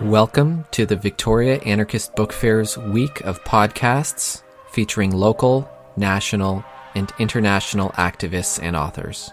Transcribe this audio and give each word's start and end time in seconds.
Welcome 0.00 0.64
to 0.70 0.86
the 0.86 0.94
Victoria 0.94 1.58
Anarchist 1.62 2.14
Book 2.14 2.32
Fair's 2.32 2.78
week 2.78 3.20
of 3.22 3.42
podcasts 3.42 4.44
featuring 4.70 5.10
local, 5.10 5.68
national, 5.96 6.64
and 6.94 7.12
international 7.18 7.90
activists 7.90 8.62
and 8.62 8.76
authors. 8.76 9.32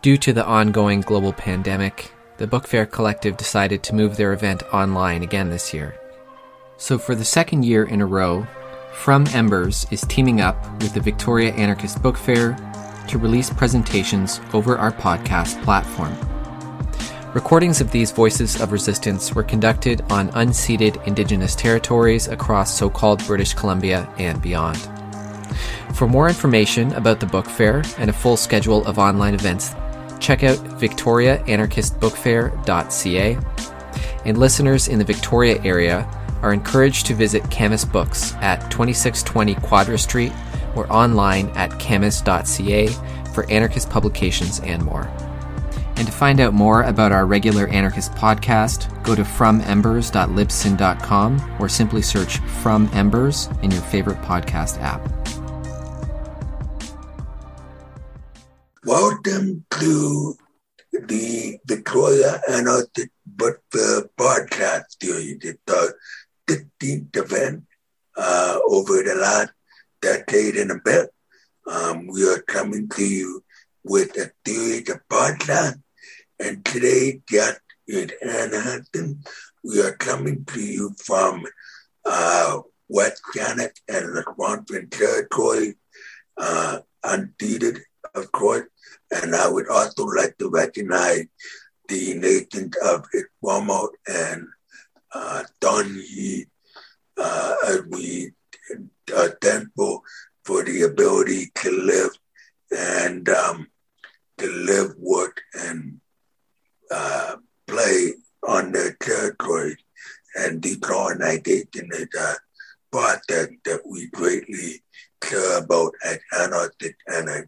Due 0.00 0.16
to 0.16 0.32
the 0.32 0.46
ongoing 0.46 1.02
global 1.02 1.34
pandemic, 1.34 2.10
the 2.38 2.46
Book 2.46 2.66
Fair 2.66 2.86
Collective 2.86 3.36
decided 3.36 3.82
to 3.82 3.94
move 3.94 4.16
their 4.16 4.32
event 4.32 4.62
online 4.72 5.22
again 5.22 5.50
this 5.50 5.74
year. 5.74 5.94
So, 6.78 6.96
for 6.98 7.14
the 7.14 7.24
second 7.24 7.64
year 7.64 7.84
in 7.84 8.00
a 8.00 8.06
row, 8.06 8.46
From 8.92 9.26
Embers 9.28 9.86
is 9.90 10.00
teaming 10.02 10.40
up 10.40 10.56
with 10.82 10.94
the 10.94 11.00
Victoria 11.00 11.52
Anarchist 11.52 12.02
Book 12.02 12.16
Fair 12.16 12.56
to 13.08 13.18
release 13.18 13.50
presentations 13.50 14.40
over 14.52 14.78
our 14.78 14.92
podcast 14.92 15.60
platform. 15.64 16.16
Recordings 17.34 17.80
of 17.80 17.90
these 17.90 18.10
voices 18.10 18.60
of 18.60 18.72
resistance 18.72 19.34
were 19.34 19.42
conducted 19.42 20.00
on 20.10 20.30
unceded 20.30 21.04
Indigenous 21.06 21.54
territories 21.54 22.28
across 22.28 22.74
so 22.74 22.88
called 22.88 23.24
British 23.26 23.52
Columbia 23.52 24.08
and 24.18 24.40
beyond. 24.40 24.78
For 25.94 26.08
more 26.08 26.28
information 26.28 26.92
about 26.94 27.20
the 27.20 27.26
book 27.26 27.46
fair 27.46 27.82
and 27.98 28.08
a 28.08 28.14
full 28.14 28.36
schedule 28.36 28.86
of 28.86 28.98
online 28.98 29.34
events, 29.34 29.74
check 30.20 30.42
out 30.42 30.56
victoriaanarchistbookfair.ca. 30.80 33.38
And 34.24 34.38
listeners 34.38 34.88
in 34.88 34.98
the 34.98 35.04
Victoria 35.04 35.60
area 35.64 36.08
are 36.42 36.52
encouraged 36.52 37.06
to 37.06 37.14
visit 37.14 37.50
Camas 37.50 37.84
Books 37.84 38.34
at 38.36 38.70
2620 38.70 39.54
Quadra 39.56 39.98
Street 39.98 40.32
or 40.78 40.90
online 40.92 41.48
at 41.50 41.78
camas.ca 41.78 42.88
for 43.34 43.50
anarchist 43.50 43.90
publications 43.90 44.60
and 44.60 44.82
more. 44.84 45.10
And 45.96 46.06
to 46.06 46.12
find 46.12 46.38
out 46.38 46.54
more 46.54 46.84
about 46.84 47.10
our 47.10 47.26
regular 47.26 47.66
anarchist 47.66 48.12
podcast, 48.12 49.02
go 49.02 49.16
to 49.16 49.22
fromembers.libsyn.com 49.22 51.56
or 51.60 51.68
simply 51.68 52.02
search 52.02 52.38
From 52.62 52.88
Embers 52.92 53.48
in 53.62 53.72
your 53.72 53.82
favorite 53.82 54.22
podcast 54.22 54.80
app. 54.80 55.00
Welcome 58.84 59.64
to 59.70 60.36
the 60.92 61.58
Victoria 61.66 62.40
Anarchist 62.48 63.08
Book 63.26 63.60
Fair 63.72 64.02
podcast 64.16 64.84
our 65.68 65.94
15th 66.46 67.16
event 67.16 67.64
uh, 68.16 68.58
over 68.68 69.02
the 69.02 69.14
last 69.14 69.50
decade 70.00 70.56
and 70.56 70.70
a 70.70 70.80
bit. 70.84 71.10
Um, 71.66 72.06
we 72.06 72.26
are 72.28 72.42
coming 72.42 72.88
to 72.90 73.04
you 73.04 73.44
with 73.84 74.16
a 74.16 74.30
of 74.46 75.00
podcasts 75.10 75.82
and 76.40 76.64
today, 76.64 77.20
just 77.28 77.60
in 77.88 78.10
Anne 78.22 79.20
we 79.64 79.82
are 79.82 79.96
coming 79.96 80.44
to 80.44 80.60
you 80.60 80.94
from 81.04 81.44
uh, 82.04 82.60
West 82.88 83.22
Canada 83.34 83.72
and 83.88 84.16
the 84.16 84.24
Swampland 84.34 84.92
Territory, 84.92 85.74
uh, 86.36 86.78
unceded, 87.04 87.80
of 88.14 88.30
course. 88.30 88.68
And 89.10 89.34
I 89.34 89.48
would 89.48 89.68
also 89.68 90.04
like 90.04 90.36
to 90.38 90.48
recognize 90.48 91.26
the 91.88 92.14
nations 92.14 92.74
of 92.84 93.04
Esquimalt 93.12 93.90
and 94.06 94.46
uh, 95.12 95.42
Songhees 95.60 96.46
uh, 97.16 97.54
as 97.66 97.82
we 97.88 98.32
are 99.16 99.38
thankful 99.40 100.02
for 100.44 100.64
the 100.64 100.82
ability 100.82 101.50
to 101.56 101.70
live 101.70 102.10
and 102.70 103.28
um, 103.28 103.68
to 104.38 104.46
live, 104.46 104.94
work, 104.98 105.40
and 105.54 106.00
uh, 106.90 107.36
play 107.66 108.14
on 108.46 108.72
their 108.72 108.92
territory 109.00 109.76
and 110.38 110.62
decolonization 110.62 111.92
is 111.92 112.08
a 112.18 112.34
process 112.90 113.48
that 113.64 113.80
we 113.84 114.08
greatly 114.08 114.82
care 115.20 115.58
about 115.58 115.92
as 116.04 116.18
anarchists 116.38 117.02
and 117.06 117.28
as 117.28 117.44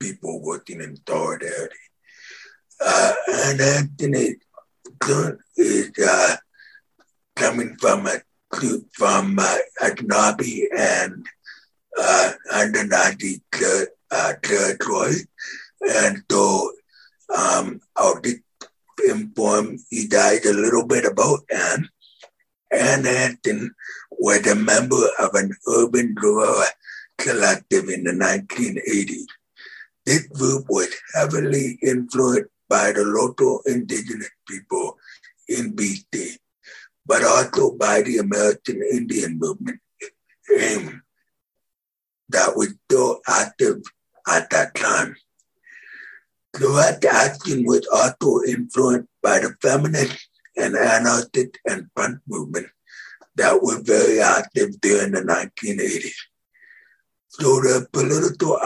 people 0.00 0.42
working 0.42 0.80
in 0.80 0.96
solidarity. 1.08 1.74
Uh, 2.84 3.12
and 3.28 3.60
Anthony 3.60 4.34
is 5.56 5.90
uh, 6.06 6.36
coming 7.34 7.76
from 7.80 8.06
a 8.06 8.20
from 8.92 9.38
uh, 9.38 9.58
Anunnaki 9.82 10.68
and 10.76 11.26
uh, 11.98 12.32
Anunnaki 12.54 13.42
uh, 14.10 14.32
territory, 14.42 15.16
and 15.80 16.22
so 16.30 16.72
um, 17.36 17.80
just 18.22 18.40
informed 19.08 19.80
he 19.90 20.06
died 20.06 20.44
a 20.44 20.52
little 20.52 20.86
bit 20.86 21.04
about 21.04 21.40
Anne. 21.50 21.88
Anne 22.72 23.04
Hansen 23.04 23.74
was 24.10 24.46
a 24.46 24.54
member 24.54 25.08
of 25.18 25.34
an 25.34 25.52
urban 25.68 26.14
guerrilla 26.14 26.66
collective 27.18 27.88
in 27.88 28.04
the 28.04 28.12
1980s. 28.12 29.26
This 30.04 30.26
group 30.28 30.66
was 30.68 30.94
heavily 31.14 31.78
influenced 31.82 32.50
by 32.68 32.92
the 32.92 33.04
local 33.04 33.62
indigenous 33.66 34.30
people 34.48 34.96
in 35.48 35.74
BC, 35.74 36.38
but 37.06 37.22
also 37.24 37.72
by 37.76 38.02
the 38.02 38.18
American 38.18 38.82
Indian 38.92 39.38
movement 39.38 39.80
that 42.28 42.56
was 42.56 42.74
still 42.84 43.20
active 43.28 43.82
at 44.28 44.50
that 44.50 44.74
time. 44.74 45.16
Lorette 46.58 47.04
action 47.04 47.64
was 47.64 47.86
also 47.92 48.42
influenced 48.46 49.08
by 49.22 49.38
the 49.38 49.54
feminist 49.62 50.28
and 50.56 50.74
anarchist 50.74 51.58
and 51.66 51.88
punk 51.94 52.18
movement 52.26 52.66
that 53.36 53.62
were 53.62 53.80
very 53.82 54.20
active 54.20 54.80
during 54.80 55.12
the 55.12 55.20
1980s. 55.20 56.16
So 57.28 57.60
the 57.60 57.86
political 57.92 58.58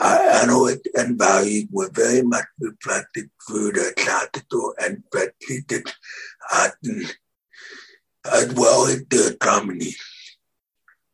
analytics 0.00 0.86
and 0.94 1.18
values 1.18 1.66
were 1.72 1.90
very 1.92 2.22
much 2.22 2.44
reflected 2.60 3.30
through 3.46 3.72
the 3.72 3.94
classical 3.96 4.74
and 4.78 5.02
strategic 5.08 5.90
actions 6.52 7.16
as 8.32 8.52
well 8.54 8.86
as 8.86 9.04
the 9.08 9.36
comedy. 9.40 9.94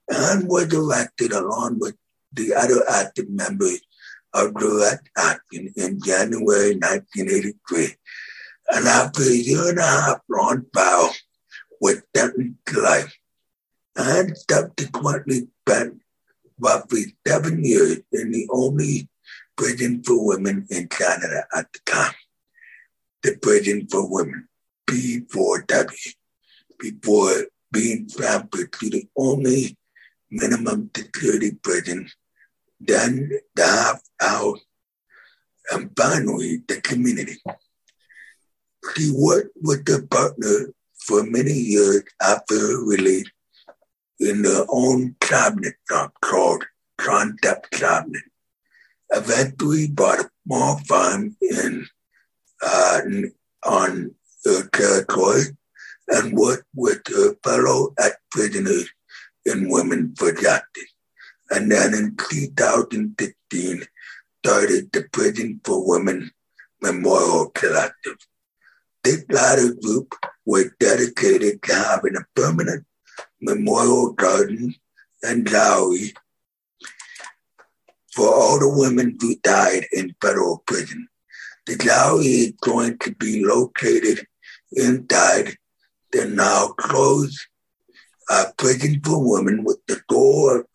And 0.08 0.48
was 0.48 0.72
elected 0.72 1.32
along 1.32 1.78
with 1.80 1.96
the 2.32 2.54
other 2.54 2.82
active 2.88 3.30
members 3.30 3.80
of 4.34 4.54
direct 4.54 5.08
action 5.16 5.72
in 5.76 6.00
January 6.02 6.74
1983. 6.76 7.94
And 8.70 8.86
after 8.86 9.22
a 9.22 9.34
year 9.34 9.70
and 9.70 9.78
a 9.78 9.82
half 9.82 10.20
long 10.28 10.66
trial 10.74 11.12
was 11.80 12.02
sentenced 12.14 12.58
to 12.66 12.80
life 12.80 13.16
and 13.96 14.36
subsequently 14.50 15.48
spent 15.66 16.00
roughly 16.58 17.16
seven 17.26 17.64
years 17.64 18.00
in 18.12 18.30
the 18.30 18.48
only 18.50 19.08
prison 19.56 20.02
for 20.02 20.26
women 20.26 20.66
in 20.70 20.88
Canada 20.88 21.44
at 21.54 21.72
the 21.72 21.78
time, 21.86 22.14
the 23.22 23.36
Prison 23.40 23.86
for 23.90 24.10
Women, 24.10 24.48
P4W, 24.88 26.14
before 26.90 27.46
being 27.72 28.08
transferred 28.08 28.72
to 28.72 28.90
the 28.90 29.08
only 29.16 29.76
minimum 30.30 30.90
security 30.94 31.52
prison 31.62 32.08
then 32.86 33.30
the 33.54 33.62
half 33.62 34.02
out, 34.20 34.58
and 35.70 35.90
finally 35.96 36.62
the 36.68 36.80
community. 36.80 37.36
She 38.94 39.12
worked 39.16 39.56
with 39.62 39.84
the 39.86 40.06
partner 40.10 40.72
for 40.98 41.24
many 41.24 41.52
years 41.52 42.02
after 42.20 42.58
her 42.58 42.84
release 42.84 43.30
in 44.20 44.42
their 44.42 44.64
own 44.68 45.16
cabinet 45.20 45.74
shop 45.88 46.12
called 46.20 46.64
Concept 46.98 47.70
Cabinet. 47.70 48.22
Eventually 49.10 49.88
bought 49.88 50.20
a 50.20 50.30
small 50.46 50.78
farm 50.80 51.36
in 51.40 51.86
uh, 52.62 53.00
on 53.64 54.14
her 54.44 54.68
territory 54.68 55.44
and 56.08 56.36
worked 56.36 56.66
with 56.74 57.00
her 57.08 57.34
fellow 57.42 57.94
ex-prisoners 57.98 58.88
and 59.46 59.70
women 59.70 60.14
for 60.16 60.32
justice 60.32 60.94
and 61.50 61.70
then 61.70 61.94
in 61.94 62.16
2015 62.16 63.82
started 64.44 64.92
the 64.92 65.04
Prison 65.12 65.60
for 65.64 65.86
Women 65.86 66.30
Memorial 66.82 67.50
Collective. 67.50 68.16
This 69.02 69.24
latter 69.30 69.74
group 69.74 70.14
was 70.46 70.70
dedicated 70.80 71.62
to 71.62 71.74
having 71.74 72.16
a 72.16 72.26
permanent 72.34 72.84
memorial 73.40 74.12
garden 74.12 74.74
and 75.22 75.46
gallery 75.46 76.14
for 78.12 78.34
all 78.34 78.58
the 78.58 78.68
women 78.68 79.16
who 79.20 79.36
died 79.42 79.86
in 79.92 80.14
federal 80.20 80.58
prison. 80.66 81.08
The 81.66 81.76
gallery 81.76 82.26
is 82.26 82.52
going 82.60 82.98
to 82.98 83.14
be 83.14 83.44
located 83.44 84.26
inside 84.72 85.56
the 86.14 86.26
now 86.26 86.68
closed 86.78 87.38
uh, 88.30 88.46
prison 88.56 89.00
for 89.04 89.18
women 89.32 89.64
with 89.64 89.78
the 89.86 90.00
door 90.08 90.60
of 90.60 90.66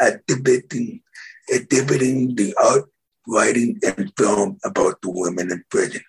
exhibiting, 0.00 1.00
exhibiting 1.48 2.34
the 2.34 2.54
art, 2.62 2.84
writing, 3.28 3.78
and 3.86 4.12
film 4.16 4.58
about 4.64 5.00
the 5.02 5.10
women 5.10 5.52
in 5.52 5.62
prison. 5.70 6.02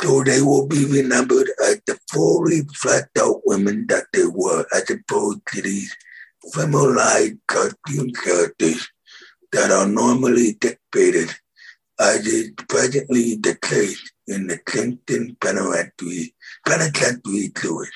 So 0.00 0.22
they 0.22 0.42
will 0.42 0.66
be 0.66 0.84
remembered 0.84 1.48
as 1.64 1.80
the 1.86 1.98
fully 2.12 2.62
fleshed 2.74 3.16
out 3.18 3.40
women 3.46 3.86
that 3.88 4.06
they 4.12 4.26
were, 4.26 4.66
as 4.74 4.90
opposed 4.90 5.40
to 5.52 5.62
these 5.62 5.94
feminized 6.52 7.38
cartoon 7.46 8.12
characters 8.12 8.88
that 9.52 9.70
are 9.70 9.88
normally 9.88 10.54
dictated, 10.60 11.30
as 11.98 12.26
is 12.26 12.50
presently 12.68 13.36
the 13.36 13.56
case 13.62 14.10
in 14.26 14.46
the 14.46 14.58
Penitentiary, 15.40 16.34
Penitentiary 16.66 17.52
Sewers. 17.56 17.90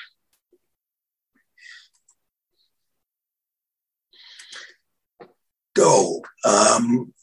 So, 5.77 6.21
um, 6.45 7.13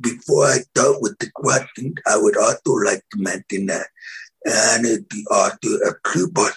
before 0.00 0.46
I 0.46 0.58
start 0.58 0.96
with 1.00 1.18
the 1.18 1.30
question, 1.34 1.94
I 2.06 2.16
would 2.16 2.36
also 2.36 2.72
like 2.74 3.02
to 3.12 3.18
mention 3.18 3.66
that 3.66 3.86
Anne 4.46 4.84
is 4.84 5.04
the 5.10 5.26
author 5.30 5.88
of 5.88 6.02
Cuba, 6.12 6.50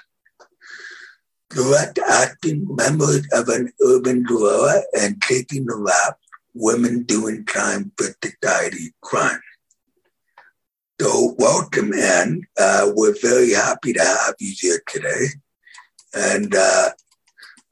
direct 1.50 2.00
acting 2.00 2.68
members 2.70 3.26
of 3.32 3.48
an 3.48 3.72
urban 3.84 4.24
guerrilla 4.24 4.84
and 5.00 5.22
taking 5.22 5.66
the 5.66 5.76
rap, 5.76 6.18
women 6.60 7.04
doing 7.04 7.46
time 7.46 7.92
for 7.98 8.08
society 8.24 8.94
crime. 9.02 9.42
So 11.00 11.36
welcome, 11.38 11.94
Anne. 11.94 12.42
Uh, 12.60 12.92
we're 12.96 13.16
very 13.22 13.54
happy 13.54 13.94
to 13.94 14.00
have 14.00 14.36
you 14.40 14.54
here 14.58 14.82
today. 14.88 15.26
And 16.16 16.56
uh, 16.56 16.90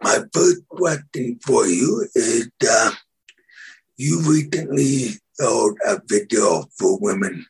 my 0.04 0.20
first 0.32 0.68
question 0.70 1.40
for 1.44 1.66
you 1.66 2.08
is, 2.14 2.50
uh, 2.70 2.92
you 3.98 4.22
recently 4.30 5.20
showed 5.40 5.76
a 5.88 6.00
video 6.06 6.66
for 6.78 7.00
women 7.00 7.46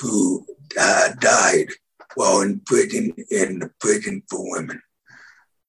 who 0.00 0.46
uh, 0.78 1.10
died 1.20 1.68
while 2.14 2.40
in 2.40 2.60
prison 2.60 3.12
in 3.30 3.58
the 3.58 3.70
prison 3.80 4.22
for 4.30 4.50
women. 4.52 4.80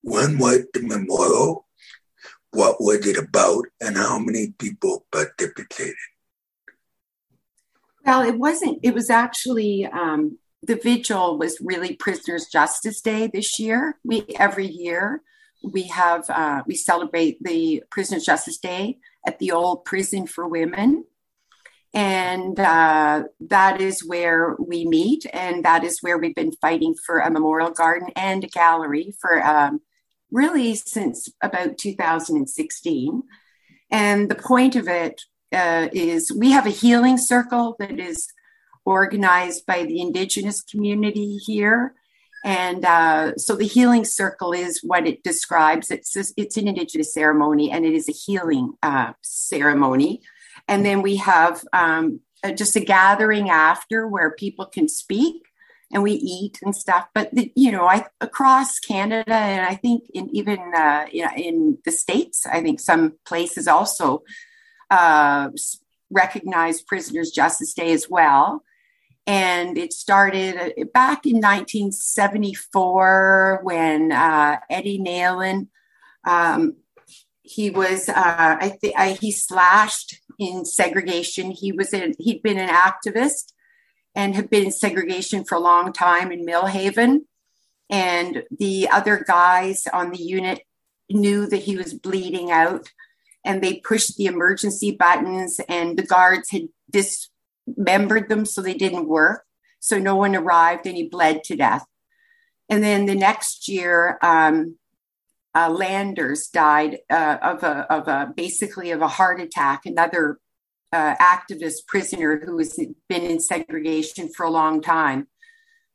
When 0.04 0.38
was 0.38 0.66
the 0.74 0.82
memorial? 0.84 1.68
What 2.52 2.82
was 2.82 3.06
it 3.08 3.18
about? 3.18 3.66
And 3.80 3.98
how 3.98 4.20
many 4.20 4.54
people 4.58 5.06
participated? 5.12 5.96
Well, 8.06 8.24
it 8.24 8.38
wasn't, 8.38 8.80
it 8.84 8.94
was 8.94 9.10
actually, 9.10 9.86
um, 9.86 10.38
the 10.64 10.76
vigil 10.76 11.38
was 11.38 11.58
really 11.62 11.96
Prisoners 11.96 12.48
Justice 12.52 13.02
Day 13.02 13.28
this 13.28 13.60
year. 13.60 13.98
We, 14.04 14.26
every 14.38 14.68
year, 14.68 15.22
we 15.64 15.84
have, 15.84 16.30
uh, 16.30 16.64
we 16.66 16.76
celebrate 16.76 17.42
the 17.44 17.84
Prisoners 17.90 18.26
Justice 18.26 18.58
Day 18.58 18.98
at 19.26 19.40
the 19.40 19.52
old 19.52 19.86
prison 19.86 20.28
for 20.28 20.48
women. 20.48 21.06
And 21.94 22.60
uh, 22.60 23.24
that 23.42 23.82
is 23.82 24.06
where 24.08 24.56
we 24.58 24.86
meet, 24.86 25.26
and 25.34 25.66
that 25.66 25.84
is 25.84 26.00
where 26.02 26.18
we've 26.18 26.34
been 26.34 26.54
fighting 26.54 26.96
for 27.06 27.20
a 27.20 27.30
memorial 27.30 27.72
garden 27.72 28.10
and 28.16 28.44
a 28.44 28.48
gallery 28.48 29.14
for 29.20 29.46
um, 29.46 29.82
really 30.32 30.76
since 30.76 31.30
about 31.42 31.78
2016. 31.78 33.24
And 33.92 34.30
the 34.30 34.36
point 34.36 34.76
of 34.76 34.88
it 34.88 35.22
uh, 35.52 35.90
is 35.92 36.32
we 36.32 36.52
have 36.52 36.66
a 36.66 36.72
healing 36.72 37.18
circle 37.18 37.76
that 37.80 38.00
is 38.00 38.28
organized 38.86 39.66
by 39.66 39.84
the 39.84 40.02
Indigenous 40.02 40.62
community 40.62 41.38
here. 41.38 41.94
And 42.44 42.84
uh, 42.86 43.36
so 43.36 43.56
the 43.56 43.68
healing 43.68 44.06
circle 44.06 44.52
is 44.54 44.80
what 44.82 45.06
it 45.06 45.24
describes. 45.24 45.92
It's 45.92 46.16
it's 46.36 46.58
an 46.58 46.68
Indigenous 46.68 47.14
ceremony, 47.14 47.70
and 47.70 47.86
it 47.86 47.94
is 47.94 48.10
a 48.10 48.14
healing 48.14 48.74
uh, 48.82 49.14
ceremony. 49.22 50.22
And 50.68 50.84
then 50.84 51.04
we 51.04 51.18
have 51.18 51.64
um, 51.72 52.22
just 52.56 52.76
a 52.76 52.80
gathering 52.80 53.50
after 53.50 54.08
where 54.08 54.32
people 54.32 54.66
can 54.66 54.88
speak 54.88 55.44
and 55.94 56.04
we 56.04 56.14
eat 56.14 56.60
and 56.64 56.76
stuff. 56.76 57.08
But 57.14 57.34
the, 57.34 57.52
you 57.56 57.72
know, 57.72 57.86
I 57.86 58.06
across 58.20 58.80
Canada 58.80 59.34
and 59.34 59.66
I 59.66 59.76
think 59.76 60.04
in 60.14 60.30
even 60.36 60.60
uh, 60.76 61.06
in, 61.12 61.30
in 61.38 61.78
the 61.86 61.92
states, 61.92 62.46
I 62.46 62.62
think 62.62 62.80
some 62.80 63.14
places 63.26 63.68
also 63.68 64.24
uh, 64.90 65.50
recognize 66.10 66.82
Prisoners 66.82 67.32
Justice 67.32 67.74
Day 67.74 67.92
as 67.92 68.10
well 68.10 68.64
and 69.28 69.78
it 69.78 69.94
started 69.94 70.58
uh, 70.58 70.72
back 70.94 71.26
in 71.26 71.36
1974 71.36 73.62
when 73.64 74.12
uh, 74.12 74.58
Eddie 74.70 75.00
Nalon, 75.00 75.68
um, 76.28 76.76
he 77.42 77.70
was, 77.70 78.10
uh, 78.10 78.14
I 78.16 78.78
think 78.82 78.98
he 79.20 79.32
slashed 79.32 80.20
in 80.40 80.66
segregation. 80.66 81.52
He 81.52 81.72
was 81.72 81.94
in, 81.94 82.16
he'd 82.20 82.42
been 82.42 82.58
an 82.58 82.70
activist 82.70 83.54
and 84.16 84.36
had 84.36 84.50
been 84.50 84.66
in 84.66 84.72
segregation 84.72 85.44
for 85.44 85.56
a 85.56 85.60
long 85.62 85.94
time 85.94 86.32
in 86.32 86.46
Millhaven. 86.46 87.22
And 87.90 88.44
the 88.58 88.90
other 88.90 89.24
guys 89.28 89.88
on 89.92 90.12
the 90.12 90.22
unit 90.22 90.62
knew 91.10 91.48
that 91.48 91.64
he 91.64 91.76
was 91.76 91.94
bleeding 91.94 92.52
out 92.52 92.90
and 93.44 93.62
they 93.62 93.76
pushed 93.76 94.18
the 94.18 94.28
emergency 94.28 94.92
buttons 94.92 95.60
and 95.68 95.98
the 95.98 96.06
guards 96.06 96.52
had 96.52 96.68
dismembered 96.90 98.30
them 98.30 98.46
so 98.46 98.62
they 98.62 98.74
didn't 98.74 99.08
work. 99.08 99.44
So 99.80 99.98
no 99.98 100.16
one 100.16 100.36
arrived 100.36 100.86
and 100.86 100.96
he 100.96 101.10
bled 101.10 101.44
to 101.46 101.56
death. 101.56 101.86
And 102.70 102.84
then 102.84 103.06
the 103.06 103.16
next 103.16 103.68
year, 103.68 104.18
um, 104.22 104.78
uh, 105.54 105.70
Landers 105.70 106.48
died 106.48 107.00
uh, 107.10 107.38
of 107.42 107.64
a 107.64 107.92
of 107.92 108.08
a 108.08 108.32
basically 108.34 108.92
of 108.92 109.02
a 109.02 109.08
heart 109.08 109.42
attack. 109.42 109.86
Another 109.86 110.40
uh, 110.94 111.16
activist 111.16 111.88
prisoner 111.88 112.42
who 112.46 112.58
has 112.58 112.78
been 113.08 113.24
in 113.24 113.40
segregation 113.40 114.30
for 114.30 114.46
a 114.46 114.50
long 114.50 114.82
time. 114.82 115.28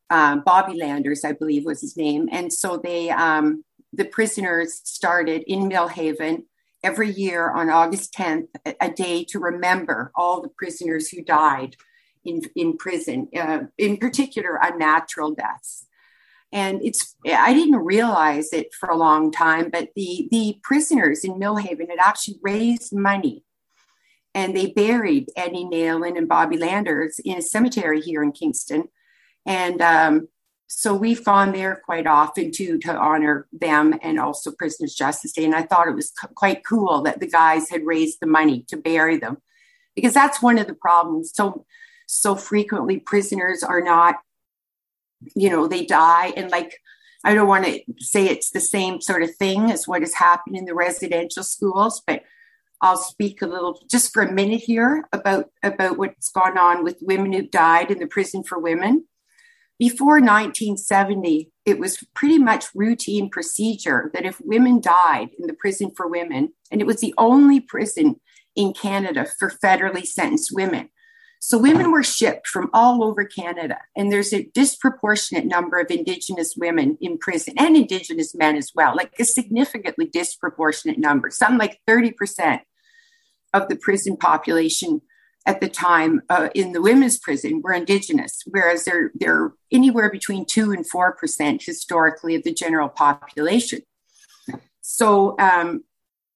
Um, 0.08 0.42
Bobby 0.44 0.78
Landers, 0.78 1.24
I 1.24 1.32
believe, 1.32 1.64
was 1.64 1.80
his 1.80 1.96
name. 1.96 2.28
And 2.30 2.52
so 2.52 2.76
they 2.82 3.10
um, 3.10 3.64
the 3.92 4.04
prisoners 4.04 4.80
started 4.84 5.42
in 5.46 5.68
Millhaven 5.68 6.44
every 6.82 7.10
year 7.10 7.50
on 7.50 7.70
August 7.70 8.14
10th, 8.14 8.48
a 8.80 8.90
day 8.90 9.24
to 9.24 9.38
remember 9.38 10.12
all 10.14 10.40
the 10.40 10.48
prisoners 10.48 11.08
who 11.08 11.22
died 11.22 11.76
in, 12.24 12.42
in 12.54 12.76
prison, 12.76 13.28
uh, 13.36 13.60
in 13.78 13.96
particular, 13.96 14.58
unnatural 14.62 15.34
deaths. 15.34 15.86
And 16.52 16.80
it's, 16.82 17.16
I 17.26 17.52
didn't 17.54 17.84
realize 17.84 18.52
it 18.52 18.72
for 18.72 18.88
a 18.88 18.96
long 18.96 19.32
time, 19.32 19.68
but 19.70 19.88
the, 19.96 20.28
the 20.30 20.58
prisoners 20.62 21.24
in 21.24 21.32
Millhaven 21.32 21.90
had 21.90 21.98
actually 21.98 22.38
raised 22.42 22.94
money 22.94 23.42
and 24.36 24.54
they 24.54 24.66
buried 24.66 25.30
Eddie 25.34 25.64
Nalon 25.64 26.18
and 26.18 26.28
Bobby 26.28 26.58
Landers 26.58 27.18
in 27.24 27.38
a 27.38 27.42
cemetery 27.42 28.02
here 28.02 28.22
in 28.22 28.32
Kingston. 28.32 28.84
And 29.46 29.80
um, 29.80 30.28
so 30.66 30.94
we've 30.94 31.24
gone 31.24 31.52
there 31.52 31.80
quite 31.86 32.06
often 32.06 32.52
too 32.52 32.78
to 32.80 32.94
honor 32.94 33.46
them 33.50 33.98
and 34.02 34.20
also 34.20 34.52
Prisoners 34.52 34.94
Justice 34.94 35.32
Day. 35.32 35.46
And 35.46 35.54
I 35.54 35.62
thought 35.62 35.88
it 35.88 35.94
was 35.94 36.12
quite 36.34 36.66
cool 36.66 37.00
that 37.02 37.18
the 37.18 37.26
guys 37.26 37.70
had 37.70 37.86
raised 37.86 38.18
the 38.20 38.26
money 38.26 38.66
to 38.68 38.76
bury 38.76 39.16
them, 39.16 39.38
because 39.94 40.12
that's 40.12 40.42
one 40.42 40.58
of 40.58 40.66
the 40.66 40.74
problems. 40.74 41.32
So 41.34 41.64
so 42.06 42.36
frequently 42.36 42.98
prisoners 43.00 43.62
are 43.62 43.80
not, 43.80 44.16
you 45.34 45.48
know, 45.48 45.66
they 45.66 45.86
die 45.86 46.34
and 46.36 46.50
like 46.50 46.76
I 47.24 47.34
don't 47.34 47.48
want 47.48 47.64
to 47.64 47.80
say 47.98 48.26
it's 48.26 48.50
the 48.50 48.60
same 48.60 49.00
sort 49.00 49.22
of 49.22 49.34
thing 49.34 49.70
as 49.72 49.88
what 49.88 50.02
has 50.02 50.14
happened 50.14 50.56
in 50.56 50.66
the 50.66 50.74
residential 50.74 51.42
schools, 51.42 52.02
but 52.06 52.22
I'll 52.80 52.96
speak 52.96 53.42
a 53.42 53.46
little 53.46 53.80
just 53.90 54.12
for 54.12 54.22
a 54.22 54.32
minute 54.32 54.60
here 54.60 55.08
about 55.12 55.50
about 55.62 55.98
what's 55.98 56.30
gone 56.30 56.58
on 56.58 56.84
with 56.84 56.98
women 57.00 57.32
who 57.32 57.46
died 57.46 57.90
in 57.90 57.98
the 57.98 58.06
prison 58.06 58.42
for 58.42 58.58
women 58.58 59.06
before 59.78 60.20
1970, 60.20 61.50
it 61.66 61.78
was 61.78 62.02
pretty 62.14 62.38
much 62.38 62.66
routine 62.74 63.28
procedure 63.28 64.10
that 64.14 64.24
if 64.24 64.40
women 64.40 64.80
died 64.80 65.30
in 65.38 65.46
the 65.46 65.52
prison 65.52 65.90
for 65.94 66.08
women, 66.08 66.54
and 66.70 66.80
it 66.80 66.86
was 66.86 67.00
the 67.00 67.12
only 67.18 67.60
prison 67.60 68.20
in 68.54 68.72
Canada 68.72 69.26
for 69.38 69.50
federally 69.50 70.06
sentenced 70.06 70.50
women. 70.54 70.88
So 71.40 71.58
women 71.58 71.92
were 71.92 72.02
shipped 72.02 72.46
from 72.46 72.70
all 72.72 73.04
over 73.04 73.24
Canada, 73.24 73.78
and 73.96 74.10
there's 74.10 74.32
a 74.32 74.44
disproportionate 74.54 75.46
number 75.46 75.78
of 75.78 75.90
Indigenous 75.90 76.54
women 76.56 76.98
in 77.00 77.18
prison 77.18 77.54
and 77.56 77.76
Indigenous 77.76 78.34
men 78.34 78.56
as 78.56 78.72
well, 78.74 78.96
like 78.96 79.12
a 79.18 79.24
significantly 79.24 80.06
disproportionate 80.06 80.98
number, 80.98 81.30
some 81.30 81.56
like 81.58 81.80
30% 81.86 82.60
of 83.52 83.68
the 83.68 83.76
prison 83.76 84.16
population 84.16 85.00
at 85.46 85.60
the 85.60 85.68
time 85.68 86.20
uh, 86.28 86.48
in 86.54 86.72
the 86.72 86.82
women's 86.82 87.18
prison 87.18 87.62
were 87.62 87.72
indigenous, 87.72 88.42
whereas 88.46 88.84
they're 88.84 89.12
they're 89.14 89.52
anywhere 89.70 90.10
between 90.10 90.44
two 90.44 90.72
and 90.72 90.86
four 90.88 91.12
percent 91.12 91.62
historically 91.62 92.34
of 92.34 92.42
the 92.42 92.52
general 92.52 92.88
population. 92.88 93.82
So 94.80 95.36
um, 95.38 95.84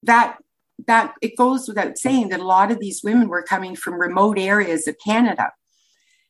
that 0.05 0.39
that 0.87 1.15
it 1.21 1.37
goes 1.37 1.69
without 1.69 1.99
saying 1.99 2.29
that 2.31 2.41
a 2.41 2.47
lot 2.47 2.71
of 2.71 2.81
these 2.81 3.03
women 3.03 3.29
were 3.29 3.43
coming 3.43 3.77
from 3.77 4.01
remote 4.01 4.39
areas 4.39 4.87
of 4.87 4.97
Canada. 5.05 5.53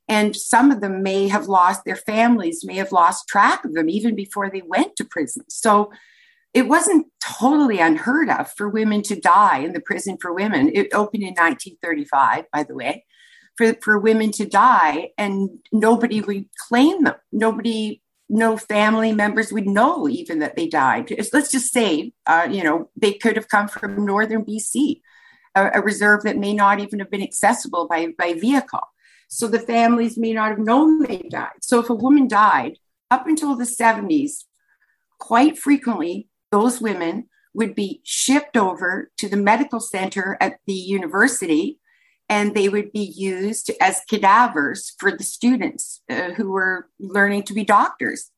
And 0.09 0.35
some 0.35 0.71
of 0.73 0.81
them 0.81 1.03
may 1.03 1.29
have 1.29 1.47
lost 1.47 1.85
their 1.85 1.97
families, 1.97 2.65
may 2.65 2.75
have 2.75 2.91
lost 2.91 3.29
track 3.29 3.65
of 3.65 3.75
them 3.75 3.89
even 3.89 4.17
before 4.17 4.51
they 4.51 4.63
went 4.63 4.97
to 4.97 5.05
prison. 5.05 5.45
So 5.49 5.93
it 6.53 6.67
wasn't 6.67 7.07
totally 7.23 7.79
unheard 7.79 8.29
of 8.29 8.51
for 8.51 8.69
women 8.69 9.03
to 9.03 9.21
die 9.21 9.59
in 9.59 9.73
the 9.73 9.81
prison 9.81 10.17
for 10.21 10.33
women. 10.33 10.71
It 10.75 10.93
opened 10.93 11.23
in 11.23 11.35
1935, 11.35 12.47
by 12.53 12.65
the 12.65 12.75
way, 12.75 13.05
for, 13.57 13.75
for 13.83 13.99
women 13.99 14.33
to 14.33 14.47
die 14.47 15.11
and 15.17 15.51
nobody 15.71 16.21
would 16.21 16.47
claim 16.69 17.05
them. 17.05 17.15
Nobody, 17.31 18.00
no 18.31 18.57
family 18.57 19.13
members 19.13 19.53
would 19.53 19.67
know 19.67 20.09
even 20.09 20.39
that 20.39 20.55
they 20.55 20.69
died. 20.69 21.13
Let's 21.33 21.51
just 21.51 21.73
say, 21.73 22.13
uh, 22.27 22.47
you 22.51 22.63
know, 22.63 22.89
they 22.97 23.13
could 23.13 23.37
have 23.37 23.49
come 23.49 23.67
from 23.67 24.07
northern 24.07 24.45
BC, 24.45 25.01
a, 25.57 25.71
a 25.75 25.81
reserve 25.83 26.23
that 26.23 26.39
may 26.39 26.55
not 26.55 26.79
even 26.79 27.01
have 27.01 27.11
been 27.11 27.23
accessible 27.23 27.89
by, 27.89 28.15
by 28.17 28.35
vehicle. 28.35 28.87
So 29.29 29.49
the 29.49 29.59
families 29.59 30.17
may 30.17 30.33
not 30.33 30.51
have 30.51 30.61
known 30.61 31.03
they 31.03 31.19
died. 31.29 31.61
So 31.63 31.81
if 31.81 31.91
a 31.91 31.95
woman 31.95 32.29
died 32.29 32.79
up 33.11 33.27
until 33.27 33.57
the 33.57 33.65
70s, 33.65 34.45
quite 35.19 35.59
frequently, 35.59 36.29
those 36.53 36.81
women 36.81 37.29
would 37.53 37.75
be 37.75 38.01
shipped 38.05 38.57
over 38.57 39.11
to 39.19 39.29
the 39.29 39.37
medical 39.37 39.81
center 39.81 40.37
at 40.41 40.59
the 40.69 40.73
university 40.73 41.81
and 42.31 42.55
they 42.55 42.69
would 42.69 42.93
be 42.93 43.13
used 43.17 43.73
as 43.81 44.03
cadavers 44.09 44.95
for 45.01 45.11
the 45.11 45.25
students 45.25 46.01
uh, 46.09 46.31
who 46.31 46.53
were 46.53 46.89
learning 47.01 47.43
to 47.43 47.53
be 47.53 47.65
doctors. 47.65 48.31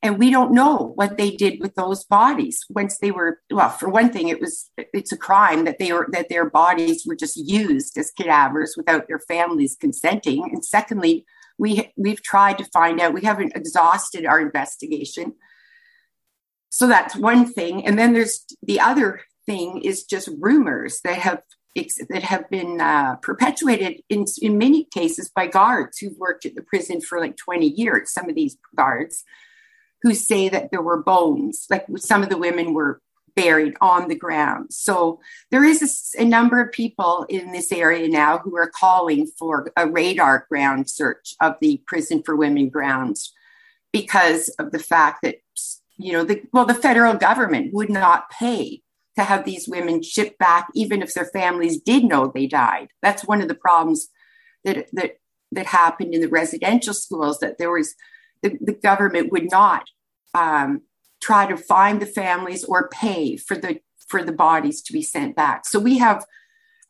And 0.00 0.18
we 0.18 0.30
don't 0.30 0.52
know 0.52 0.92
what 0.94 1.18
they 1.18 1.32
did 1.32 1.60
with 1.60 1.74
those 1.74 2.04
bodies 2.04 2.64
once 2.70 2.98
they 2.98 3.10
were 3.10 3.40
well 3.50 3.70
for 3.70 3.88
one 3.88 4.10
thing 4.10 4.28
it 4.28 4.40
was 4.40 4.68
it's 4.76 5.12
a 5.12 5.16
crime 5.16 5.64
that 5.64 5.78
they 5.78 5.92
were 5.92 6.08
that 6.10 6.28
their 6.28 6.48
bodies 6.48 7.04
were 7.06 7.14
just 7.14 7.36
used 7.36 7.96
as 7.96 8.10
cadavers 8.10 8.74
without 8.76 9.06
their 9.06 9.20
families 9.20 9.76
consenting. 9.80 10.44
And 10.44 10.64
secondly 10.64 11.24
we 11.58 11.92
we've 11.96 12.22
tried 12.22 12.58
to 12.58 12.64
find 12.72 13.00
out 13.00 13.14
we 13.14 13.22
haven't 13.22 13.54
exhausted 13.54 14.26
our 14.26 14.40
investigation. 14.40 15.34
So 16.70 16.88
that's 16.88 17.14
one 17.14 17.44
thing. 17.52 17.86
And 17.86 17.96
then 17.96 18.12
there's 18.12 18.44
the 18.62 18.80
other 18.80 19.20
thing 19.46 19.82
is 19.82 20.04
just 20.04 20.28
rumors 20.40 21.00
that 21.04 21.18
have 21.18 21.42
that 21.74 22.22
have 22.22 22.48
been 22.50 22.80
uh, 22.80 23.16
perpetuated 23.16 24.02
in, 24.08 24.26
in 24.40 24.58
many 24.58 24.84
cases 24.84 25.30
by 25.34 25.46
guards 25.46 25.98
who've 25.98 26.18
worked 26.18 26.44
at 26.44 26.54
the 26.54 26.62
prison 26.62 27.00
for 27.00 27.18
like 27.18 27.36
20 27.36 27.66
years 27.66 28.12
some 28.12 28.28
of 28.28 28.34
these 28.34 28.56
guards 28.76 29.24
who 30.02 30.14
say 30.14 30.48
that 30.48 30.70
there 30.70 30.82
were 30.82 31.02
bones 31.02 31.66
like 31.70 31.86
some 31.96 32.22
of 32.22 32.28
the 32.28 32.36
women 32.36 32.74
were 32.74 33.00
buried 33.34 33.74
on 33.80 34.08
the 34.08 34.14
ground. 34.14 34.72
So 34.72 35.20
there 35.50 35.64
is 35.64 36.14
a, 36.18 36.22
a 36.22 36.24
number 36.24 36.60
of 36.60 36.72
people 36.72 37.24
in 37.28 37.52
this 37.52 37.72
area 37.72 38.08
now 38.08 38.38
who 38.38 38.56
are 38.56 38.70
calling 38.70 39.26
for 39.38 39.70
a 39.76 39.88
radar 39.88 40.46
ground 40.48 40.90
search 40.90 41.34
of 41.40 41.56
the 41.60 41.82
prison 41.86 42.22
for 42.22 42.36
women 42.36 42.68
grounds 42.68 43.32
because 43.92 44.48
of 44.58 44.72
the 44.72 44.78
fact 44.78 45.22
that 45.22 45.36
you 45.98 46.12
know 46.12 46.24
the 46.24 46.42
well 46.52 46.64
the 46.64 46.74
federal 46.74 47.14
government 47.14 47.72
would 47.74 47.90
not 47.90 48.30
pay 48.30 48.82
to 49.16 49.24
have 49.24 49.44
these 49.44 49.68
women 49.68 50.02
shipped 50.02 50.38
back, 50.38 50.68
even 50.74 51.02
if 51.02 51.14
their 51.14 51.26
families 51.26 51.80
did 51.80 52.04
know 52.04 52.30
they 52.34 52.46
died. 52.46 52.88
That's 53.02 53.26
one 53.26 53.42
of 53.42 53.48
the 53.48 53.54
problems 53.54 54.08
that 54.64 54.86
that 54.92 55.18
that 55.52 55.66
happened 55.66 56.14
in 56.14 56.20
the 56.20 56.28
residential 56.28 56.94
schools. 56.94 57.38
That 57.40 57.58
there 57.58 57.70
was 57.70 57.94
the, 58.42 58.58
the 58.60 58.72
government 58.72 59.32
would 59.32 59.50
not 59.50 59.84
um, 60.34 60.82
try 61.20 61.46
to 61.46 61.56
find 61.56 62.00
the 62.00 62.06
families 62.06 62.64
or 62.64 62.88
pay 62.88 63.36
for 63.36 63.56
the 63.56 63.80
for 64.08 64.22
the 64.22 64.32
bodies 64.32 64.82
to 64.82 64.92
be 64.92 65.02
sent 65.02 65.36
back. 65.36 65.66
So 65.66 65.78
we 65.78 65.98
have, 65.98 66.24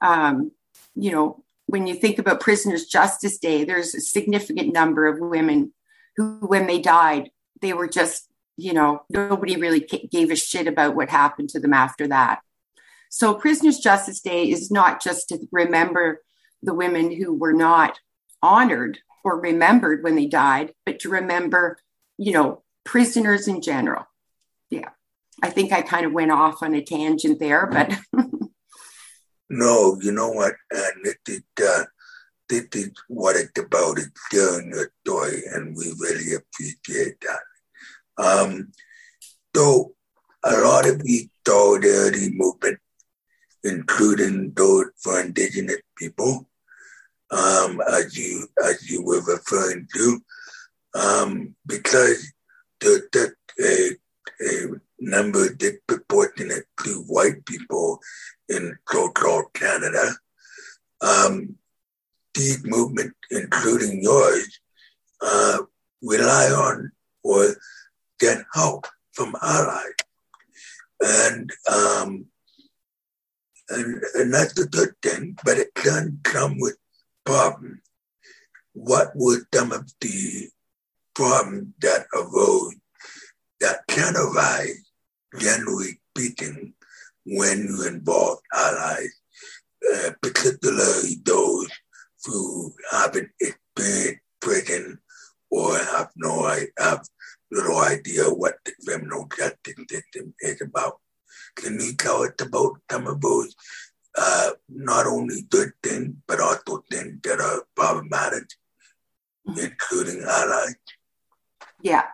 um, 0.00 0.52
you 0.95 1.12
know, 1.12 1.45
when 1.67 1.87
you 1.87 1.95
think 1.95 2.19
about 2.19 2.41
Prisoners 2.41 2.87
Justice 2.87 3.38
Day, 3.38 3.64
there's 3.64 3.95
a 3.95 4.00
significant 4.00 4.73
number 4.73 5.07
of 5.07 5.21
women 5.21 5.73
who, 6.17 6.38
when 6.41 6.67
they 6.67 6.79
died, 6.79 7.31
they 7.61 7.73
were 7.73 7.88
just 7.88 8.29
you 8.62 8.73
know, 8.73 9.02
nobody 9.11 9.57
really 9.57 9.81
gave 9.81 10.31
a 10.31 10.37
shit 10.37 10.69
about 10.69 10.95
what 10.95 11.11
happened 11.11 11.49
to 11.50 11.59
them 11.59 11.75
after 11.75 12.07
that. 12.07 12.40
So, 13.11 13.35
Prisoners' 13.35 13.81
Justice 13.81 14.21
Day 14.21 14.49
is 14.49 14.71
not 14.71 15.02
just 15.02 15.28
to 15.31 15.38
remember 15.50 16.23
the 16.62 16.73
women 16.73 17.11
who 17.11 17.35
were 17.35 17.52
not 17.52 17.99
honored 18.40 19.00
or 19.25 19.40
remembered 19.40 20.04
when 20.04 20.14
they 20.14 20.26
died, 20.26 20.73
but 20.87 21.00
to 21.00 21.09
remember, 21.09 21.76
you 22.16 22.33
know, 22.33 22.62
prisoners 22.85 23.49
in 23.49 23.61
general. 23.62 24.07
Yeah. 24.71 24.90
I 25.42 25.50
think 25.50 25.73
I 25.73 25.83
kind 25.83 26.07
of 26.07 26.12
went 26.12 26.31
off 26.31 26.62
on 26.62 26.75
a 26.75 26.83
tangent 26.83 27.40
there, 27.40 27.66
but. 27.66 27.99
no, 29.50 29.99
you 30.00 30.12
know 30.12 30.31
what? 30.31 30.54
And 30.71 31.07
it, 31.07 31.16
it, 31.28 31.45
uh, 31.61 31.85
this 32.49 32.66
is 32.75 32.90
what 33.09 33.35
it's 33.35 33.59
about. 33.59 33.99
It's 33.99 34.11
telling 34.31 34.71
your 34.71 34.90
story, 35.04 35.42
and 35.52 35.76
we 35.76 35.92
really 35.99 36.35
appreciate 36.35 37.21
that. 37.23 37.40
Um, 38.23 38.73
so 39.55 39.95
a 40.45 40.61
lot 40.61 40.88
of 40.88 41.02
the 41.02 41.29
solidarity 41.47 42.31
movement, 42.33 42.79
including 43.64 44.52
those 44.55 44.87
for 45.02 45.21
indigenous 45.21 45.83
people, 45.97 46.49
um, 47.31 47.81
as 47.93 48.17
you 48.17 48.47
as 48.64 48.88
you 48.91 49.02
were 49.05 49.23
referring 49.23 49.88
to, 49.95 50.21
um, 50.95 51.55
because 51.67 52.33
there's 52.81 53.02
just 53.12 53.33
a, 53.61 53.91
a 54.41 54.67
number 55.00 55.52
disproportionate 55.55 56.67
to 56.85 57.05
white 57.09 57.45
people 57.47 57.99
in 58.49 58.76
so-called 58.91 59.52
Canada. 59.55 60.12
Um, 61.00 61.57
these 62.35 62.64
movements, 62.64 63.17
including 63.31 64.02
yours, 64.02 64.61
uh, 65.21 65.59
rely 66.02 66.47
on 66.47 66.93
or 67.25 67.55
get 68.23 68.45
help 68.55 68.87
from 69.12 69.35
allies. 69.43 69.99
And, 71.00 71.50
um, 71.71 72.26
and, 73.69 74.02
and 74.14 74.33
that's 74.33 74.59
a 74.61 74.69
good 74.69 74.95
thing, 75.02 75.37
but 75.45 75.59
it 75.59 75.75
can 75.75 76.21
come 76.23 76.55
with 76.59 76.76
problems. 77.25 77.81
What 78.75 79.09
were 79.14 79.41
some 79.52 79.73
of 79.73 79.91
the 80.00 80.49
problems 81.14 81.75
that 81.81 82.07
arose 82.14 82.76
that 83.61 83.81
can 83.88 84.14
arise, 84.17 84.91
generally 85.38 86.00
speaking, 86.17 86.75
when 87.26 87.59
you 87.59 87.87
involve 87.87 88.38
allies, 88.55 89.14
uh, 89.95 90.11
particularly 90.23 91.17
those 91.25 91.69
who 92.25 92.73
haven't 92.91 93.31
experienced 93.41 94.21
prison 94.41 94.99
or 95.50 95.76
have 95.79 96.11
no 96.17 96.45
have 96.79 97.07
little 97.52 97.78
idea 97.78 98.25
what 98.25 98.54
the 98.64 98.73
criminal 98.85 99.28
justice 99.37 99.75
system 99.88 100.35
is 100.40 100.61
about. 100.61 100.99
Can 101.54 101.78
you 101.78 101.94
tell 101.94 102.23
us 102.23 102.32
about 102.40 102.78
some 102.90 103.06
of 103.06 103.21
those 103.21 103.54
uh, 104.16 104.50
not 104.68 105.06
only 105.06 105.42
good 105.50 105.73
things, 105.82 106.14
but 106.26 106.40
also 106.40 106.82
things 106.90 107.18
that 107.23 107.40
are 107.40 107.64
problematic, 107.76 108.44
mm-hmm. 109.47 109.59
including 109.59 110.23
allies? 110.23 110.76
Yeah. 111.82 112.04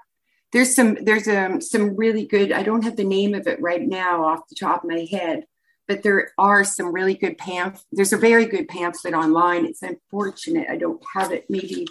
There's 0.52 0.74
some 0.74 0.96
there's 1.02 1.28
um, 1.28 1.60
some 1.60 1.94
really 1.94 2.26
good 2.26 2.52
I 2.52 2.62
don't 2.62 2.84
have 2.84 2.96
the 2.96 3.04
name 3.04 3.34
of 3.34 3.46
it 3.46 3.60
right 3.60 3.86
now 3.86 4.24
off 4.24 4.48
the 4.48 4.56
top 4.58 4.82
of 4.82 4.90
my 4.90 5.06
head, 5.10 5.44
but 5.86 6.02
there 6.02 6.30
are 6.38 6.64
some 6.64 6.92
really 6.92 7.14
good 7.14 7.36
pamphlets. 7.36 7.84
There's 7.92 8.14
a 8.14 8.18
very 8.18 8.46
good 8.46 8.66
pamphlet 8.66 9.12
online. 9.12 9.66
It's 9.66 9.82
unfortunate 9.82 10.68
I 10.70 10.76
don't 10.76 11.02
have 11.14 11.32
it. 11.32 11.44
Maybe 11.50 11.86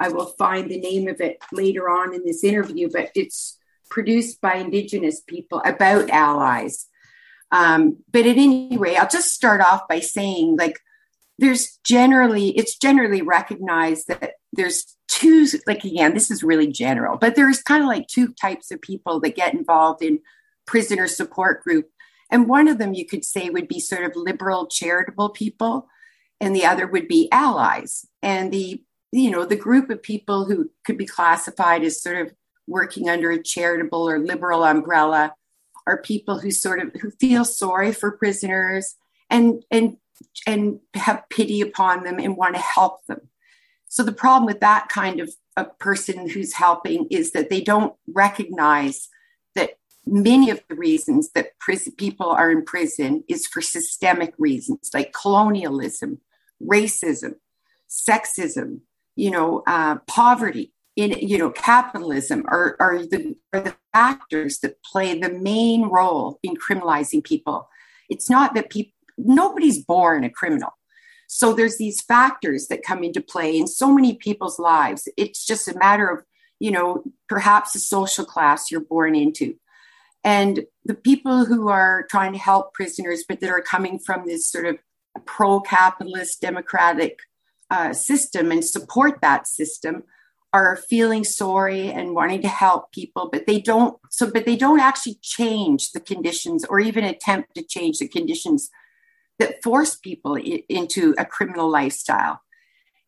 I 0.00 0.08
will 0.08 0.34
find 0.38 0.70
the 0.70 0.80
name 0.80 1.06
of 1.08 1.20
it 1.20 1.38
later 1.52 1.88
on 1.88 2.14
in 2.14 2.24
this 2.24 2.42
interview, 2.42 2.88
but 2.90 3.10
it's 3.14 3.58
produced 3.90 4.40
by 4.40 4.54
Indigenous 4.54 5.20
people 5.20 5.60
about 5.64 6.08
allies. 6.10 6.86
Um, 7.52 7.98
but 8.10 8.26
at 8.26 8.38
any 8.38 8.76
rate, 8.78 8.96
I'll 8.96 9.08
just 9.08 9.34
start 9.34 9.60
off 9.60 9.86
by 9.88 10.00
saying, 10.00 10.56
like, 10.56 10.78
there's 11.38 11.78
generally, 11.84 12.50
it's 12.50 12.78
generally 12.78 13.22
recognized 13.22 14.08
that 14.08 14.34
there's 14.52 14.96
two, 15.08 15.46
like, 15.66 15.84
again, 15.84 16.14
this 16.14 16.30
is 16.30 16.42
really 16.42 16.68
general, 16.68 17.18
but 17.18 17.34
there's 17.34 17.62
kind 17.62 17.82
of 17.82 17.88
like 17.88 18.06
two 18.06 18.32
types 18.32 18.70
of 18.70 18.80
people 18.80 19.20
that 19.20 19.36
get 19.36 19.54
involved 19.54 20.02
in 20.02 20.20
prisoner 20.66 21.08
support 21.08 21.62
group. 21.62 21.90
And 22.30 22.48
one 22.48 22.68
of 22.68 22.78
them 22.78 22.94
you 22.94 23.06
could 23.06 23.24
say 23.24 23.50
would 23.50 23.68
be 23.68 23.80
sort 23.80 24.04
of 24.04 24.12
liberal 24.14 24.66
charitable 24.66 25.30
people, 25.30 25.88
and 26.40 26.54
the 26.54 26.64
other 26.64 26.86
would 26.86 27.08
be 27.08 27.28
allies. 27.32 28.06
And 28.22 28.52
the 28.52 28.82
you 29.12 29.30
know, 29.30 29.44
the 29.44 29.56
group 29.56 29.90
of 29.90 30.02
people 30.02 30.44
who 30.44 30.70
could 30.84 30.96
be 30.96 31.06
classified 31.06 31.82
as 31.82 32.02
sort 32.02 32.16
of 32.16 32.34
working 32.66 33.08
under 33.08 33.30
a 33.30 33.42
charitable 33.42 34.08
or 34.08 34.18
liberal 34.18 34.64
umbrella 34.64 35.34
are 35.86 36.00
people 36.00 36.38
who 36.38 36.50
sort 36.50 36.80
of 36.80 36.92
who 37.00 37.10
feel 37.10 37.44
sorry 37.44 37.92
for 37.92 38.12
prisoners 38.12 38.94
and 39.28 39.64
and 39.70 39.96
and 40.46 40.80
have 40.94 41.24
pity 41.30 41.60
upon 41.60 42.04
them 42.04 42.18
and 42.18 42.36
want 42.36 42.54
to 42.54 42.60
help 42.60 43.04
them. 43.06 43.28
So 43.88 44.02
the 44.02 44.12
problem 44.12 44.46
with 44.46 44.60
that 44.60 44.88
kind 44.88 45.20
of 45.20 45.32
a 45.56 45.64
person 45.64 46.28
who's 46.28 46.54
helping 46.54 47.08
is 47.10 47.32
that 47.32 47.50
they 47.50 47.60
don't 47.60 47.94
recognize 48.06 49.08
that 49.56 49.78
many 50.06 50.50
of 50.50 50.62
the 50.68 50.76
reasons 50.76 51.30
that 51.32 51.58
prison, 51.58 51.92
people 51.96 52.28
are 52.30 52.50
in 52.50 52.64
prison 52.64 53.24
is 53.28 53.46
for 53.46 53.60
systemic 53.60 54.32
reasons 54.38 54.90
like 54.94 55.12
colonialism, 55.12 56.20
racism, 56.62 57.34
sexism, 57.88 58.80
you 59.20 59.30
know, 59.30 59.62
uh, 59.66 59.96
poverty, 60.06 60.72
in 60.96 61.12
you 61.12 61.36
know, 61.36 61.50
capitalism 61.50 62.44
are, 62.48 62.76
are 62.80 63.04
the 63.04 63.36
are 63.52 63.60
the 63.60 63.76
factors 63.92 64.60
that 64.60 64.82
play 64.82 65.18
the 65.18 65.28
main 65.28 65.82
role 65.84 66.38
in 66.42 66.56
criminalizing 66.56 67.22
people. 67.22 67.68
It's 68.08 68.30
not 68.30 68.54
that 68.54 68.70
people 68.70 68.94
nobody's 69.18 69.84
born 69.84 70.24
a 70.24 70.30
criminal. 70.30 70.70
So 71.26 71.52
there's 71.52 71.76
these 71.76 72.00
factors 72.00 72.68
that 72.68 72.82
come 72.82 73.04
into 73.04 73.20
play 73.20 73.56
in 73.56 73.66
so 73.66 73.92
many 73.92 74.14
people's 74.14 74.58
lives. 74.58 75.06
It's 75.18 75.44
just 75.44 75.68
a 75.68 75.78
matter 75.78 76.08
of, 76.08 76.24
you 76.58 76.70
know, 76.70 77.04
perhaps 77.28 77.72
the 77.72 77.78
social 77.78 78.24
class 78.24 78.70
you're 78.70 78.80
born 78.80 79.14
into. 79.14 79.54
And 80.24 80.64
the 80.84 80.94
people 80.94 81.44
who 81.44 81.68
are 81.68 82.06
trying 82.10 82.32
to 82.32 82.38
help 82.38 82.72
prisoners, 82.72 83.24
but 83.28 83.40
that 83.40 83.50
are 83.50 83.60
coming 83.60 83.98
from 83.98 84.26
this 84.26 84.50
sort 84.50 84.66
of 84.66 84.78
pro 85.26 85.60
capitalist 85.60 86.40
democratic 86.40 87.18
uh, 87.70 87.92
system 87.92 88.50
and 88.50 88.64
support 88.64 89.20
that 89.20 89.46
system 89.46 90.02
are 90.52 90.76
feeling 90.76 91.22
sorry 91.22 91.92
and 91.92 92.14
wanting 92.14 92.42
to 92.42 92.48
help 92.48 92.90
people 92.90 93.28
but 93.32 93.46
they 93.46 93.60
don't 93.60 93.96
so 94.10 94.28
but 94.30 94.44
they 94.46 94.56
don't 94.56 94.80
actually 94.80 95.16
change 95.22 95.92
the 95.92 96.00
conditions 96.00 96.64
or 96.64 96.80
even 96.80 97.04
attempt 97.04 97.54
to 97.54 97.62
change 97.62 97.98
the 97.98 98.08
conditions 98.08 98.70
that 99.40 99.62
force 99.62 99.96
people 99.96 100.36
I- 100.36 100.62
into 100.68 101.14
a 101.18 101.24
criminal 101.24 101.68
lifestyle. 101.68 102.40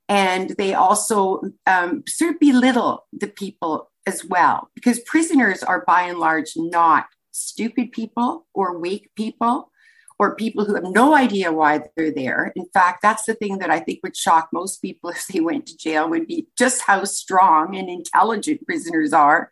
And 0.09 0.51
they 0.59 0.75
also 0.75 1.43
um, 1.67 2.03
sort 2.09 2.35
of 2.35 2.41
belittle 2.41 3.07
the 3.13 3.29
people 3.29 3.91
as 4.07 4.25
well 4.25 4.69
because 4.75 4.99
prisoners 5.01 5.63
are 5.63 5.85
by 5.87 6.03
and 6.03 6.19
large 6.19 6.53
not 6.57 7.07
stupid 7.31 7.93
people 7.93 8.47
or 8.53 8.79
weak 8.79 9.11
people 9.15 9.71
or 10.23 10.37
people 10.37 10.65
who 10.65 10.77
have 10.77 10.85
no 10.85 11.17
idea 11.17 11.53
why 11.53 11.81
they're 11.97 12.13
there. 12.13 12.53
In 12.55 12.67
fact, 12.73 13.03
that's 13.03 13.25
the 13.25 13.35
thing 13.35 13.59
that 13.59 13.71
I 13.71 13.81
think 13.81 13.99
would 14.05 14.17
shock 14.17 14.51
most 14.53 14.81
people 14.81 15.11
if 15.11 15.27
they 15.27 15.41
went 15.41 15.67
to 15.67 15.77
jail 15.77 16.09
would 16.09 16.29
be 16.29 16.47
just 16.57 16.83
how 16.83 17.03
strong 17.03 17.75
and 17.75 17.91
intelligent 17.91 18.65
prisoners 18.65 19.13
are 19.13 19.51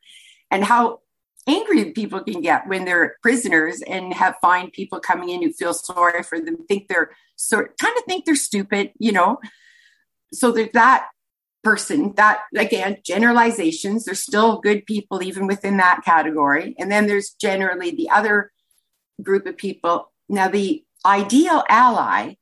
and 0.48 0.62
how 0.62 1.00
angry 1.48 1.90
people 1.90 2.22
can 2.22 2.40
get 2.40 2.68
when 2.68 2.84
they're 2.84 3.16
prisoners 3.20 3.82
and 3.82 4.14
have 4.14 4.36
fine 4.40 4.70
people 4.70 5.00
coming 5.00 5.30
in 5.30 5.42
who 5.42 5.52
feel 5.52 5.74
sorry 5.74 6.22
for 6.22 6.38
them, 6.38 6.64
think 6.68 6.86
they're 6.86 7.10
sort 7.34 7.76
kind 7.78 7.96
of 7.98 8.04
think 8.04 8.24
they're 8.24 8.36
stupid, 8.36 8.92
you 8.96 9.10
know. 9.10 9.40
So 10.32 10.52
there's 10.52 10.70
that 10.74 11.08
person 11.64 12.14
that 12.16 12.42
again 12.56 12.96
generalizations 13.04 14.04
there's 14.04 14.22
still 14.22 14.60
good 14.60 14.86
people 14.86 15.22
even 15.22 15.46
within 15.46 15.76
that 15.76 16.00
category 16.06 16.74
and 16.78 16.90
then 16.90 17.06
there's 17.06 17.34
generally 17.38 17.90
the 17.90 18.08
other 18.08 18.50
group 19.22 19.44
of 19.44 19.58
people 19.58 20.09
now, 20.30 20.48
the 20.48 20.84
ideal 21.04 21.64
ally 21.68 22.34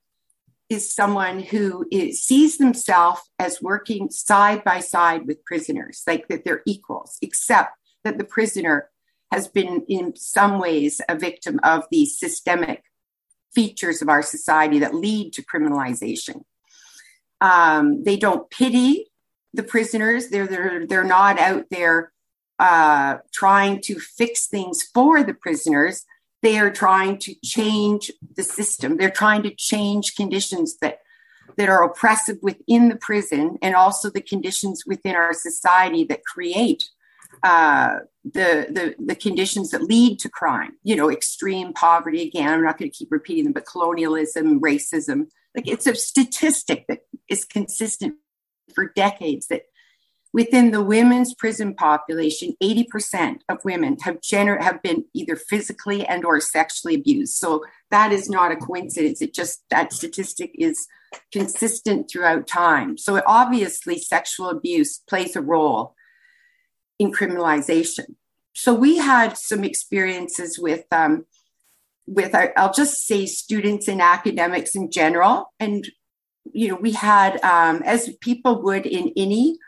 is 0.69 0.95
someone 0.95 1.41
who 1.41 1.87
is, 1.91 2.23
sees 2.23 2.59
themselves 2.59 3.23
as 3.39 3.63
working 3.63 4.11
side 4.11 4.63
by 4.63 4.81
side 4.81 5.27
with 5.27 5.43
prisoners, 5.47 6.03
like 6.07 6.29
that 6.29 6.45
they're 6.45 6.63
equals, 6.67 7.17
except 7.23 7.71
that 8.05 8.19
the 8.19 8.25
prisoner 8.25 8.91
has 9.33 9.49
been 9.49 9.85
in 9.89 10.15
some 10.17 10.59
ways 10.59 11.01
a 11.09 11.17
victim 11.17 11.59
of 11.63 11.85
the 11.91 12.05
systemic 12.05 12.83
features 13.55 14.03
of 14.03 14.11
our 14.11 14.23
society 14.23 14.79
that 14.81 14.95
lead 14.95 15.33
to 15.33 15.43
criminalization. 15.43 16.43
Um, 17.41 18.05
they 18.05 18.19
don't 18.19 18.51
pity 18.51 19.07
the 19.55 19.63
prisoners. 19.63 20.29
They're, 20.29 20.47
they're, 20.47 20.87
they're 20.87 21.05
not 21.05 21.39
out 21.39 21.65
there 21.71 22.13
uh, 22.59 23.19
trying 23.33 23.81
to 23.83 23.99
fix 23.99 24.47
things 24.47 24.83
for 24.83 25.23
the 25.23 25.33
prisoners 25.33 26.05
they 26.43 26.59
are 26.59 26.71
trying 26.71 27.19
to 27.19 27.35
change 27.45 28.13
the 28.37 28.43
system. 28.43 28.97
They're 28.97 29.11
trying 29.11 29.43
to 29.43 29.55
change 29.55 30.15
conditions 30.15 30.79
that 30.79 31.01
that 31.57 31.69
are 31.69 31.83
oppressive 31.83 32.39
within 32.41 32.89
the 32.89 32.97
prison 32.97 33.59
and 33.63 33.75
also 33.75 34.11
the 34.11 34.21
conditions 34.21 34.85
within 34.87 35.17
our 35.17 35.33
society 35.33 36.05
that 36.05 36.25
create 36.25 36.89
uh, 37.43 37.99
the, 38.25 38.67
the 38.71 38.95
the 39.05 39.17
conditions 39.17 39.71
that 39.71 39.83
lead 39.83 40.19
to 40.21 40.29
crime. 40.29 40.73
You 40.85 40.97
know, 40.97 41.11
extreme 41.11 41.73
poverty. 41.73 42.23
Again, 42.23 42.49
I'm 42.49 42.63
not 42.63 42.79
going 42.79 42.91
to 42.91 42.97
keep 42.97 43.11
repeating 43.11 43.45
them, 43.45 43.53
but 43.53 43.67
colonialism, 43.67 44.61
racism. 44.61 45.27
Like 45.57 45.67
it's 45.67 45.87
a 45.87 45.95
statistic 45.95 46.87
that 46.89 47.01
is 47.29 47.45
consistent 47.45 48.15
for 48.75 48.93
decades 48.95 49.49
that 49.49 49.63
Within 50.33 50.73
the 50.73 50.83
women's 50.83 51.35
prison 51.35 51.75
population, 51.75 52.55
80% 52.63 53.39
of 53.49 53.65
women 53.65 53.97
have, 54.03 54.21
gener- 54.21 54.61
have 54.61 54.83
been 54.83 55.05
either 55.15 55.37
physically 55.37 56.07
and 56.07 56.25
or 56.25 56.39
sexually 56.41 56.95
abused. 56.95 57.37
So 57.37 57.65
that 57.91 58.13
is 58.13 58.29
not 58.29 58.53
a 58.53 58.57
coincidence. 58.57 59.23
It 59.23 59.33
just, 59.33 59.63
that 59.71 59.93
statistic 59.93 60.51
is 60.55 60.87
consistent 61.33 62.11
throughout 62.11 62.47
time. 62.47 62.99
So 62.99 63.23
obviously 63.27 63.99
sexual 63.99 64.51
abuse 64.51 64.99
plays 65.09 65.35
a 65.35 65.41
role 65.41 65.95
in 66.99 67.11
criminalization. 67.11 68.15
So 68.53 68.75
we 68.75 68.99
had 68.99 69.39
some 69.39 69.65
experiences 69.65 70.59
with, 70.59 70.85
um, 70.93 71.25
with 72.07 72.35
our, 72.35 72.53
I'll 72.57 72.73
just 72.73 73.07
say 73.07 73.25
students 73.25 73.89
and 73.89 74.03
academics 74.03 74.75
in 74.75 74.91
general. 74.91 75.53
And, 75.59 75.89
you 76.53 76.69
know, 76.69 76.75
we 76.75 76.93
had, 76.93 77.43
um, 77.43 77.83
as 77.85 78.15
people 78.21 78.63
would 78.63 78.85
in 78.85 79.13
any 79.17 79.59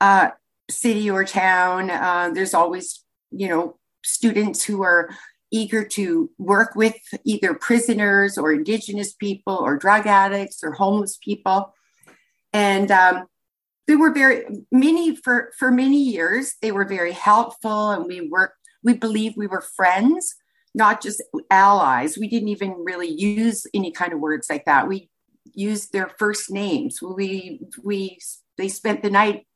uh, 0.00 0.30
city 0.70 1.10
or 1.10 1.24
town. 1.24 1.90
Uh, 1.90 2.30
there's 2.32 2.54
always, 2.54 3.04
you 3.30 3.48
know, 3.48 3.78
students 4.02 4.64
who 4.64 4.82
are 4.82 5.10
eager 5.50 5.84
to 5.84 6.30
work 6.38 6.74
with 6.74 6.96
either 7.24 7.54
prisoners 7.54 8.36
or 8.36 8.52
indigenous 8.52 9.12
people 9.12 9.54
or 9.54 9.76
drug 9.76 10.06
addicts 10.06 10.64
or 10.64 10.72
homeless 10.72 11.16
people. 11.22 11.72
And 12.52 12.90
um, 12.90 13.26
they 13.86 13.96
were 13.96 14.12
very 14.12 14.44
many 14.72 15.16
for 15.16 15.52
for 15.58 15.70
many 15.70 16.02
years. 16.02 16.54
They 16.62 16.72
were 16.72 16.84
very 16.84 17.12
helpful, 17.12 17.90
and 17.90 18.06
we 18.06 18.28
worked. 18.28 18.58
We 18.82 18.94
believe 18.94 19.34
we 19.36 19.46
were 19.46 19.60
friends, 19.60 20.34
not 20.74 21.02
just 21.02 21.22
allies. 21.50 22.18
We 22.18 22.28
didn't 22.28 22.48
even 22.48 22.72
really 22.72 23.08
use 23.08 23.66
any 23.74 23.90
kind 23.90 24.12
of 24.12 24.20
words 24.20 24.48
like 24.48 24.64
that. 24.66 24.88
We 24.88 25.10
used 25.52 25.92
their 25.92 26.10
first 26.18 26.50
names. 26.50 27.00
We 27.02 27.60
we 27.82 28.18
they 28.56 28.68
spent 28.68 29.02
the 29.02 29.10
night 29.10 29.46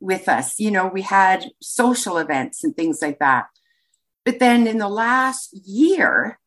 with 0.00 0.28
us. 0.28 0.58
You 0.58 0.70
know, 0.70 0.86
we 0.86 1.02
had 1.02 1.50
social 1.60 2.18
events 2.18 2.64
and 2.64 2.74
things 2.74 3.00
like 3.02 3.18
that. 3.18 3.46
But 4.24 4.38
then 4.38 4.66
in 4.66 4.78
the 4.78 4.88
last 4.88 5.50
year, 5.52 6.38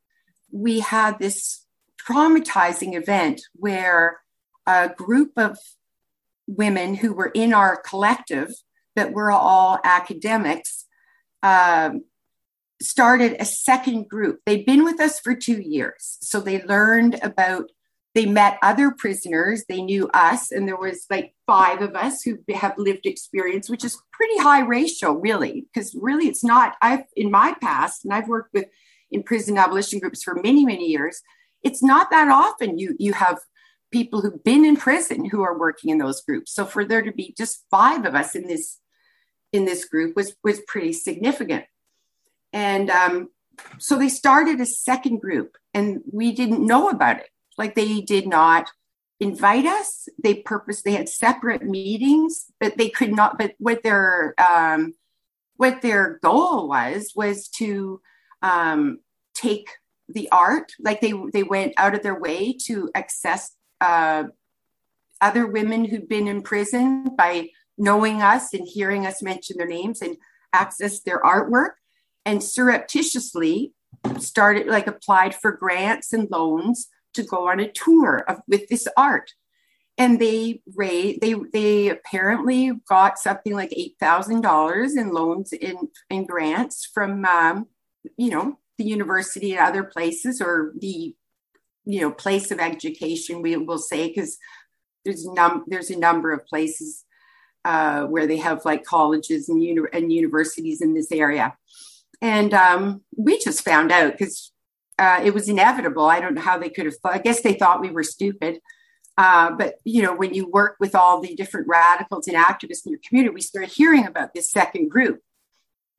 we 0.51 0.79
had 0.79 1.19
this 1.19 1.65
traumatizing 2.07 2.95
event 2.95 3.41
where 3.53 4.19
a 4.65 4.89
group 4.89 5.31
of 5.37 5.57
women 6.47 6.95
who 6.95 7.13
were 7.13 7.31
in 7.33 7.53
our 7.53 7.77
collective 7.77 8.49
that 8.95 9.13
were 9.13 9.31
all 9.31 9.79
academics 9.83 10.85
um, 11.41 12.03
started 12.81 13.35
a 13.39 13.45
second 13.45 14.09
group. 14.09 14.39
They'd 14.45 14.65
been 14.65 14.83
with 14.83 14.99
us 14.99 15.19
for 15.19 15.35
two 15.35 15.61
years. 15.61 16.17
So 16.21 16.39
they 16.39 16.63
learned 16.63 17.19
about 17.23 17.71
they 18.15 18.25
met 18.25 18.59
other 18.61 18.91
prisoners. 18.91 19.65
They 19.67 19.81
knew 19.81 20.07
us 20.13 20.51
and 20.51 20.67
there 20.67 20.77
was 20.77 21.05
like 21.09 21.33
five 21.47 21.81
of 21.81 21.95
us 21.95 22.21
who 22.21 22.37
have 22.53 22.77
lived 22.77 23.05
experience 23.05 23.69
which 23.69 23.83
is 23.83 24.01
pretty 24.11 24.37
high 24.39 24.61
ratio 24.61 25.13
really 25.13 25.65
because 25.73 25.93
really 25.99 26.27
it's 26.27 26.43
not 26.43 26.75
i've 26.81 27.03
in 27.17 27.29
my 27.29 27.53
past 27.61 28.05
and 28.05 28.13
i've 28.13 28.29
worked 28.29 28.53
with 28.53 28.65
in 29.11 29.21
prison 29.23 29.57
abolition 29.57 29.99
groups 29.99 30.23
for 30.23 30.35
many 30.35 30.65
many 30.65 30.85
years 30.85 31.21
it's 31.63 31.83
not 31.83 32.09
that 32.11 32.29
often 32.29 32.77
you 32.77 32.95
you 32.97 33.11
have 33.11 33.39
people 33.93 34.21
who've 34.21 34.43
been 34.43 34.65
in 34.65 34.75
prison 34.75 35.23
who 35.29 35.43
are 35.43 35.57
working 35.57 35.91
in 35.91 35.99
those 35.99 36.21
groups. 36.21 36.51
So 36.51 36.65
for 36.65 36.83
there 36.83 37.03
to 37.03 37.11
be 37.13 37.33
just 37.37 37.63
five 37.69 38.05
of 38.05 38.15
us 38.15 38.35
in 38.35 38.47
this 38.47 38.79
in 39.53 39.65
this 39.65 39.85
group 39.85 40.15
was 40.15 40.35
was 40.43 40.59
pretty 40.67 40.91
significant. 40.91 41.65
And 42.51 42.89
um, 42.89 43.29
so 43.77 43.97
they 43.97 44.09
started 44.09 44.59
a 44.59 44.65
second 44.65 45.21
group 45.21 45.57
and 45.73 46.01
we 46.11 46.33
didn't 46.33 46.65
know 46.65 46.89
about 46.89 47.19
it 47.19 47.29
like 47.57 47.75
they 47.75 48.01
did 48.01 48.27
not 48.27 48.69
invite 49.19 49.65
us. 49.65 50.07
They 50.21 50.35
purpose 50.35 50.81
they 50.81 50.93
had 50.93 51.09
separate 51.09 51.63
meetings, 51.63 52.45
but 52.59 52.77
they 52.77 52.89
could 52.89 53.13
not. 53.13 53.37
But 53.37 53.53
what 53.57 53.83
their 53.83 54.35
um, 54.37 54.93
what 55.57 55.81
their 55.81 56.19
goal 56.21 56.67
was 56.67 57.13
was 57.15 57.47
to 57.49 58.01
um, 58.41 58.99
take 59.33 59.69
the 60.09 60.29
art. 60.31 60.73
Like 60.79 61.01
they 61.01 61.13
they 61.31 61.43
went 61.43 61.73
out 61.77 61.95
of 61.95 62.03
their 62.03 62.19
way 62.19 62.53
to 62.65 62.89
access 62.93 63.51
uh, 63.81 64.25
other 65.21 65.47
women 65.47 65.85
who'd 65.85 66.09
been 66.09 66.27
in 66.27 66.41
prison 66.41 67.15
by 67.15 67.49
knowing 67.77 68.21
us 68.21 68.53
and 68.53 68.67
hearing 68.67 69.05
us 69.05 69.23
mention 69.23 69.57
their 69.57 69.67
names 69.67 70.01
and 70.01 70.17
access 70.51 70.99
their 70.99 71.21
artwork 71.21 71.71
and 72.25 72.43
surreptitiously 72.43 73.73
started 74.19 74.67
like 74.67 74.87
applied 74.87 75.33
for 75.33 75.51
grants 75.51 76.13
and 76.13 76.29
loans 76.29 76.89
to 77.13 77.23
go 77.23 77.49
on 77.49 77.59
a 77.59 77.71
tour 77.71 78.23
of, 78.27 78.41
with 78.47 78.67
this 78.67 78.87
art. 78.97 79.33
And 79.97 80.19
they 80.19 80.61
raised, 80.75 81.21
they 81.21 81.35
they 81.53 81.89
apparently 81.89 82.71
got 82.89 83.19
something 83.19 83.53
like 83.53 83.71
eight 83.73 83.95
thousand 83.99 84.41
dollars 84.41 84.95
in 84.95 85.11
loans 85.11 85.53
in 85.53 85.77
in 86.09 86.25
grants 86.25 86.89
from 86.91 87.23
um, 87.25 87.67
you 88.17 88.31
know 88.31 88.57
the 88.79 88.85
university 88.85 89.51
and 89.51 89.61
other 89.61 89.83
places 89.83 90.41
or 90.41 90.73
the 90.79 91.15
you 91.85 92.01
know 92.01 92.11
place 92.11 92.49
of 92.49 92.59
education 92.59 93.43
we 93.43 93.55
will 93.55 93.77
say 93.77 94.07
because 94.07 94.37
there's 95.05 95.27
num 95.27 95.63
there's 95.67 95.91
a 95.91 95.99
number 95.99 96.31
of 96.31 96.45
places 96.47 97.03
uh, 97.65 98.03
where 98.05 98.27
they 98.27 98.37
have 98.37 98.65
like 98.65 98.83
colleges 98.83 99.47
and, 99.47 99.63
uni- 99.63 99.89
and 99.93 100.11
universities 100.11 100.81
in 100.81 100.93
this 100.93 101.11
area 101.11 101.55
and 102.21 102.53
um, 102.53 103.01
we 103.17 103.37
just 103.39 103.65
found 103.65 103.91
out 103.91 104.13
because 104.13 104.52
uh, 104.99 105.21
it 105.23 105.33
was 105.33 105.49
inevitable. 105.49 106.05
I 106.05 106.19
don't 106.19 106.35
know 106.35 106.41
how 106.41 106.57
they 106.57 106.69
could 106.69 106.85
have 106.85 106.97
thought. 106.97 107.15
I 107.15 107.19
guess 107.19 107.41
they 107.41 107.53
thought 107.53 107.81
we 107.81 107.91
were 107.91 108.03
stupid. 108.03 108.59
Uh, 109.17 109.51
but 109.51 109.75
you 109.83 110.01
know, 110.01 110.15
when 110.15 110.33
you 110.33 110.49
work 110.49 110.75
with 110.79 110.95
all 110.95 111.21
the 111.21 111.35
different 111.35 111.67
radicals 111.67 112.27
and 112.27 112.37
activists 112.37 112.85
in 112.85 112.91
your 112.91 113.01
community, 113.07 113.33
we 113.33 113.41
started 113.41 113.71
hearing 113.71 114.05
about 114.07 114.33
this 114.33 114.51
second 114.51 114.89
group, 114.89 115.19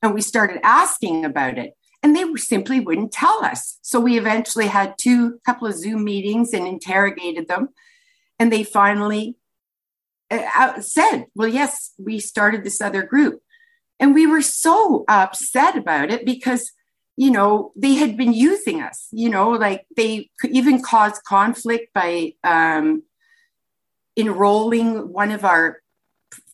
and 0.02 0.14
we 0.14 0.20
started 0.20 0.60
asking 0.64 1.24
about 1.24 1.58
it, 1.58 1.74
and 2.02 2.14
they 2.14 2.24
simply 2.34 2.80
wouldn't 2.80 3.12
tell 3.12 3.44
us. 3.44 3.78
So 3.82 4.00
we 4.00 4.18
eventually 4.18 4.66
had 4.66 4.98
two 4.98 5.38
couple 5.46 5.68
of 5.68 5.74
Zoom 5.74 6.04
meetings 6.04 6.52
and 6.52 6.66
interrogated 6.66 7.46
them, 7.46 7.68
and 8.38 8.52
they 8.52 8.64
finally 8.64 9.36
uh, 10.30 10.80
said, 10.80 11.26
"Well, 11.36 11.48
yes, 11.48 11.92
we 11.98 12.18
started 12.18 12.64
this 12.64 12.80
other 12.80 13.04
group," 13.04 13.42
and 14.00 14.12
we 14.12 14.26
were 14.26 14.42
so 14.42 15.04
upset 15.06 15.76
about 15.76 16.10
it 16.10 16.26
because 16.26 16.72
you 17.16 17.30
know, 17.30 17.72
they 17.76 17.94
had 17.94 18.16
been 18.16 18.32
using 18.32 18.82
us, 18.82 19.08
you 19.12 19.28
know, 19.28 19.50
like 19.50 19.86
they 19.96 20.30
could 20.40 20.50
even 20.50 20.82
cause 20.82 21.18
conflict 21.20 21.92
by 21.94 22.34
um, 22.42 23.04
enrolling 24.16 25.12
one 25.12 25.30
of 25.30 25.44
our 25.44 25.80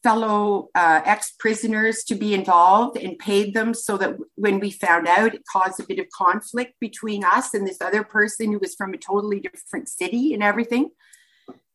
fellow 0.03 0.69
uh, 0.75 1.03
ex 1.05 1.33
prisoners 1.39 2.05
to 2.05 2.15
be 2.15 2.35
involved 2.35 2.97
and 2.97 3.19
paid 3.19 3.55
them 3.55 3.75
so 3.75 3.97
that 3.99 4.17
when 4.35 4.61
we 4.61 4.71
found 4.71 5.07
out, 5.07 5.35
it 5.35 5.43
caused 5.51 5.81
a 5.81 5.85
bit 5.85 5.99
of 5.99 6.07
conflict 6.11 6.75
between 6.81 7.25
us 7.25 7.55
and 7.55 7.67
this 7.67 7.81
other 7.81 8.03
person 8.03 8.53
who 8.53 8.59
was 8.59 8.75
from 8.75 8.95
a 8.95 8.99
totally 8.99 9.41
different 9.41 9.89
city 9.89 10.33
and 10.35 10.43
everything. 10.43 10.91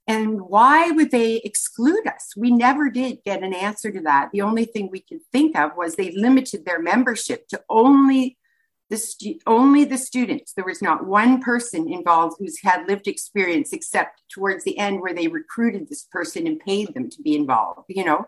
And 0.08 0.42
why 0.42 0.92
would 0.92 1.10
they 1.10 1.38
exclude 1.38 2.06
us? 2.06 2.34
We 2.38 2.52
never 2.52 2.92
did 2.92 3.24
get 3.26 3.42
an 3.42 3.56
answer 3.56 3.92
to 3.92 4.02
that. 4.02 4.30
The 4.32 4.42
only 4.42 4.66
thing 4.66 4.90
we 4.92 5.00
could 5.00 5.22
think 5.32 5.58
of 5.58 5.72
was 5.76 5.96
they 5.96 6.12
limited 6.12 6.66
their 6.66 6.80
membership 6.80 7.48
to 7.48 7.64
only 7.70 8.38
the 8.90 8.98
stu- 8.98 9.40
only 9.48 9.84
the 9.84 9.98
students. 9.98 10.54
There 10.54 10.66
was 10.66 10.82
not 10.82 11.06
one 11.06 11.42
person 11.42 11.92
involved 11.92 12.38
who's 12.40 12.62
had 12.62 12.88
lived 12.88 13.08
experience, 13.08 13.74
except 13.74 14.22
towards 14.30 14.64
the 14.64 14.78
end 14.78 15.02
where 15.02 15.14
they 15.14 15.28
recruited 15.28 15.90
this 15.90 16.04
person 16.12 16.48
and 16.48 16.60
paid 16.60 16.94
them 16.94 17.10
to 17.10 17.22
be 17.22 17.36
involved. 17.36 17.86
You 17.90 18.06
know, 18.06 18.28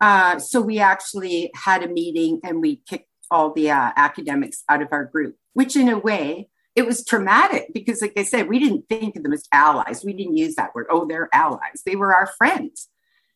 uh, 0.00 0.38
so 0.38 0.60
we 0.60 0.78
actually 0.78 1.50
had 1.54 1.82
a 1.82 1.88
meeting 1.88 2.40
and 2.44 2.60
we 2.60 2.76
kicked 2.88 3.08
all 3.30 3.52
the 3.52 3.70
uh, 3.70 3.92
academics 3.96 4.62
out 4.68 4.82
of 4.82 4.88
our 4.92 5.04
group, 5.04 5.36
which 5.54 5.74
in 5.74 5.88
a 5.88 5.98
way 5.98 6.48
it 6.74 6.86
was 6.86 7.04
traumatic 7.04 7.68
because, 7.72 8.00
like 8.00 8.14
I 8.16 8.24
said, 8.24 8.48
we 8.48 8.58
didn't 8.58 8.88
think 8.88 9.16
of 9.16 9.22
them 9.22 9.32
as 9.32 9.46
allies. 9.52 10.04
We 10.04 10.12
didn't 10.12 10.36
use 10.36 10.54
that 10.56 10.74
word. 10.74 10.86
Oh, 10.90 11.06
they're 11.06 11.28
allies. 11.32 11.82
They 11.84 11.96
were 11.96 12.14
our 12.14 12.26
friends 12.26 12.88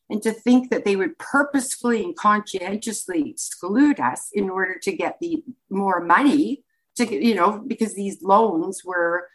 and 0.09 0.23
to 0.23 0.33
think 0.33 0.71
that 0.71 0.85
they 0.85 0.97
would 0.97 1.19
purposefully 1.19 2.05
and 2.05 2.17
conscientiously 2.17 3.31
exclude 3.31 3.99
us 4.01 4.29
in 4.33 4.49
order 4.49 4.79
to 4.83 4.93
get 4.93 5.19
the 5.21 5.43
more 5.71 6.01
money 6.01 6.63
to 6.97 7.13
you 7.13 7.35
know 7.35 7.63
because 7.67 7.95
these 7.95 8.23
loans 8.23 8.83
were 8.85 9.29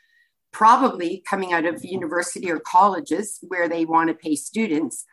probably 0.52 1.24
coming 1.30 1.54
out 1.54 1.66
of 1.66 1.84
university 1.84 2.52
or 2.52 2.60
colleges 2.60 3.40
where 3.48 3.70
they 3.70 3.86
want 3.86 4.10
to 4.10 4.14
pay 4.14 4.36
students. 4.36 5.06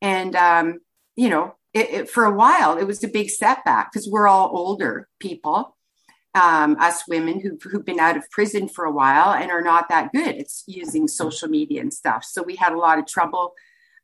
And 0.00 0.36
um, 0.36 0.80
you 1.16 1.28
know 1.28 1.54
it, 1.72 1.90
it, 1.90 2.10
for 2.10 2.24
a 2.24 2.34
while 2.34 2.76
it 2.76 2.84
was 2.84 3.02
a 3.02 3.08
big 3.08 3.30
setback 3.30 3.92
because 3.92 4.08
we're 4.08 4.28
all 4.28 4.50
older 4.52 5.08
people 5.20 5.76
um, 6.36 6.76
us 6.78 7.02
women 7.08 7.40
who've, 7.40 7.60
who've 7.62 7.84
been 7.84 7.98
out 7.98 8.16
of 8.16 8.30
prison 8.30 8.68
for 8.68 8.84
a 8.84 8.92
while 8.92 9.32
and 9.32 9.50
are 9.50 9.62
not 9.62 9.88
that 9.88 10.12
good. 10.12 10.34
It's 10.34 10.64
using 10.66 11.08
social 11.08 11.48
media 11.48 11.80
and 11.80 11.92
stuff. 11.92 12.24
So 12.24 12.42
we 12.42 12.56
had 12.56 12.72
a 12.72 12.78
lot 12.78 12.98
of 12.98 13.06
trouble 13.06 13.54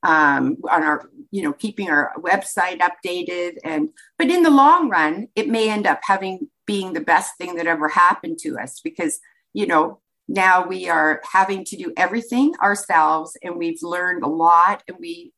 um, 0.02 0.56
on 0.70 0.82
our 0.82 1.08
you 1.30 1.42
know 1.42 1.52
keeping 1.52 1.88
our 1.88 2.12
website 2.18 2.80
updated. 2.80 3.56
And 3.64 3.90
but 4.18 4.30
in 4.30 4.42
the 4.42 4.50
long 4.50 4.88
run 4.88 5.28
it 5.34 5.48
may 5.48 5.70
end 5.70 5.86
up 5.86 6.00
having 6.02 6.48
being 6.66 6.92
the 6.92 7.00
best 7.00 7.36
thing 7.38 7.56
that 7.56 7.66
ever 7.66 7.88
happened 7.88 8.38
to 8.40 8.58
us 8.58 8.80
because 8.82 9.20
you 9.52 9.66
know 9.66 10.00
now 10.28 10.66
we 10.66 10.88
are 10.88 11.20
having 11.30 11.64
to 11.64 11.76
do 11.76 11.92
everything 11.96 12.54
ourselves 12.62 13.36
and 13.42 13.56
we've 13.56 13.82
learned 13.82 14.22
a 14.22 14.28
lot 14.28 14.82
and 14.88 14.96
we 15.00 15.32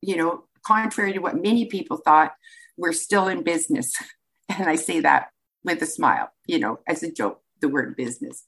you 0.00 0.16
know 0.16 0.44
contrary 0.66 1.12
to 1.12 1.20
what 1.20 1.40
many 1.40 1.66
people 1.66 1.96
thought 1.96 2.32
we're 2.76 2.92
still 2.92 3.28
in 3.28 3.42
business. 3.42 3.94
And 4.58 4.68
i 4.68 4.74
say 4.74 4.98
that 4.98 5.28
with 5.62 5.80
a 5.80 5.86
smile 5.86 6.30
you 6.44 6.58
know 6.58 6.80
as 6.88 7.04
a 7.04 7.12
joke 7.12 7.40
the 7.60 7.68
word 7.68 7.94
business. 7.94 8.42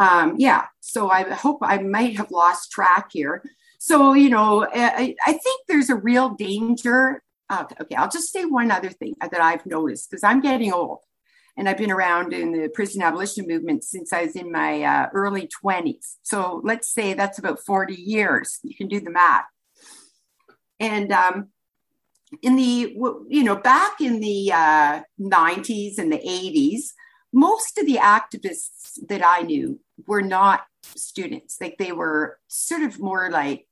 Um, 0.00 0.34
yeah 0.36 0.64
so 0.80 1.08
i 1.08 1.22
hope 1.22 1.58
i 1.62 1.78
might 1.78 2.16
have 2.16 2.32
lost 2.32 2.72
track 2.72 3.10
here 3.12 3.44
so, 3.78 4.14
you 4.14 4.30
know, 4.30 4.66
I, 4.72 5.14
I 5.24 5.32
think 5.32 5.62
there's 5.68 5.90
a 5.90 5.96
real 5.96 6.30
danger. 6.30 7.22
Okay, 7.52 7.94
I'll 7.94 8.10
just 8.10 8.32
say 8.32 8.44
one 8.44 8.70
other 8.70 8.90
thing 8.90 9.14
that 9.20 9.40
I've 9.40 9.64
noticed 9.66 10.10
because 10.10 10.24
I'm 10.24 10.40
getting 10.40 10.72
old 10.72 11.00
and 11.56 11.68
I've 11.68 11.78
been 11.78 11.90
around 11.90 12.32
in 12.32 12.52
the 12.52 12.68
prison 12.68 13.02
abolition 13.02 13.46
movement 13.46 13.82
since 13.84 14.12
I 14.12 14.24
was 14.24 14.36
in 14.36 14.52
my 14.52 14.82
uh, 14.82 15.08
early 15.14 15.48
20s. 15.64 16.16
So 16.22 16.60
let's 16.64 16.92
say 16.92 17.14
that's 17.14 17.38
about 17.38 17.60
40 17.60 17.94
years. 17.94 18.58
You 18.62 18.74
can 18.74 18.88
do 18.88 19.00
the 19.00 19.10
math. 19.10 19.44
And 20.78 21.12
um, 21.12 21.48
in 22.42 22.56
the, 22.56 22.94
you 23.28 23.44
know, 23.44 23.56
back 23.56 24.00
in 24.00 24.20
the 24.20 24.52
uh, 24.52 25.00
90s 25.20 25.98
and 25.98 26.12
the 26.12 26.18
80s, 26.18 26.92
most 27.36 27.76
of 27.76 27.84
the 27.84 27.96
activists 27.96 28.98
that 29.08 29.22
I 29.22 29.42
knew 29.42 29.78
were 30.06 30.22
not 30.22 30.64
students. 30.82 31.58
Like 31.60 31.76
they 31.78 31.92
were 31.92 32.38
sort 32.48 32.80
of 32.80 32.98
more 32.98 33.28
like 33.30 33.66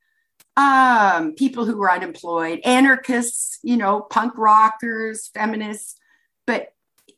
um, 0.55 1.33
people 1.33 1.65
who 1.65 1.75
were 1.75 1.91
unemployed, 1.91 2.59
anarchists, 2.63 3.57
you 3.63 3.75
know, 3.75 4.01
punk 4.01 4.37
rockers, 4.37 5.29
feminists. 5.33 5.95
But 6.45 6.73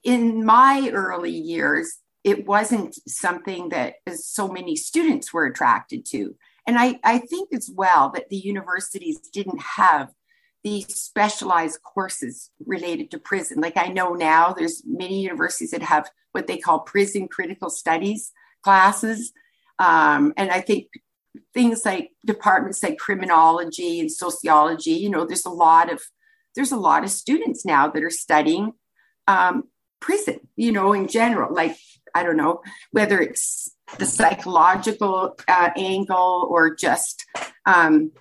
in 0.05 0.45
my 0.45 0.89
early 0.93 1.31
years, 1.31 1.97
it 2.23 2.47
wasn't 2.47 2.95
something 3.09 3.67
that 3.69 3.95
so 4.15 4.47
many 4.47 4.77
students 4.77 5.33
were 5.33 5.45
attracted 5.45 6.05
to. 6.11 6.33
And 6.65 6.79
I, 6.79 6.97
I 7.03 7.17
think 7.19 7.53
as 7.53 7.69
well 7.69 8.09
that 8.11 8.29
the 8.29 8.37
universities 8.37 9.19
didn't 9.19 9.59
have 9.59 10.13
these 10.67 10.93
specialized 10.93 11.79
courses 11.81 12.51
related 12.65 13.09
to 13.09 13.17
prison. 13.17 13.61
Like 13.61 13.77
I 13.77 13.87
know 13.87 14.15
now 14.15 14.51
there's 14.51 14.83
many 14.85 15.21
universities 15.21 15.71
that 15.71 15.81
have 15.81 16.09
what 16.33 16.47
they 16.47 16.57
call 16.57 16.79
prison 16.79 17.29
critical 17.29 17.69
studies 17.69 18.33
classes. 18.63 19.31
Um, 19.79 20.33
and 20.35 20.51
I 20.51 20.59
think 20.59 20.87
things 21.53 21.85
like 21.85 22.11
departments 22.25 22.83
like 22.83 22.97
criminology 22.97 23.99
and 23.99 24.11
sociology 24.11 24.93
you 25.03 25.09
know 25.09 25.23
there's 25.23 25.45
a 25.45 25.51
lot 25.51 25.91
of 25.91 26.01
there's 26.55 26.71
a 26.71 26.83
lot 26.89 27.03
of 27.03 27.11
students 27.11 27.63
now 27.63 27.87
that 27.87 28.03
are 28.03 28.09
studying 28.09 28.73
um, 29.27 29.63
prison 29.99 30.39
you 30.55 30.71
know 30.71 30.93
in 30.93 31.07
general 31.07 31.53
like 31.53 31.77
i 32.15 32.23
don't 32.23 32.37
know 32.37 32.59
whether 32.91 33.21
it's 33.21 33.75
the 33.99 34.05
psychological 34.05 35.37
uh, 35.47 35.69
angle 35.77 36.47
or 36.49 36.73
just 36.75 37.23
um, 37.67 38.11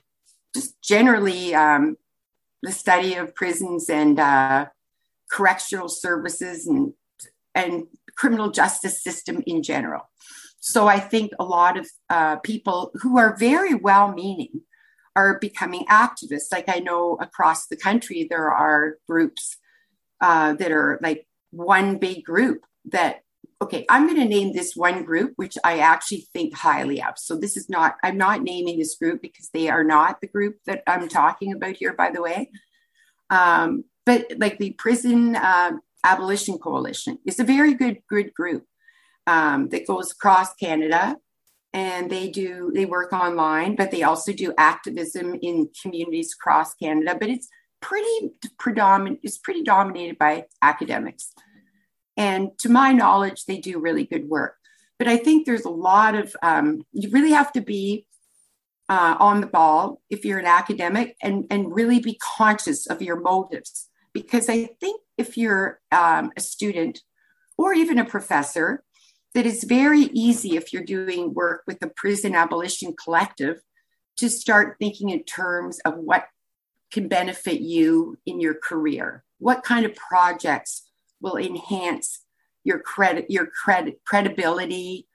just 0.55 0.81
generally 0.83 1.55
um, 1.55 1.97
the 2.67 2.73
study 2.73 3.15
of 3.15 3.35
prisons 3.35 3.89
and 3.89 4.21
uh, 4.21 4.67
correctional 5.31 5.89
services 5.89 6.67
and 6.67 6.93
and 7.55 7.87
criminal 8.17 8.51
justice 8.51 9.03
system 9.03 9.43
in 9.47 9.63
general 9.63 10.03
so 10.61 10.89
I 10.89 10.99
think 10.99 11.31
a 11.39 11.45
lot 11.45 11.79
of 11.79 11.89
uh, 12.11 12.37
people 12.37 12.91
who 12.95 13.19
are 13.19 13.37
very 13.37 13.75
well 13.75 14.13
meaning 14.13 14.63
are 15.15 15.39
becoming 15.39 15.85
activists. 15.87 16.51
Like 16.51 16.69
I 16.69 16.81
know 16.81 17.17
across 17.21 17.69
the 17.69 17.77
country, 17.77 18.27
there 18.29 18.51
are 18.51 18.97
groups 19.09 19.59
uh, 20.21 20.55
that 20.55 20.73
are 20.73 20.99
like 21.01 21.29
one 21.53 21.99
big 21.99 22.25
group 22.25 22.65
that, 22.87 23.23
okay, 23.63 23.85
I'm 23.89 24.07
going 24.07 24.21
to 24.21 24.29
name 24.29 24.53
this 24.53 24.75
one 24.75 25.05
group, 25.05 25.33
which 25.37 25.57
I 25.65 25.79
actually 25.79 26.27
think 26.33 26.55
highly 26.55 27.03
of. 27.03 27.19
So 27.19 27.37
this 27.37 27.57
is 27.57 27.69
not, 27.69 27.97
I'm 28.03 28.17
not 28.17 28.43
naming 28.43 28.79
this 28.79 28.97
group 28.97 29.23
because 29.23 29.51
they 29.51 29.69
are 29.69 29.85
not 29.85 30.21
the 30.21 30.27
group 30.27 30.57
that 30.67 30.83
I'm 30.87 31.09
talking 31.09 31.53
about 31.53 31.77
here, 31.77 31.95
by 31.95 32.11
the 32.11 32.23
way. 32.23 32.51
Um, 33.31 33.85
but 34.05 34.27
like 34.39 34.59
the 34.59 34.73
Prison 34.73 35.37
uh, 35.37 35.73
Abolition 36.05 36.59
Coalition 36.59 37.19
is 37.27 37.41
a 37.41 37.45
very 37.45 37.75
good, 37.75 37.99
good 38.09 38.33
group 38.35 38.65
um, 39.27 39.69
that 39.71 39.87
goes 39.87 40.13
across 40.13 40.55
Canada 40.55 41.17
and 41.77 42.11
they 42.11 42.31
do 42.31 42.73
they 42.75 42.87
work 42.87 43.13
online 43.13 43.77
but 43.77 43.91
they 43.91 44.03
also 44.03 44.33
do 44.33 44.55
activism 44.57 45.35
in 45.43 45.69
communities 45.83 46.33
across 46.33 46.75
canada 46.75 47.15
but 47.21 47.29
it's 47.29 47.49
pretty 47.83 48.31
predominant 48.59 49.21
it's 49.23 49.39
pretty 49.39 49.63
dominated 49.63 50.17
by 50.17 50.45
academics 50.63 51.35
and 52.17 52.51
to 52.59 52.69
my 52.69 52.93
knowledge 52.93 53.45
they 53.45 53.59
do 53.59 53.79
really 53.79 54.05
good 54.05 54.29
work. 54.29 54.57
But 54.99 55.09
i 55.09 55.17
think 55.17 55.47
there's 55.47 55.65
a 55.65 55.71
lot 55.71 56.15
of 56.15 56.37
um, 56.43 56.85
you 56.93 57.11
really 57.11 57.33
have 57.33 57.53
to 57.53 57.61
be 57.61 58.07
uh, 58.89 59.17
on 59.19 59.41
the 59.41 59.49
ball 59.49 60.01
if 60.09 60.25
you're 60.25 60.39
an 60.39 60.47
academic 60.47 61.17
and 61.23 61.47
and 61.51 61.75
really 61.75 62.01
be 62.01 62.19
conscious 62.23 62.87
of 62.87 63.03
your 63.03 63.21
motives. 63.21 63.89
Because 64.13 64.49
i 64.49 64.67
think 64.81 65.01
if 65.19 65.37
you're 65.37 65.81
um, 65.93 66.33
a 66.37 66.41
student 66.41 67.01
or 67.59 67.73
even 67.73 67.99
a 67.99 68.05
professor 68.05 68.85
that 69.35 69.47
it's 69.47 69.65
very 69.65 70.05
easy 70.15 70.57
if 70.57 70.73
you're 70.73 70.83
doing 70.83 71.35
work 71.35 71.63
with 71.67 71.79
the 71.81 71.89
prison 71.89 72.35
abolition 72.35 72.95
collective 73.03 73.61
to 74.17 74.31
start 74.31 74.77
thinking 74.79 75.11
in 75.11 75.23
terms 75.25 75.79
of 75.81 75.95
what 75.97 76.25
can 76.91 77.09
benefit 77.09 77.61
you 77.61 78.17
in 78.25 78.41
your 78.41 78.55
career. 78.55 79.25
What 79.39 79.63
kind 79.63 79.85
of 79.85 79.95
projects 79.95 80.86
will 81.27 81.37
enhance 81.37 82.25
your 82.65 82.79
credit 82.79 83.27
your 83.29 83.47
credit 83.47 84.01
credibility 84.07 85.07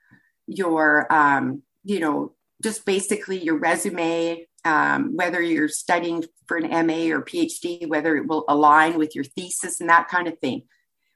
your 0.46 1.12
um, 1.12 1.62
you 1.82 1.98
know 1.98 2.34
just 2.62 2.86
basically 2.86 3.42
your 3.42 3.58
resume, 3.58 4.46
um, 4.64 5.16
whether 5.16 5.42
you're 5.42 5.68
studying 5.68 6.24
for 6.46 6.56
an 6.56 6.86
MA 6.86 7.14
or 7.14 7.22
PhD, 7.22 7.88
whether 7.88 8.16
it 8.16 8.26
will 8.26 8.44
align 8.48 8.96
with 8.98 9.14
your 9.14 9.24
thesis 9.24 9.80
and 9.80 9.90
that 9.90 10.08
kind 10.08 10.28
of 10.28 10.38
thing. 10.38 10.62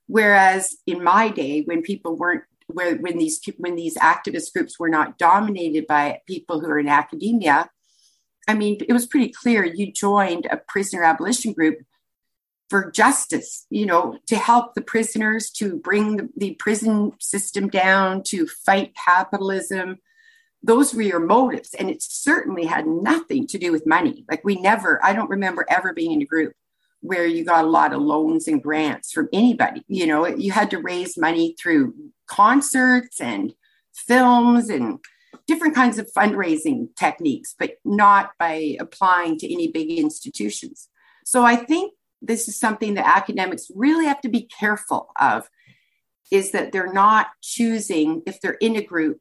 Whereas 0.08 0.76
in 0.86 1.02
my 1.02 1.28
day, 1.28 1.62
when 1.62 1.82
people 1.82 2.16
weren't 2.16 2.42
where 2.68 2.96
when 2.96 3.16
these 3.16 3.40
when 3.58 3.76
these 3.76 3.96
activist 3.96 4.52
groups 4.52 4.78
were 4.78 4.88
not 4.88 5.18
dominated 5.18 5.86
by 5.86 6.20
people 6.26 6.60
who 6.60 6.66
are 6.66 6.80
in 6.80 6.88
academia, 6.88 7.70
I 8.48 8.54
mean, 8.54 8.78
it 8.88 8.92
was 8.92 9.06
pretty 9.06 9.28
clear 9.28 9.64
you 9.64 9.92
joined 9.92 10.46
a 10.50 10.56
prisoner 10.56 11.04
abolition 11.04 11.52
group 11.52 11.78
for 12.68 12.90
justice, 12.90 13.66
you 13.70 13.86
know, 13.86 14.18
to 14.26 14.36
help 14.36 14.74
the 14.74 14.80
prisoners, 14.82 15.50
to 15.50 15.76
bring 15.76 16.16
the, 16.16 16.28
the 16.36 16.54
prison 16.54 17.12
system 17.20 17.68
down, 17.68 18.22
to 18.24 18.46
fight 18.46 18.94
capitalism. 18.96 19.98
Those 20.62 20.92
were 20.92 21.02
your 21.02 21.20
motives. 21.20 21.74
And 21.74 21.88
it 21.88 22.02
certainly 22.02 22.64
had 22.64 22.86
nothing 22.86 23.46
to 23.48 23.58
do 23.58 23.70
with 23.70 23.86
money. 23.86 24.24
Like, 24.28 24.42
we 24.44 24.60
never, 24.60 25.04
I 25.04 25.12
don't 25.12 25.30
remember 25.30 25.64
ever 25.68 25.92
being 25.92 26.12
in 26.12 26.22
a 26.22 26.26
group 26.26 26.54
where 27.00 27.26
you 27.26 27.44
got 27.44 27.64
a 27.64 27.68
lot 27.68 27.92
of 27.92 28.02
loans 28.02 28.48
and 28.48 28.62
grants 28.62 29.12
from 29.12 29.28
anybody. 29.32 29.82
You 29.86 30.06
know, 30.06 30.26
you 30.26 30.50
had 30.50 30.70
to 30.70 30.78
raise 30.78 31.16
money 31.16 31.54
through 31.60 31.94
concerts 32.26 33.20
and 33.20 33.54
films 33.94 34.68
and 34.68 34.98
different 35.46 35.74
kinds 35.76 35.98
of 35.98 36.10
fundraising 36.16 36.88
techniques, 36.96 37.54
but 37.56 37.74
not 37.84 38.30
by 38.38 38.76
applying 38.80 39.38
to 39.38 39.52
any 39.52 39.70
big 39.70 39.90
institutions. 39.90 40.88
So 41.24 41.44
I 41.44 41.56
think 41.56 41.92
this 42.22 42.48
is 42.48 42.58
something 42.58 42.94
that 42.94 43.06
academics 43.06 43.70
really 43.74 44.06
have 44.06 44.20
to 44.20 44.28
be 44.28 44.42
careful 44.42 45.10
of 45.20 45.48
is 46.32 46.52
that 46.52 46.72
they're 46.72 46.92
not 46.92 47.28
choosing 47.42 48.22
if 48.26 48.40
they're 48.40 48.58
in 48.60 48.76
a 48.76 48.82
group 48.82 49.20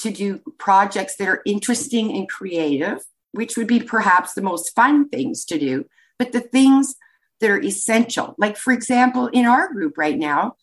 to 0.00 0.10
do 0.10 0.40
projects 0.58 1.16
that 1.16 1.28
are 1.28 1.42
interesting 1.46 2.14
and 2.16 2.28
creative 2.28 3.04
which 3.32 3.56
would 3.56 3.66
be 3.66 3.80
perhaps 3.80 4.32
the 4.32 4.42
most 4.42 4.74
fun 4.74 5.08
things 5.08 5.44
to 5.44 5.58
do 5.58 5.84
but 6.18 6.32
the 6.32 6.40
things 6.40 6.96
that 7.40 7.50
are 7.50 7.60
essential. 7.60 8.34
Like 8.38 8.56
for 8.56 8.72
example 8.72 9.26
in 9.28 9.46
our 9.46 9.72
group 9.72 9.98
right 9.98 10.18
now 10.18 10.56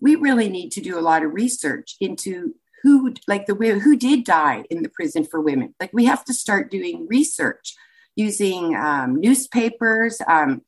we 0.00 0.16
really 0.16 0.48
need 0.48 0.70
to 0.72 0.80
do 0.80 0.98
a 0.98 1.00
lot 1.00 1.22
of 1.22 1.32
research 1.32 1.96
into 2.00 2.54
who 2.82 3.14
like 3.28 3.46
the 3.46 3.54
who 3.54 3.96
did 3.96 4.24
die 4.24 4.64
in 4.70 4.82
the 4.82 4.88
prison 4.88 5.24
for 5.24 5.40
women. 5.40 5.74
Like 5.78 5.90
we 5.92 6.06
have 6.06 6.24
to 6.24 6.34
start 6.34 6.70
doing 6.70 7.06
research 7.08 7.74
using 8.16 8.74
um, 8.74 9.20
newspapers 9.20 10.20
um, 10.26 10.62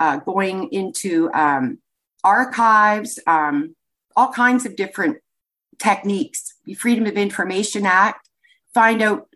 uh, 0.00 0.18
going 0.18 0.68
into 0.72 1.30
um, 1.32 1.78
archives, 2.24 3.18
um, 3.26 3.74
all 4.14 4.32
kinds 4.32 4.66
of 4.66 4.76
different 4.76 5.18
techniques. 5.78 6.54
The 6.64 6.74
Freedom 6.74 7.06
of 7.06 7.14
Information 7.14 7.86
Act, 7.86 8.28
find 8.74 9.02
out 9.02 9.28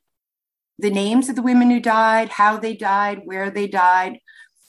the 0.78 0.90
names 0.90 1.28
of 1.28 1.36
the 1.36 1.42
women 1.42 1.70
who 1.70 1.80
died, 1.80 2.30
how 2.30 2.56
they 2.56 2.74
died, 2.74 3.22
where 3.24 3.50
they 3.50 3.66
died. 3.66 4.20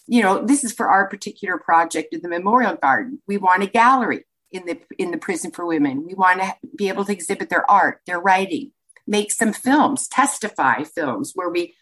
You 0.07 0.21
know, 0.21 0.45
this 0.45 0.63
is 0.63 0.73
for 0.73 0.89
our 0.89 1.07
particular 1.07 1.57
project 1.57 2.13
in 2.13 2.21
the 2.21 2.29
Memorial 2.29 2.75
Garden. 2.75 3.21
We 3.27 3.37
want 3.37 3.63
a 3.63 3.67
gallery 3.67 4.25
in 4.51 4.65
the 4.65 4.79
in 4.97 5.11
the 5.11 5.17
prison 5.17 5.51
for 5.51 5.65
women. 5.65 6.05
We 6.05 6.13
want 6.13 6.41
to 6.41 6.53
be 6.75 6.89
able 6.89 7.05
to 7.05 7.13
exhibit 7.13 7.49
their 7.49 7.69
art, 7.71 8.01
their 8.05 8.19
writing, 8.19 8.71
make 9.07 9.31
some 9.31 9.53
films, 9.53 10.07
testify 10.07 10.83
films 10.83 11.31
where 11.33 11.49
we 11.49 11.75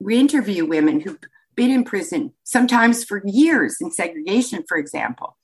we 0.00 0.18
interview 0.18 0.66
women 0.66 1.00
who 1.00 1.18
been 1.60 1.70
in 1.70 1.84
prison, 1.84 2.32
sometimes 2.42 3.04
for 3.04 3.20
years 3.26 3.76
in 3.82 3.90
segregation, 3.90 4.64
for 4.66 4.78
example. 4.78 5.36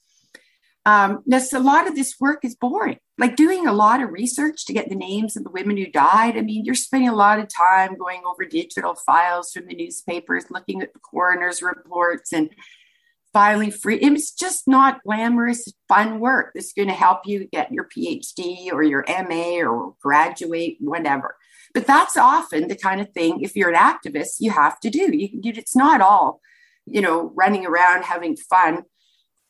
Um, 0.86 1.22
a 1.30 1.58
lot 1.58 1.86
of 1.86 1.94
this 1.94 2.14
work 2.18 2.42
is 2.42 2.54
boring. 2.54 2.96
Like 3.18 3.36
doing 3.36 3.66
a 3.66 3.74
lot 3.74 4.02
of 4.02 4.08
research 4.08 4.64
to 4.64 4.72
get 4.72 4.88
the 4.88 4.94
names 4.94 5.36
of 5.36 5.44
the 5.44 5.50
women 5.50 5.76
who 5.76 5.90
died. 5.90 6.38
I 6.38 6.40
mean, 6.40 6.64
you're 6.64 6.74
spending 6.74 7.10
a 7.10 7.14
lot 7.14 7.38
of 7.38 7.48
time 7.54 7.98
going 7.98 8.22
over 8.24 8.46
digital 8.46 8.94
files 8.94 9.52
from 9.52 9.66
the 9.66 9.74
newspapers, 9.74 10.46
looking 10.50 10.80
at 10.80 10.94
the 10.94 11.00
coroner's 11.00 11.60
reports 11.60 12.32
and 12.32 12.48
filing 13.34 13.70
free. 13.70 13.96
It's 13.96 14.32
just 14.32 14.66
not 14.66 15.02
glamorous, 15.02 15.70
fun 15.86 16.18
work 16.18 16.52
that's 16.54 16.72
going 16.72 16.88
to 16.88 16.94
help 16.94 17.26
you 17.26 17.46
get 17.52 17.72
your 17.72 17.86
PhD 17.94 18.72
or 18.72 18.82
your 18.82 19.04
MA 19.06 19.58
or 19.68 19.94
graduate, 20.00 20.78
whatever. 20.80 21.36
But 21.76 21.86
that's 21.86 22.16
often 22.16 22.68
the 22.68 22.74
kind 22.74 23.02
of 23.02 23.12
thing, 23.12 23.42
if 23.42 23.54
you're 23.54 23.68
an 23.68 23.76
activist, 23.76 24.36
you 24.40 24.50
have 24.50 24.80
to 24.80 24.88
do. 24.88 25.14
You, 25.14 25.28
you, 25.42 25.52
it's 25.54 25.76
not 25.76 26.00
all, 26.00 26.40
you 26.86 27.02
know, 27.02 27.30
running 27.34 27.66
around 27.66 28.04
having 28.04 28.34
fun, 28.34 28.84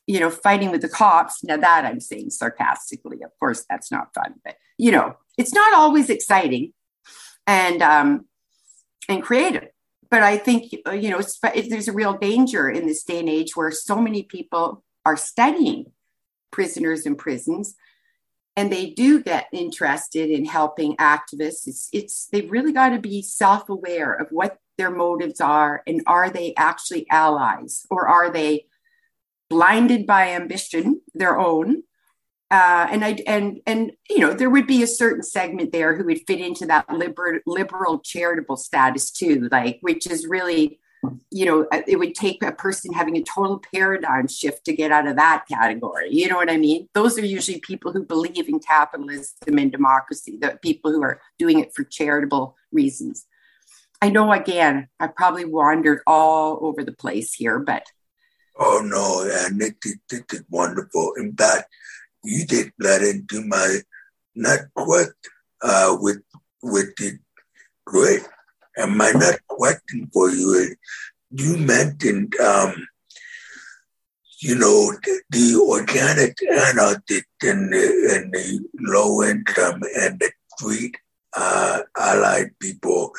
you 0.07 0.19
know, 0.19 0.29
fighting 0.29 0.69
with 0.69 0.81
the 0.81 0.89
cops. 0.89 1.41
Now, 1.41 1.55
that 1.55 1.85
I'm 1.85 2.01
saying 2.01 2.31
sarcastically. 2.31 3.23
Of 3.23 3.31
course, 3.39 3.63
that's 3.69 3.93
not 3.93 4.13
fun, 4.13 4.33
but, 4.43 4.57
you 4.77 4.91
know, 4.91 5.15
it's 5.37 5.53
not 5.53 5.73
always 5.73 6.09
exciting 6.09 6.73
and, 7.45 7.81
um, 7.81 8.25
and 9.07 9.23
creative. 9.23 9.69
But 10.11 10.21
I 10.21 10.37
think, 10.37 10.73
you 10.73 11.09
know, 11.09 11.21
there's 11.53 11.87
a 11.87 11.93
real 11.93 12.17
danger 12.17 12.69
in 12.69 12.87
this 12.87 13.05
day 13.05 13.19
and 13.19 13.29
age 13.29 13.55
where 13.55 13.71
so 13.71 14.01
many 14.01 14.23
people 14.23 14.83
are 15.05 15.15
studying 15.15 15.93
prisoners 16.51 17.05
in 17.05 17.15
prisons 17.15 17.75
and 18.57 18.71
they 18.71 18.89
do 18.89 19.21
get 19.21 19.47
interested 19.53 20.31
in 20.31 20.43
helping 20.43 20.97
activists. 20.97 21.67
It's, 21.67 21.89
it's 21.93 22.25
they've 22.25 22.51
really 22.51 22.73
got 22.73 22.89
to 22.89 22.99
be 22.99 23.21
self-aware 23.21 24.13
of 24.13 24.29
what 24.31 24.57
their 24.79 24.89
motives 24.89 25.39
are 25.39 25.83
and 25.85 26.01
are 26.07 26.29
they 26.29 26.55
actually 26.57 27.07
allies 27.09 27.85
or 27.91 28.07
are 28.07 28.31
they 28.31 28.65
blinded 29.49 30.07
by 30.07 30.29
ambition 30.31 31.01
their 31.13 31.39
own? 31.39 31.83
Uh, 32.49 32.87
and 32.89 33.05
I 33.05 33.17
and 33.27 33.59
and 33.67 33.91
you 34.09 34.19
know 34.19 34.33
there 34.33 34.49
would 34.49 34.67
be 34.67 34.81
a 34.81 34.87
certain 34.87 35.21
segment 35.21 35.73
there 35.73 35.95
who 35.95 36.05
would 36.05 36.25
fit 36.25 36.39
into 36.39 36.65
that 36.67 36.89
liberal 36.89 37.39
liberal 37.45 37.99
charitable 37.99 38.55
status 38.55 39.11
too, 39.11 39.49
like 39.51 39.79
which 39.81 40.07
is 40.07 40.25
really 40.25 40.79
you 41.31 41.45
know, 41.45 41.67
uh, 41.71 41.81
it 41.87 41.97
would 41.97 42.15
take 42.15 42.43
a 42.43 42.51
person 42.51 42.93
having 42.93 43.17
a 43.17 43.23
total 43.23 43.61
paradigm 43.73 44.27
shift 44.27 44.65
to 44.65 44.75
get 44.75 44.91
out 44.91 45.07
of 45.07 45.15
that 45.15 45.45
category. 45.51 46.09
You 46.11 46.29
know 46.29 46.35
what 46.35 46.49
I 46.49 46.57
mean? 46.57 46.87
Those 46.93 47.17
are 47.17 47.25
usually 47.25 47.59
people 47.59 47.91
who 47.91 48.03
believe 48.03 48.47
in 48.47 48.59
capitalism 48.59 49.57
and 49.57 49.71
democracy, 49.71 50.37
the 50.39 50.57
people 50.61 50.91
who 50.91 51.01
are 51.03 51.21
doing 51.37 51.59
it 51.59 51.73
for 51.75 51.83
charitable 51.83 52.55
reasons. 52.71 53.25
I 54.01 54.09
know, 54.09 54.31
again, 54.31 54.89
I 54.99 55.07
probably 55.07 55.45
wandered 55.45 56.01
all 56.05 56.59
over 56.61 56.83
the 56.83 56.91
place 56.91 57.33
here, 57.33 57.59
but. 57.59 57.83
Oh, 58.59 58.81
no, 58.83 59.27
and 59.47 59.61
it, 59.61 59.75
it, 59.83 59.99
it 60.11 60.33
is 60.33 60.43
wonderful. 60.49 61.13
In 61.17 61.35
fact, 61.35 61.65
you 62.23 62.45
did 62.45 62.71
that 62.79 63.01
into 63.01 63.43
my 63.45 63.79
quite 64.75 65.07
uh, 65.61 65.97
with 65.99 66.21
with 66.61 66.95
the 66.97 67.17
great 67.85 68.27
and 68.77 68.95
my 68.95 69.11
next 69.11 69.45
question 69.47 70.09
for 70.13 70.29
you? 70.29 70.53
Is 70.53 70.75
you 71.31 71.57
mentioned, 71.57 72.33
um, 72.39 72.87
you 74.39 74.55
know, 74.55 74.93
the, 75.03 75.21
the 75.31 75.59
organic 75.59 76.37
anarchists 76.43 77.25
and 77.41 77.73
the, 77.73 78.15
and 78.15 78.31
the 78.31 78.59
low 78.79 79.23
income 79.23 79.81
and 79.99 80.19
the 80.19 80.31
street 80.55 80.95
uh, 81.35 81.81
allied 81.97 82.51
people 82.59 83.11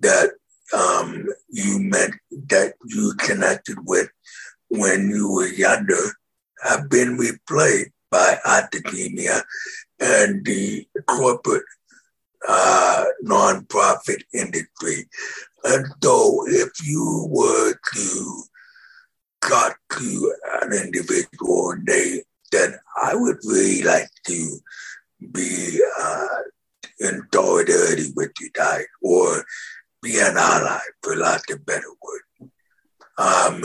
that 0.00 0.30
um, 0.72 1.26
you 1.48 1.78
met, 1.80 2.10
that 2.48 2.74
you 2.86 3.12
connected 3.18 3.76
with 3.84 4.08
when 4.68 5.08
you 5.10 5.30
were 5.30 5.48
younger 5.48 6.02
have 6.62 6.88
been 6.88 7.16
replaced 7.16 7.90
by 8.10 8.38
academia 8.44 9.42
and 10.00 10.44
the 10.44 10.86
corporate 11.06 11.64
uh, 12.48 13.04
nonprofit 13.24 14.22
industry. 14.34 15.06
And 15.64 15.86
so, 16.02 16.44
if 16.48 16.70
you 16.84 17.26
were 17.30 17.74
to 17.94 18.42
talk 19.42 19.78
to 19.92 20.34
an 20.62 20.72
individual 20.72 21.70
and 21.70 21.86
they 21.86 22.22
then 22.52 22.74
I 23.02 23.14
would 23.14 23.38
really 23.44 23.82
like 23.82 24.08
to 24.26 24.58
be 25.32 25.80
uh, 26.00 26.26
in 27.00 27.26
solidarity 27.32 28.12
with 28.14 28.30
you 28.40 28.50
guys 28.52 28.84
or 29.02 29.44
be 30.02 30.18
an 30.18 30.36
ally, 30.36 30.78
for 31.02 31.16
lack 31.16 31.48
of 31.50 31.64
better 31.64 31.88
word. 32.02 32.50
Um, 33.18 33.64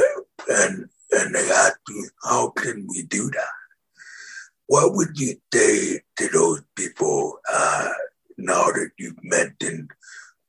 and 0.49 0.89
and 1.11 1.35
they 1.35 1.49
asked 1.49 1.79
you, 1.89 2.09
how 2.23 2.49
can 2.49 2.85
we 2.89 3.03
do 3.03 3.29
that? 3.31 4.03
What 4.67 4.93
would 4.93 5.19
you 5.19 5.35
say 5.53 6.01
to 6.17 6.27
those 6.29 6.61
people 6.75 7.39
uh, 7.51 7.89
now 8.37 8.65
that 8.65 8.91
you've 8.97 9.23
mentioned 9.23 9.89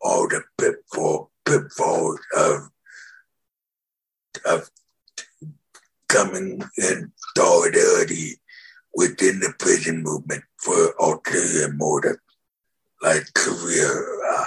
all 0.00 0.28
the 0.28 0.42
pitfall, 0.58 1.30
pitfalls 1.44 2.20
of, 2.36 2.70
of 4.46 4.70
coming 6.08 6.62
in 6.76 7.12
solidarity 7.36 8.40
within 8.94 9.40
the 9.40 9.52
prison 9.58 10.02
movement 10.02 10.42
for 10.58 10.94
ulterior 11.00 11.72
motives, 11.72 12.18
like 13.02 13.22
career 13.34 14.22
uh, 14.32 14.44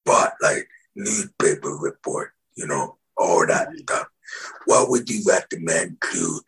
spotlight, 0.00 0.64
newspaper 0.94 1.76
report, 1.76 2.32
you 2.56 2.66
know, 2.66 2.96
all 3.16 3.46
that 3.46 3.68
stuff. 3.76 4.06
What 4.66 4.88
would 4.90 5.08
you 5.08 5.22
recommend 5.26 5.98
to 6.12 6.40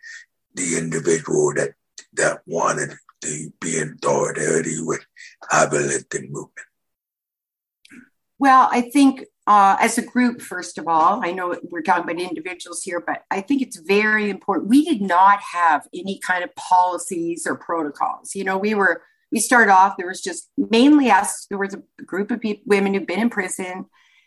the 0.54 0.76
individual 0.76 1.52
that 1.54 1.74
that 2.14 2.40
wanted 2.46 2.94
to 3.22 3.52
be 3.61 3.78
in 3.78 3.96
solidarity 4.02 4.81
with 4.81 5.04
abolition 5.52 6.28
movement? 6.31 6.66
Well, 8.38 8.68
I 8.70 8.83
think 8.83 9.24
uh, 9.46 9.76
as 9.81 9.98
a 9.98 10.02
group, 10.02 10.40
first 10.40 10.78
of 10.78 10.87
all, 10.87 11.24
I 11.24 11.33
know 11.33 11.57
we're 11.62 11.83
talking 11.83 12.04
about 12.04 12.20
individuals 12.20 12.83
here, 12.83 13.02
but 13.04 13.22
I 13.31 13.40
think 13.40 13.62
it's 13.62 13.78
very 13.78 14.31
important. 14.31 14.68
We 14.68 14.85
did 14.85 15.00
not 15.00 15.40
have 15.40 15.88
any 15.92 16.18
kind 16.18 16.44
of 16.44 16.54
policies 16.54 17.46
or 17.46 17.57
protocols. 17.57 18.35
You 18.35 18.44
know, 18.44 18.59
we 18.59 18.74
were, 18.74 19.02
we 19.33 19.40
started 19.40 19.72
off, 19.72 19.96
there 19.96 20.07
was 20.07 20.20
just 20.20 20.50
mainly 20.57 21.11
us, 21.11 21.46
there 21.46 21.59
was 21.59 21.74
a 21.74 22.02
group 22.04 22.31
of 22.31 22.40
people, 22.40 22.62
women 22.66 22.94
who've 22.94 23.07
been 23.07 23.20
in 23.20 23.31
prison 23.31 23.87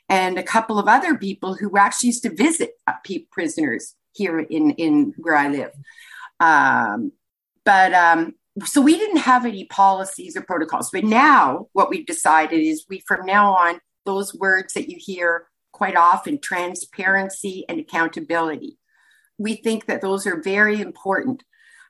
and 0.10 0.38
a 0.38 0.43
couple 0.43 0.77
of 0.77 0.88
other 0.88 1.17
people 1.17 1.56
who 1.56 1.77
actually 1.77 2.08
used 2.08 2.23
to 2.23 2.36
visit 2.36 2.71
uh, 2.88 2.93
prisoners 3.32 3.95
here 4.13 4.39
in, 4.39 4.71
in 4.71 5.13
where 5.17 5.36
I 5.36 5.47
live. 5.47 5.71
Um, 6.39 7.13
but 7.63 7.93
um, 7.93 8.34
so 8.65 8.81
we 8.81 8.97
didn't 8.97 9.17
have 9.17 9.45
any 9.45 9.65
policies 9.65 10.35
or 10.35 10.41
protocols. 10.41 10.89
But 10.91 11.05
now 11.05 11.67
what 11.73 11.89
we've 11.89 12.05
decided 12.05 12.59
is 12.59 12.85
we, 12.89 13.01
from 13.07 13.25
now 13.25 13.53
on, 13.53 13.79
those 14.05 14.33
words 14.33 14.73
that 14.73 14.89
you 14.89 14.97
hear 14.99 15.47
quite 15.71 15.95
often 15.95 16.39
transparency 16.39 17.65
and 17.69 17.79
accountability. 17.79 18.77
We 19.37 19.55
think 19.55 19.85
that 19.85 20.01
those 20.01 20.27
are 20.27 20.41
very 20.41 20.81
important. 20.81 21.43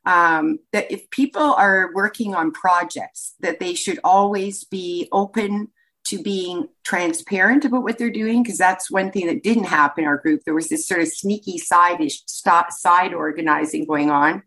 Um, 0.06 0.60
that 0.71 0.91
if 0.91 1.10
people 1.12 1.54
are 1.54 1.91
working 1.93 2.34
on 2.34 2.52
projects, 2.52 3.36
that 3.39 3.60
they 3.60 3.74
should 3.76 4.00
always 4.04 4.63
be 4.63 5.08
open 5.12 5.69
to 6.06 6.21
being 6.21 6.67
transparent 6.84 7.65
about 7.65 7.84
what 7.84 8.00
they're 8.00 8.10
doing, 8.10 8.41
because 8.41 8.58
that's 8.58 8.89
one 8.89 9.12
thing 9.12 9.28
that 9.28 9.43
didn't 9.43 9.65
happen 9.65 10.04
in 10.04 10.08
our 10.08 10.17
group. 10.17 10.41
There 10.43 10.56
was 10.56 10.69
this 10.69 10.88
sort 10.88 11.02
of 11.02 11.08
sneaky 11.08 11.60
side 11.60 12.02
side 12.26 13.13
organizing 13.13 13.86
going 13.86 14.10
on 14.10 14.41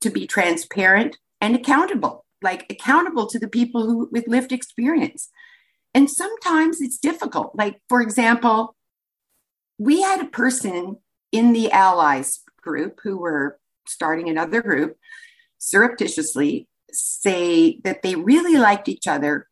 to 0.00 0.10
be 0.10 0.26
transparent 0.26 1.18
and 1.40 1.54
accountable, 1.54 2.24
like 2.42 2.66
accountable 2.70 3.26
to 3.26 3.38
the 3.38 3.48
people 3.48 3.86
who 3.86 4.08
with 4.10 4.28
lived 4.28 4.52
experience. 4.52 5.30
And 5.94 6.10
sometimes 6.10 6.80
it's 6.80 6.98
difficult. 6.98 7.52
Like, 7.54 7.80
for 7.88 8.00
example, 8.00 8.76
we 9.78 10.02
had 10.02 10.20
a 10.20 10.28
person 10.28 10.96
in 11.32 11.52
the 11.52 11.70
allies 11.72 12.40
group 12.62 13.00
who 13.02 13.18
were 13.18 13.58
starting 13.86 14.28
another 14.28 14.62
group 14.62 14.96
surreptitiously 15.58 16.68
say 16.92 17.78
that 17.84 18.02
they 18.02 18.14
really 18.14 18.56
liked 18.56 18.88
each 18.88 19.06
other 19.06 19.46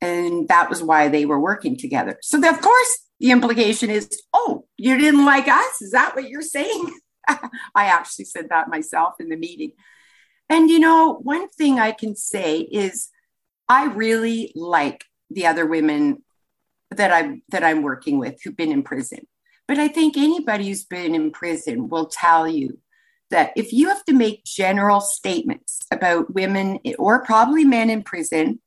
and 0.00 0.48
that 0.48 0.68
was 0.68 0.82
why 0.82 1.08
they 1.08 1.24
were 1.24 1.40
working 1.40 1.76
together. 1.76 2.18
So, 2.22 2.38
of 2.38 2.60
course, 2.60 2.98
the 3.20 3.30
implication 3.30 3.90
is, 3.90 4.20
oh, 4.34 4.66
you 4.76 4.98
didn't 4.98 5.24
like 5.24 5.48
us? 5.48 5.80
Is 5.80 5.92
that 5.92 6.14
what 6.14 6.28
you're 6.28 6.42
saying? 6.42 6.92
I 7.74 7.86
actually 7.86 8.26
said 8.26 8.48
that 8.50 8.68
myself 8.68 9.14
in 9.20 9.28
the 9.28 9.36
meeting. 9.36 9.72
And, 10.48 10.68
you 10.68 10.78
know, 10.78 11.18
one 11.22 11.48
thing 11.48 11.78
I 11.78 11.92
can 11.92 12.16
say 12.16 12.60
is 12.60 13.08
I 13.68 13.86
really 13.86 14.52
like 14.54 15.04
the 15.30 15.46
other 15.46 15.66
women 15.66 16.22
that 16.90 17.12
I'm 17.12 17.42
that 17.48 17.64
I'm 17.64 17.82
working 17.82 18.18
with 18.18 18.40
who've 18.42 18.56
been 18.56 18.72
in 18.72 18.82
prison. 18.82 19.26
But 19.66 19.78
I 19.78 19.88
think 19.88 20.16
anybody 20.16 20.68
who's 20.68 20.84
been 20.84 21.14
in 21.14 21.30
prison 21.30 21.88
will 21.88 22.06
tell 22.06 22.46
you 22.46 22.78
that 23.30 23.52
if 23.56 23.72
you 23.72 23.88
have 23.88 24.04
to 24.04 24.12
make 24.12 24.44
general 24.44 25.00
statements 25.00 25.80
about 25.90 26.34
women 26.34 26.78
or 26.98 27.24
probably 27.24 27.64
men 27.64 27.90
in 27.90 28.02
prison, 28.02 28.60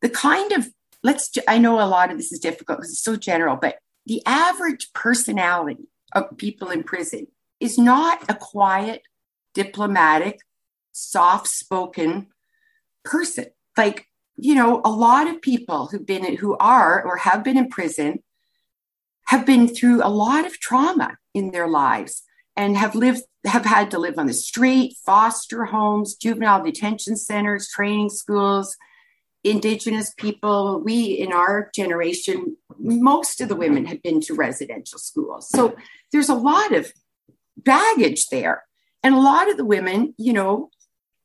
the 0.00 0.08
kind 0.08 0.52
of 0.52 0.68
let's 1.02 1.30
I 1.46 1.58
know 1.58 1.80
a 1.80 1.86
lot 1.86 2.10
of 2.10 2.16
this 2.16 2.32
is 2.32 2.40
difficult 2.40 2.78
because 2.78 2.92
it's 2.92 3.04
so 3.04 3.16
general, 3.16 3.56
but 3.56 3.78
the 4.06 4.22
average 4.26 4.92
personality 4.94 5.88
of 6.14 6.36
people 6.36 6.70
in 6.70 6.82
prison 6.82 7.26
is 7.62 7.78
not 7.78 8.24
a 8.28 8.34
quiet, 8.34 9.02
diplomatic, 9.54 10.40
soft-spoken 10.92 12.28
person. 13.04 13.46
Like 13.76 14.06
you 14.36 14.54
know, 14.54 14.80
a 14.84 14.90
lot 14.90 15.28
of 15.28 15.42
people 15.42 15.86
who've 15.86 16.06
been, 16.06 16.36
who 16.36 16.56
are 16.58 17.02
or 17.02 17.16
have 17.18 17.44
been 17.44 17.58
in 17.58 17.68
prison 17.68 18.22
have 19.26 19.46
been 19.46 19.68
through 19.68 20.02
a 20.02 20.08
lot 20.08 20.46
of 20.46 20.58
trauma 20.58 21.16
in 21.34 21.52
their 21.52 21.68
lives 21.68 22.22
and 22.56 22.76
have 22.76 22.94
lived, 22.94 23.22
have 23.46 23.64
had 23.64 23.90
to 23.90 23.98
live 23.98 24.18
on 24.18 24.26
the 24.26 24.34
street, 24.34 24.96
foster 25.04 25.66
homes, 25.66 26.14
juvenile 26.16 26.62
detention 26.62 27.16
centers, 27.16 27.68
training 27.68 28.10
schools, 28.10 28.76
indigenous 29.44 30.12
people. 30.14 30.82
We, 30.84 31.04
in 31.04 31.32
our 31.32 31.70
generation, 31.74 32.56
most 32.78 33.40
of 33.40 33.48
the 33.48 33.56
women 33.56 33.86
have 33.86 34.02
been 34.02 34.20
to 34.22 34.34
residential 34.34 34.98
schools. 34.98 35.48
So 35.48 35.76
there's 36.10 36.28
a 36.28 36.34
lot 36.34 36.74
of 36.74 36.92
baggage 37.56 38.28
there. 38.28 38.64
And 39.02 39.14
a 39.14 39.20
lot 39.20 39.50
of 39.50 39.56
the 39.56 39.64
women, 39.64 40.14
you 40.16 40.32
know, 40.32 40.70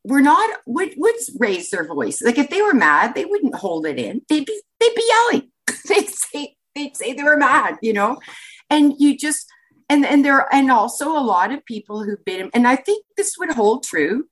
were 0.04 0.22
not 0.22 0.50
would 0.66 0.94
would 0.98 1.16
raise 1.38 1.70
their 1.70 1.86
voice. 1.86 2.22
Like 2.22 2.38
if 2.38 2.50
they 2.50 2.62
were 2.62 2.74
mad, 2.74 3.14
they 3.14 3.26
wouldn't 3.26 3.56
hold 3.56 3.86
it 3.86 4.00
in. 4.00 4.22
They'd 4.30 4.46
be 4.46 4.62
they'd 4.80 4.96
be 4.96 5.10
yelling. 5.10 5.52
they'd 5.88 6.10
say 6.10 6.56
they'd 6.76 6.96
say 6.96 7.14
they 7.14 7.24
were 7.24 7.38
mad, 7.38 7.78
you 7.82 7.94
know. 7.94 8.18
And 8.70 8.94
you 8.98 9.18
just 9.18 9.48
and 9.90 10.06
and 10.06 10.24
there 10.24 10.48
and 10.54 10.72
also 10.72 11.10
a 11.12 11.20
lot 11.20 11.52
of 11.52 11.66
people 11.66 12.04
who've 12.04 12.24
been 12.24 12.50
and 12.54 12.68
I 12.68 12.78
think 12.78 13.06
this 13.18 13.36
would 13.38 13.52
hold 13.52 13.84
true. 13.84 14.28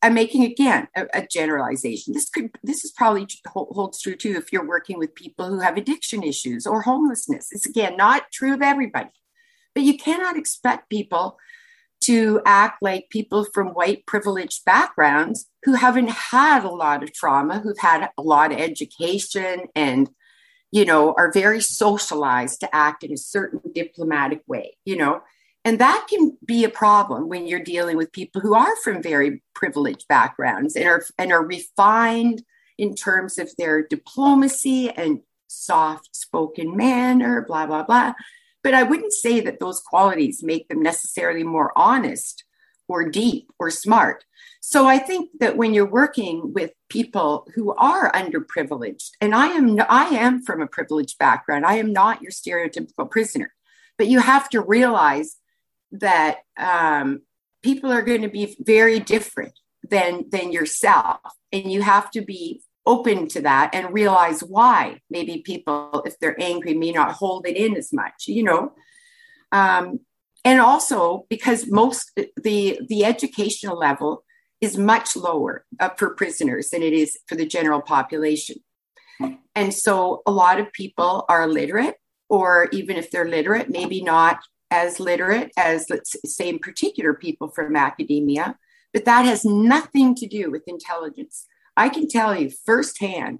I'm 0.00 0.14
making 0.14 0.44
again 0.44 0.86
a, 0.96 1.06
a 1.12 1.26
generalization. 1.26 2.14
This 2.14 2.30
could 2.30 2.50
this 2.62 2.84
is 2.84 2.92
probably 2.92 3.26
holds 3.46 4.00
true 4.00 4.16
too 4.16 4.36
if 4.36 4.52
you're 4.52 4.66
working 4.66 4.98
with 4.98 5.14
people 5.14 5.48
who 5.48 5.60
have 5.60 5.76
addiction 5.76 6.22
issues 6.22 6.66
or 6.66 6.82
homelessness. 6.82 7.48
It's 7.50 7.66
again 7.66 7.96
not 7.96 8.30
true 8.32 8.54
of 8.54 8.62
everybody, 8.62 9.10
but 9.78 9.84
you 9.84 9.96
cannot 9.96 10.36
expect 10.36 10.90
people 10.90 11.38
to 12.00 12.42
act 12.44 12.82
like 12.82 13.10
people 13.10 13.44
from 13.44 13.68
white 13.68 14.04
privileged 14.06 14.64
backgrounds 14.64 15.46
who 15.62 15.74
haven't 15.74 16.10
had 16.10 16.64
a 16.64 16.68
lot 16.68 17.04
of 17.04 17.14
trauma, 17.14 17.60
who've 17.60 17.78
had 17.78 18.08
a 18.18 18.22
lot 18.22 18.50
of 18.50 18.58
education 18.58 19.68
and, 19.76 20.10
you 20.72 20.84
know, 20.84 21.14
are 21.16 21.30
very 21.30 21.60
socialized 21.60 22.58
to 22.58 22.74
act 22.74 23.04
in 23.04 23.12
a 23.12 23.16
certain 23.16 23.60
diplomatic 23.72 24.42
way, 24.48 24.76
you 24.84 24.96
know. 24.96 25.20
And 25.64 25.78
that 25.78 26.08
can 26.10 26.36
be 26.44 26.64
a 26.64 26.68
problem 26.68 27.28
when 27.28 27.46
you're 27.46 27.60
dealing 27.60 27.96
with 27.96 28.10
people 28.10 28.40
who 28.40 28.56
are 28.56 28.74
from 28.82 29.00
very 29.00 29.44
privileged 29.54 30.08
backgrounds 30.08 30.74
and 30.74 30.88
are 30.88 31.04
and 31.18 31.32
are 31.32 31.46
refined 31.46 32.42
in 32.78 32.96
terms 32.96 33.38
of 33.38 33.48
their 33.56 33.86
diplomacy 33.86 34.90
and 34.90 35.20
soft 35.46 36.16
spoken 36.16 36.76
manner, 36.76 37.44
blah, 37.46 37.66
blah, 37.66 37.84
blah. 37.84 38.14
But 38.68 38.74
I 38.74 38.82
wouldn't 38.82 39.14
say 39.14 39.40
that 39.40 39.60
those 39.60 39.80
qualities 39.80 40.42
make 40.42 40.68
them 40.68 40.82
necessarily 40.82 41.42
more 41.42 41.72
honest 41.74 42.44
or 42.86 43.08
deep 43.08 43.50
or 43.58 43.70
smart. 43.70 44.26
So 44.60 44.86
I 44.86 44.98
think 44.98 45.30
that 45.40 45.56
when 45.56 45.72
you're 45.72 45.88
working 45.88 46.52
with 46.52 46.72
people 46.90 47.48
who 47.54 47.74
are 47.76 48.12
underprivileged, 48.12 49.12
and 49.22 49.34
I 49.34 49.46
am 49.46 49.78
I 49.88 50.08
am 50.08 50.42
from 50.42 50.60
a 50.60 50.66
privileged 50.66 51.16
background, 51.16 51.64
I 51.64 51.76
am 51.76 51.94
not 51.94 52.20
your 52.20 52.30
stereotypical 52.30 53.10
prisoner, 53.10 53.54
but 53.96 54.08
you 54.08 54.20
have 54.20 54.50
to 54.50 54.60
realize 54.60 55.36
that 55.92 56.40
um, 56.58 57.22
people 57.62 57.90
are 57.90 58.02
going 58.02 58.20
to 58.20 58.28
be 58.28 58.54
very 58.60 59.00
different 59.00 59.58
than 59.82 60.28
than 60.28 60.52
yourself, 60.52 61.20
and 61.54 61.72
you 61.72 61.80
have 61.80 62.10
to 62.10 62.20
be 62.20 62.60
open 62.88 63.28
to 63.28 63.42
that 63.42 63.74
and 63.74 63.92
realize 63.92 64.40
why 64.40 65.00
maybe 65.10 65.42
people 65.44 66.02
if 66.06 66.18
they're 66.18 66.40
angry 66.42 66.74
may 66.74 66.90
not 66.90 67.12
hold 67.12 67.46
it 67.46 67.56
in 67.56 67.76
as 67.76 67.92
much 67.92 68.26
you 68.26 68.42
know? 68.42 68.72
Um, 69.52 70.00
and 70.44 70.60
also 70.60 71.26
because 71.28 71.70
most 71.70 72.18
the 72.42 72.80
the 72.88 73.04
educational 73.04 73.78
level 73.78 74.24
is 74.60 74.76
much 74.76 75.14
lower 75.14 75.64
uh, 75.78 75.90
for 75.96 76.14
prisoners 76.14 76.70
than 76.70 76.82
it 76.82 76.92
is 76.92 77.16
for 77.28 77.36
the 77.36 77.46
general 77.46 77.80
population. 77.80 78.56
And 79.54 79.72
so 79.72 80.22
a 80.26 80.32
lot 80.32 80.58
of 80.58 80.72
people 80.72 81.24
are 81.28 81.46
literate 81.46 81.96
or 82.28 82.68
even 82.72 82.96
if 82.96 83.10
they're 83.10 83.28
literate 83.28 83.68
maybe 83.70 84.02
not 84.02 84.38
as 84.70 85.00
literate 85.00 85.50
as 85.56 85.86
let's 85.88 86.14
say 86.24 86.48
in 86.48 86.58
particular 86.58 87.14
people 87.14 87.48
from 87.48 87.76
academia 87.76 88.56
but 88.92 89.04
that 89.04 89.24
has 89.24 89.44
nothing 89.44 90.14
to 90.14 90.26
do 90.26 90.50
with 90.50 90.62
intelligence 90.66 91.46
I 91.78 91.88
can 91.88 92.08
tell 92.08 92.38
you 92.38 92.50
firsthand 92.50 93.38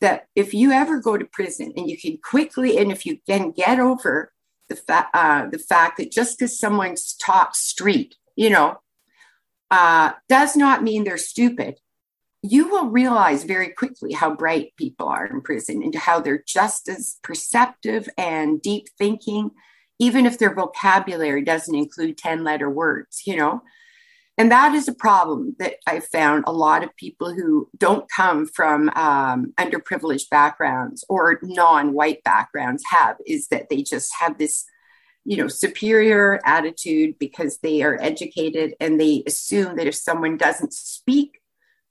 that 0.00 0.26
if 0.34 0.54
you 0.54 0.72
ever 0.72 0.98
go 0.98 1.16
to 1.16 1.24
prison 1.24 1.72
and 1.76 1.88
you 1.88 1.98
can 1.98 2.18
quickly, 2.22 2.78
and 2.78 2.90
if 2.90 3.06
you 3.06 3.18
can 3.28 3.50
get 3.50 3.78
over 3.78 4.32
the, 4.68 4.76
fa- 4.76 5.08
uh, 5.14 5.48
the 5.48 5.58
fact 5.58 5.98
that 5.98 6.10
just 6.10 6.38
because 6.38 6.58
someone's 6.58 7.14
taught 7.16 7.54
street, 7.54 8.16
you 8.34 8.50
know, 8.50 8.78
uh, 9.70 10.12
does 10.28 10.56
not 10.56 10.82
mean 10.82 11.04
they're 11.04 11.18
stupid. 11.18 11.78
You 12.42 12.68
will 12.68 12.86
realize 12.86 13.44
very 13.44 13.70
quickly 13.70 14.12
how 14.12 14.34
bright 14.34 14.72
people 14.76 15.08
are 15.08 15.26
in 15.26 15.40
prison 15.40 15.82
and 15.82 15.94
how 15.94 16.20
they're 16.20 16.44
just 16.46 16.88
as 16.88 17.16
perceptive 17.22 18.08
and 18.16 18.62
deep 18.62 18.86
thinking, 18.98 19.50
even 19.98 20.26
if 20.26 20.38
their 20.38 20.54
vocabulary 20.54 21.42
doesn't 21.42 21.74
include 21.74 22.16
10 22.16 22.44
letter 22.44 22.70
words, 22.70 23.22
you 23.26 23.36
know. 23.36 23.62
And 24.38 24.50
that 24.52 24.74
is 24.74 24.86
a 24.86 24.94
problem 24.94 25.56
that 25.58 25.76
I 25.86 26.00
found 26.00 26.44
a 26.46 26.52
lot 26.52 26.84
of 26.84 26.94
people 26.96 27.32
who 27.32 27.70
don't 27.76 28.10
come 28.14 28.46
from 28.46 28.90
um, 28.90 29.54
underprivileged 29.58 30.28
backgrounds 30.28 31.04
or 31.08 31.38
non-white 31.42 32.22
backgrounds 32.22 32.82
have 32.90 33.16
is 33.26 33.48
that 33.48 33.70
they 33.70 33.82
just 33.82 34.12
have 34.18 34.36
this, 34.36 34.66
you 35.24 35.38
know, 35.38 35.48
superior 35.48 36.38
attitude 36.44 37.18
because 37.18 37.58
they 37.58 37.82
are 37.82 37.98
educated 38.00 38.74
and 38.78 39.00
they 39.00 39.22
assume 39.26 39.76
that 39.76 39.86
if 39.86 39.94
someone 39.94 40.36
doesn't 40.36 40.74
speak 40.74 41.40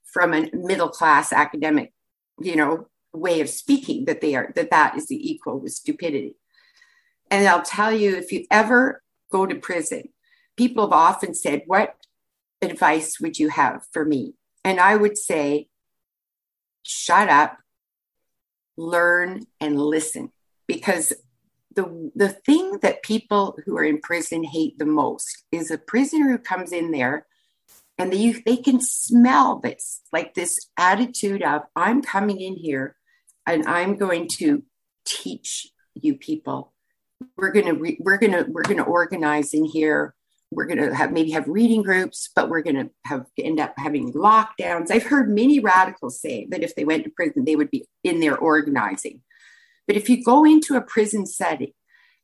from 0.04 0.32
a 0.32 0.48
middle 0.52 0.88
class 0.88 1.32
academic, 1.32 1.92
you 2.40 2.54
know, 2.54 2.86
way 3.12 3.40
of 3.40 3.48
speaking 3.48 4.04
that 4.04 4.20
they 4.20 4.34
are 4.36 4.52
that 4.54 4.70
that 4.70 4.96
is 4.96 5.08
the 5.08 5.30
equal 5.30 5.58
with 5.58 5.72
stupidity. 5.72 6.36
And 7.30 7.46
I'll 7.48 7.62
tell 7.62 7.90
you, 7.90 8.14
if 8.14 8.30
you 8.30 8.46
ever 8.50 9.02
go 9.32 9.46
to 9.46 9.56
prison, 9.56 10.10
people 10.56 10.84
have 10.84 10.92
often 10.92 11.34
said, 11.34 11.62
"What 11.66 11.96
advice 12.62 13.20
would 13.20 13.38
you 13.38 13.48
have 13.48 13.84
for 13.92 14.04
me?" 14.04 14.34
And 14.64 14.80
I 14.80 14.96
would 14.96 15.18
say, 15.18 15.68
"Shut 16.82 17.28
up, 17.28 17.58
learn, 18.76 19.46
and 19.60 19.80
listen," 19.80 20.32
because 20.66 21.12
the 21.76 22.10
the 22.14 22.30
thing 22.30 22.78
that 22.82 23.02
people 23.02 23.56
who 23.64 23.76
are 23.76 23.84
in 23.84 24.00
prison 24.00 24.42
hate 24.42 24.78
the 24.78 24.86
most 24.86 25.44
is 25.52 25.70
a 25.70 25.78
prisoner 25.78 26.30
who 26.30 26.38
comes 26.38 26.72
in 26.72 26.90
there 26.90 27.26
and 27.98 28.12
they, 28.12 28.32
they 28.44 28.56
can 28.56 28.80
smell 28.80 29.58
this 29.58 30.00
like 30.12 30.34
this 30.34 30.58
attitude 30.76 31.42
of 31.42 31.62
i'm 31.76 32.02
coming 32.02 32.40
in 32.40 32.56
here 32.56 32.96
and 33.46 33.66
i'm 33.66 33.96
going 33.96 34.26
to 34.26 34.64
teach 35.04 35.68
you 35.94 36.16
people 36.16 36.72
we're 37.36 37.52
to 37.52 37.72
re- 37.72 37.98
we're 38.00 38.18
to 38.18 38.46
we're 38.48 38.62
to 38.62 38.82
organize 38.82 39.54
in 39.54 39.64
here 39.64 40.14
we're 40.50 40.66
going 40.66 40.78
to 40.78 40.94
have 40.94 41.12
maybe 41.12 41.30
have 41.32 41.48
reading 41.48 41.82
groups 41.82 42.30
but 42.34 42.48
we're 42.48 42.62
going 42.62 42.76
to 42.76 42.90
have 43.04 43.26
end 43.38 43.60
up 43.60 43.74
having 43.76 44.12
lockdowns. 44.12 44.90
I've 44.90 45.06
heard 45.06 45.28
many 45.28 45.60
radicals 45.60 46.20
say 46.20 46.46
that 46.50 46.62
if 46.62 46.74
they 46.74 46.84
went 46.84 47.04
to 47.04 47.10
prison 47.10 47.44
they 47.44 47.56
would 47.56 47.70
be 47.70 47.86
in 48.04 48.20
there 48.20 48.36
organizing. 48.36 49.22
But 49.86 49.96
if 49.96 50.08
you 50.08 50.22
go 50.22 50.44
into 50.44 50.76
a 50.76 50.80
prison 50.80 51.26
setting 51.26 51.72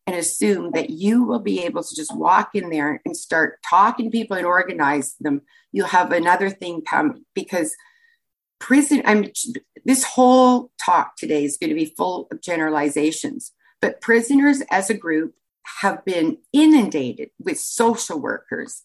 and 0.06 0.16
assume 0.16 0.72
that 0.72 0.90
you 0.90 1.22
will 1.22 1.38
be 1.38 1.62
able 1.64 1.82
to 1.82 1.94
just 1.94 2.14
walk 2.16 2.50
in 2.54 2.70
there 2.70 3.00
and 3.04 3.16
start 3.16 3.58
talking 3.68 4.06
to 4.06 4.10
people 4.10 4.36
and 4.36 4.46
organize 4.46 5.14
them, 5.20 5.42
you'll 5.70 5.86
have 5.86 6.10
another 6.10 6.50
thing 6.50 6.82
come 6.82 7.24
because 7.34 7.76
prison, 8.58 9.02
I 9.04 9.14
mean, 9.14 9.32
this 9.84 10.04
whole 10.04 10.70
talk 10.84 11.16
today 11.16 11.44
is 11.44 11.56
going 11.56 11.70
to 11.70 11.76
be 11.76 11.94
full 11.96 12.26
of 12.30 12.40
generalizations, 12.40 13.52
but 13.80 14.00
prisoners 14.00 14.62
as 14.70 14.90
a 14.90 14.94
group 14.94 15.34
have 15.80 16.04
been 16.04 16.38
inundated 16.52 17.30
with 17.38 17.58
social 17.58 18.20
workers, 18.20 18.82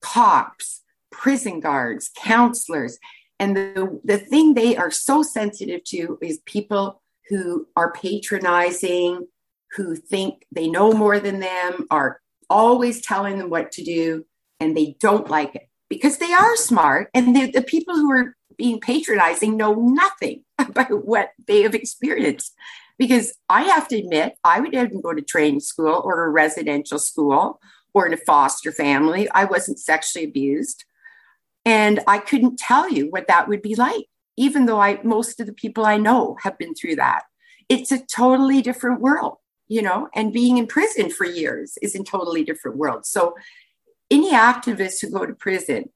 cops, 0.00 0.82
prison 1.10 1.60
guards, 1.60 2.10
counselors. 2.16 2.98
And 3.38 3.56
the, 3.56 4.00
the 4.04 4.18
thing 4.18 4.54
they 4.54 4.76
are 4.76 4.90
so 4.90 5.22
sensitive 5.22 5.84
to 5.84 6.18
is 6.20 6.40
people 6.44 7.02
who 7.28 7.66
are 7.76 7.92
patronizing, 7.92 9.26
who 9.72 9.96
think 9.96 10.44
they 10.52 10.68
know 10.68 10.92
more 10.92 11.18
than 11.18 11.40
them, 11.40 11.86
are 11.90 12.20
always 12.50 13.00
telling 13.00 13.38
them 13.38 13.50
what 13.50 13.72
to 13.72 13.84
do, 13.84 14.24
and 14.60 14.76
they 14.76 14.96
don't 15.00 15.30
like 15.30 15.54
it 15.54 15.68
because 15.88 16.18
they 16.18 16.32
are 16.32 16.56
smart. 16.56 17.10
And 17.14 17.34
the, 17.34 17.50
the 17.50 17.62
people 17.62 17.94
who 17.94 18.10
are 18.10 18.36
being 18.56 18.80
patronizing 18.80 19.56
know 19.56 19.74
nothing 19.74 20.44
about 20.58 21.04
what 21.04 21.30
they 21.46 21.62
have 21.62 21.74
experienced. 21.74 22.54
Because 22.98 23.34
I 23.48 23.62
have 23.62 23.88
to 23.88 23.98
admit, 23.98 24.34
I 24.44 24.60
would 24.60 24.74
even 24.74 25.00
go 25.00 25.12
to 25.12 25.22
training 25.22 25.60
school 25.60 26.00
or 26.04 26.24
a 26.24 26.30
residential 26.30 26.98
school 26.98 27.60
or 27.92 28.06
in 28.06 28.12
a 28.12 28.18
foster 28.18 28.72
family. 28.72 29.28
I 29.30 29.44
wasn't 29.44 29.78
sexually 29.78 30.24
abused. 30.24 30.84
And 31.64 32.00
I 32.06 32.18
couldn't 32.18 32.58
tell 32.58 32.90
you 32.90 33.10
what 33.10 33.26
that 33.28 33.48
would 33.48 33.62
be 33.62 33.74
like 33.74 34.06
even 34.36 34.66
though 34.66 34.80
I 34.80 35.00
most 35.02 35.40
of 35.40 35.46
the 35.46 35.52
people 35.52 35.84
I 35.84 35.96
know 35.96 36.36
have 36.42 36.58
been 36.58 36.74
through 36.74 36.96
that. 36.96 37.22
It's 37.68 37.92
a 37.92 38.04
totally 38.04 38.62
different 38.62 39.00
world, 39.00 39.38
you 39.68 39.82
know, 39.82 40.08
and 40.14 40.32
being 40.32 40.58
in 40.58 40.66
prison 40.66 41.10
for 41.10 41.24
years 41.24 41.78
is 41.82 41.94
a 41.94 42.02
totally 42.02 42.44
different 42.44 42.76
world. 42.76 43.06
So 43.06 43.34
any 44.10 44.32
activists 44.32 45.00
who 45.00 45.10
go 45.10 45.24
to 45.24 45.34
prison, 45.34 45.90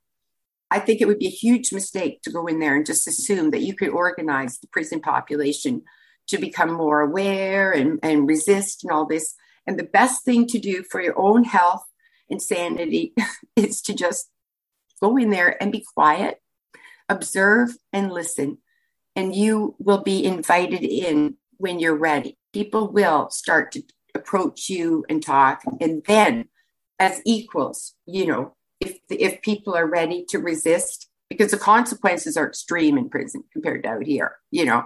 I 0.71 0.79
think 0.81 1.01
it 1.01 1.07
would 1.07 1.19
be 1.19 1.27
a 1.27 1.31
huge 1.31 1.73
mistake 1.73 2.23
to 2.23 2.31
go 2.31 2.47
in 2.47 2.59
there 2.59 2.77
and 2.77 2.87
just 2.87 3.07
assume 3.07 3.51
that 3.51 3.63
you 3.63 3.75
could 3.75 3.91
organize 3.91 4.59
the 4.59 4.69
prison 4.69 5.01
population 5.01 5.83
to 6.29 6.39
become 6.39 6.73
more 6.73 7.01
aware 7.01 7.73
and, 7.73 7.99
and 8.03 8.29
resist 8.29 8.85
and 8.85 8.93
all 8.93 9.07
this. 9.07 9.35
And 9.67 9.79
the 9.79 9.85
best 9.85 10.25
thing 10.25 10.47
to 10.49 10.59
do 10.59 10.83
for 10.83 11.01
your 11.01 11.19
own 11.19 11.45
health 11.45 11.85
and 12.31 12.41
sanity 12.41 13.15
is 13.57 13.83
to 13.83 13.95
just 13.95 14.31
go 15.01 15.17
in 15.17 15.31
there 15.31 15.61
and 15.63 15.73
be 15.73 15.85
quiet 15.95 16.41
observe 17.09 17.77
and 17.93 18.13
listen, 18.13 18.59
and 19.17 19.35
you 19.35 19.75
will 19.79 20.03
be 20.03 20.25
invited 20.25 20.83
in 20.83 21.37
when 21.57 21.79
you're 21.79 21.97
ready. 21.97 22.37
People 22.53 22.93
will 22.93 23.31
start 23.31 23.73
to 23.73 23.83
approach 24.15 24.69
you 24.69 25.05
and 25.09 25.23
talk, 25.23 25.63
and 25.81 26.03
then 26.07 26.49
as 26.99 27.21
equals, 27.25 27.95
you 28.07 28.27
know, 28.27 28.55
if 28.81 28.99
if 29.11 29.43
people 29.43 29.75
are 29.75 29.87
ready 29.87 30.25
to 30.29 30.39
resist, 30.39 31.09
because 31.29 31.51
the 31.51 31.59
consequences 31.59 32.37
are 32.37 32.47
extreme 32.47 32.99
in 32.99 33.09
prison 33.09 33.45
compared 33.53 33.83
to 33.83 33.89
out 33.89 34.05
here, 34.05 34.37
you 34.51 34.65
know, 34.65 34.85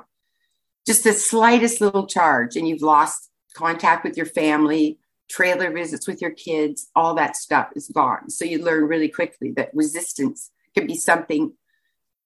just 0.86 1.04
the 1.04 1.12
slightest 1.12 1.80
little 1.80 2.06
charge, 2.06 2.56
and 2.56 2.68
you've 2.68 2.82
lost 2.82 3.30
contact 3.54 4.04
with 4.04 4.16
your 4.16 4.26
family, 4.26 4.98
trailer 5.30 5.70
visits 5.70 6.06
with 6.06 6.20
your 6.20 6.30
kids, 6.30 6.90
all 6.94 7.14
that 7.14 7.36
stuff 7.36 7.68
is 7.74 7.88
gone. 7.88 8.30
So 8.30 8.44
you 8.44 8.62
learn 8.62 8.84
really 8.84 9.08
quickly 9.08 9.52
that 9.52 9.70
resistance 9.74 10.50
can 10.74 10.86
be 10.86 10.96
something 10.96 11.52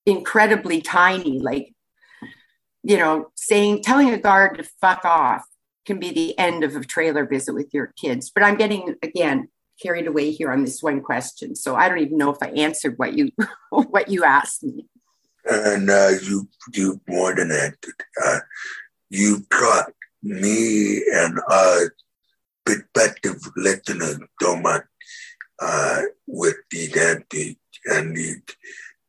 incredibly 0.04 0.80
tiny, 0.80 1.38
like, 1.40 1.74
you 2.82 2.96
know, 2.96 3.30
saying, 3.34 3.82
telling 3.82 4.11
a 4.11 4.18
guard 4.18 4.59
to 4.59 4.64
fuck 4.80 5.04
off 5.04 5.44
can 5.84 5.98
be 5.98 6.11
the 6.11 6.38
end 6.38 6.64
of 6.64 6.74
a 6.74 6.80
trailer 6.80 7.26
visit 7.26 7.54
with 7.54 7.72
your 7.72 7.92
kids. 7.96 8.30
But 8.30 8.42
I'm 8.42 8.57
getting, 8.57 8.96
again, 9.02 9.48
carried 9.80 10.07
away 10.07 10.30
here 10.30 10.50
on 10.50 10.64
this 10.64 10.82
one 10.82 11.00
question. 11.00 11.54
So 11.54 11.76
I 11.76 11.88
don't 11.88 11.98
even 11.98 12.18
know 12.18 12.30
if 12.30 12.42
I 12.42 12.48
answered 12.48 12.94
what 12.96 13.14
you 13.14 13.30
what 13.70 14.09
you 14.09 14.24
asked 14.24 14.64
me. 14.64 14.86
And 15.49 15.90
uh, 15.90 16.11
you 16.22 16.49
you 16.74 17.01
more 17.09 17.34
than 17.34 17.53
answered. 17.53 18.03
Uh, 18.24 18.40
you 19.11 19.47
got 19.49 19.92
me 20.22 21.03
and 21.14 21.38
uh, 21.49 21.80
prospective 22.64 23.40
listeners 23.57 24.18
so 24.42 24.57
much 24.57 24.82
uh, 25.61 26.03
with 26.26 26.57
the 26.70 26.84
answers 27.01 27.57
and 27.86 28.16
the 28.16 28.36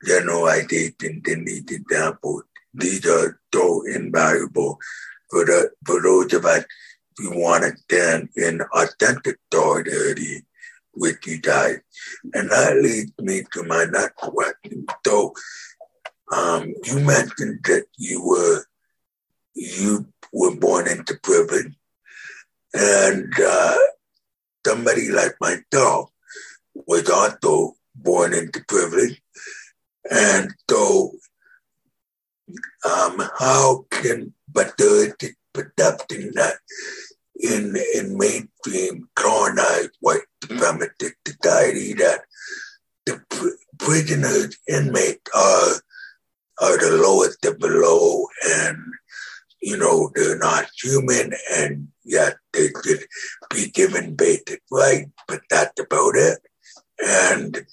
generalization 0.05 1.21
the 1.25 1.35
needed 1.35 1.81
examples. 1.81 2.43
These 2.73 3.05
are 3.07 3.39
so 3.53 3.83
invaluable 3.87 4.77
for 5.29 5.45
the 5.45 5.71
for 5.85 6.01
those 6.01 6.33
of 6.33 6.45
us 6.45 6.65
who 7.17 7.39
want 7.39 7.63
to 7.63 7.75
stand 7.77 8.29
in 8.35 8.61
authentic 8.73 9.39
solidarity 9.51 10.43
with 10.95 11.17
you 11.25 11.39
guys. 11.39 11.79
And 12.33 12.49
that 12.49 12.77
leads 12.77 13.11
me 13.19 13.43
to 13.53 13.63
my 13.63 13.85
next 13.85 14.17
question. 14.17 14.85
So 15.05 15.33
um, 16.35 16.73
you 16.83 16.99
mentioned 16.99 17.59
that 17.63 17.85
you 17.97 18.25
were 18.25 18.65
you 19.53 20.07
were 20.33 20.55
born 20.55 20.87
into 20.87 21.17
privilege, 21.23 21.73
and 22.73 23.33
uh, 23.39 23.77
somebody 24.65 25.09
like 25.09 25.35
myself 25.39 26.09
was 26.73 27.09
also 27.09 27.75
born 27.95 28.33
into 28.33 28.63
privilege, 28.67 29.21
and 30.11 30.53
so, 30.69 31.11
um, 32.85 33.21
how 33.39 33.85
can 33.89 34.33
but 34.51 34.77
the 34.77 35.33
adapting 35.57 36.31
that 36.35 36.55
in 37.39 37.75
in 37.95 38.17
mainstream 38.17 39.07
colonized 39.15 39.91
white 40.01 40.21
supremacist 40.43 41.13
society 41.25 41.93
that 41.93 42.21
the 43.05 43.19
pr- 43.29 43.47
prisoners 43.79 44.57
inmates 44.67 45.21
are 45.35 45.81
are 46.61 46.77
the 46.77 46.97
lowest 47.01 47.41
the 47.41 47.55
low 47.61 48.25
and 48.65 48.77
you 49.61 49.77
know 49.77 50.11
they're 50.15 50.37
not 50.37 50.65
human 50.81 51.33
and 51.55 51.87
yet 52.03 52.37
they 52.53 52.69
should 52.83 53.03
be 53.53 53.69
given 53.71 54.15
basic 54.15 54.61
rights 54.71 55.11
but 55.27 55.41
that's 55.49 55.79
about 55.79 56.15
it 56.15 56.39
and 57.05 57.65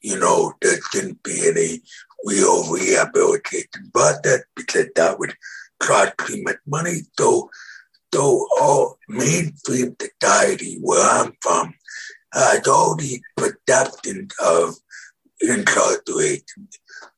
you 0.00 0.18
know, 0.18 0.52
there 0.60 0.80
shouldn't 0.90 1.22
be 1.22 1.48
any 1.48 1.80
real 2.24 2.70
rehabilitation 2.70 3.90
process 3.92 4.40
because 4.54 4.86
that 4.94 5.18
would 5.18 5.34
cost 5.80 6.12
too 6.26 6.42
much 6.42 6.58
money. 6.66 7.00
So, 7.18 7.50
so 8.14 8.46
all 8.60 8.98
mainstream 9.08 9.96
society 10.00 10.78
where 10.80 11.08
I'm 11.08 11.32
from 11.40 11.74
has 12.32 12.66
all 12.66 12.96
these 12.96 13.20
perceptions 13.36 14.32
of 14.42 14.74
incarceration. 15.40 16.68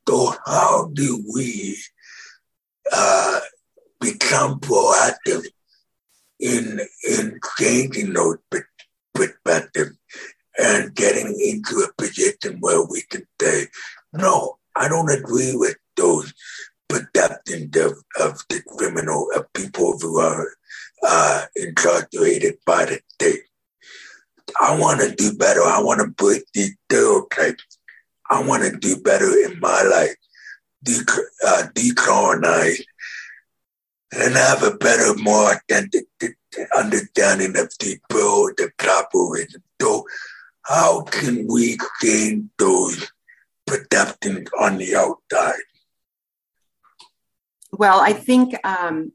So 0.09 0.35
how 0.47 0.91
do 0.93 1.25
we 1.33 1.79
uh, 2.93 3.41
become 4.01 4.61
proactive 4.61 5.47
in 6.39 6.81
in 7.09 7.39
changing 7.59 8.13
those 8.15 8.39
perspectives 9.15 9.97
and 10.59 10.95
getting 10.95 11.39
into 11.41 11.85
a 11.85 11.93
position 12.03 12.59
where 12.61 12.83
we 12.85 13.03
can 13.03 13.27
say, 13.41 13.67
no, 14.13 14.59
I 14.77 14.89
don't 14.89 15.11
agree 15.11 15.55
with 15.55 15.77
those 15.97 16.33
perceptions 16.89 17.77
of, 17.77 17.93
of 18.21 18.43
the 18.49 18.63
criminal, 18.77 19.29
of 19.35 19.53
people 19.53 19.99
who 19.99 20.19
are 20.19 20.47
uh, 21.07 21.45
incarcerated 21.57 22.57
by 22.67 22.85
the 22.85 23.01
state. 23.15 23.43
I 24.61 24.79
want 24.79 25.01
to 25.01 25.15
do 25.15 25.37
better. 25.37 25.63
I 25.63 25.81
want 25.81 26.01
to 26.01 26.09
break 26.09 26.43
these 26.53 26.75
stereotypes. 26.91 27.70
I 28.31 28.43
want 28.43 28.63
to 28.63 28.79
do 28.79 29.01
better 29.03 29.31
in 29.45 29.59
my 29.61 29.83
life, 29.83 30.15
de- 30.85 31.05
uh, 31.47 31.65
decolonize 31.75 32.81
and 34.13 34.35
have 34.35 34.63
a 34.63 34.77
better, 34.77 35.15
more 35.19 35.53
authentic 35.53 36.07
understanding 36.77 37.57
of 37.57 37.73
the 37.79 37.99
pro, 38.09 38.49
the 38.57 38.71
collaboration. 38.79 39.63
So 39.81 40.07
how 40.63 41.03
can 41.03 41.47
we 41.49 41.79
gain 42.01 42.51
those 42.59 43.11
protections 43.67 44.49
on 44.59 44.79
the 44.79 44.97
outside? 44.97 45.61
Well, 47.73 48.01
I 48.01 48.13
think, 48.13 48.55
um, 48.67 49.13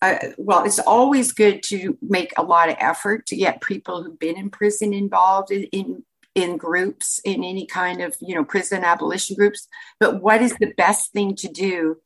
uh, 0.00 0.16
well, 0.38 0.64
it's 0.64 0.78
always 0.78 1.32
good 1.32 1.62
to 1.64 1.96
make 2.00 2.32
a 2.36 2.42
lot 2.42 2.68
of 2.68 2.76
effort 2.80 3.26
to 3.26 3.36
get 3.36 3.60
people 3.60 4.02
who've 4.02 4.18
been 4.18 4.36
in 4.36 4.50
prison 4.50 4.92
involved 4.92 5.50
in, 5.50 5.64
in 5.64 6.04
in 6.34 6.56
groups 6.56 7.20
in 7.24 7.44
any 7.44 7.66
kind 7.66 8.00
of 8.00 8.16
you 8.20 8.34
know 8.34 8.44
prison 8.44 8.84
abolition 8.84 9.36
groups. 9.36 9.68
But 10.00 10.22
what 10.22 10.42
is 10.42 10.54
the 10.56 10.72
best 10.76 11.12
thing 11.12 11.34
to 11.36 11.48
do 11.48 11.98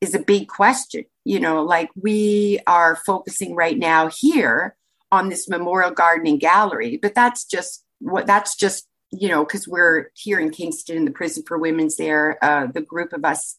is 0.00 0.14
a 0.14 0.20
big 0.20 0.48
question 0.48 1.04
you 1.28 1.38
know 1.38 1.62
like 1.62 1.90
we 1.94 2.58
are 2.66 2.96
focusing 2.96 3.54
right 3.54 3.78
now 3.78 4.08
here 4.08 4.74
on 5.12 5.28
this 5.28 5.48
memorial 5.48 5.90
garden 5.90 6.26
and 6.26 6.40
gallery 6.40 6.96
but 6.96 7.14
that's 7.14 7.44
just 7.44 7.84
what 8.00 8.26
that's 8.26 8.56
just 8.56 8.88
you 9.10 9.28
know 9.28 9.44
because 9.44 9.68
we're 9.68 10.10
here 10.14 10.40
in 10.40 10.50
kingston 10.50 10.96
in 10.96 11.04
the 11.04 11.10
prison 11.10 11.44
for 11.46 11.58
women's 11.58 11.96
there 11.96 12.42
uh, 12.42 12.66
the 12.66 12.80
group 12.80 13.12
of 13.12 13.24
us 13.26 13.56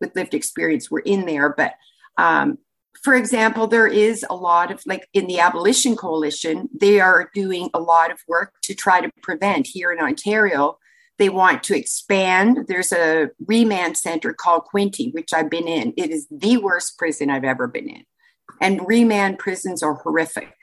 with 0.00 0.14
lived 0.14 0.34
experience 0.34 0.90
were 0.90 1.00
in 1.00 1.24
there 1.24 1.48
but 1.48 1.74
um, 2.18 2.58
for 3.02 3.14
example, 3.14 3.66
there 3.66 3.86
is 3.86 4.24
a 4.28 4.34
lot 4.34 4.70
of 4.70 4.82
like 4.86 5.08
in 5.12 5.26
the 5.26 5.38
Abolition 5.38 5.96
Coalition, 5.96 6.68
they 6.78 7.00
are 7.00 7.30
doing 7.34 7.70
a 7.74 7.80
lot 7.80 8.10
of 8.10 8.18
work 8.26 8.54
to 8.62 8.74
try 8.74 9.00
to 9.00 9.10
prevent 9.22 9.66
here 9.66 9.92
in 9.92 10.00
Ontario. 10.00 10.78
They 11.18 11.28
want 11.28 11.62
to 11.64 11.76
expand. 11.76 12.66
There's 12.68 12.92
a 12.92 13.30
remand 13.46 13.96
center 13.96 14.32
called 14.32 14.64
Quinte, 14.72 15.12
which 15.12 15.32
I've 15.32 15.50
been 15.50 15.66
in. 15.66 15.92
It 15.96 16.10
is 16.10 16.26
the 16.30 16.58
worst 16.58 16.96
prison 16.96 17.30
I've 17.30 17.44
ever 17.44 17.66
been 17.66 17.88
in. 17.88 18.04
And 18.60 18.86
remand 18.86 19.38
prisons 19.38 19.82
are 19.82 19.94
horrific 19.94 20.54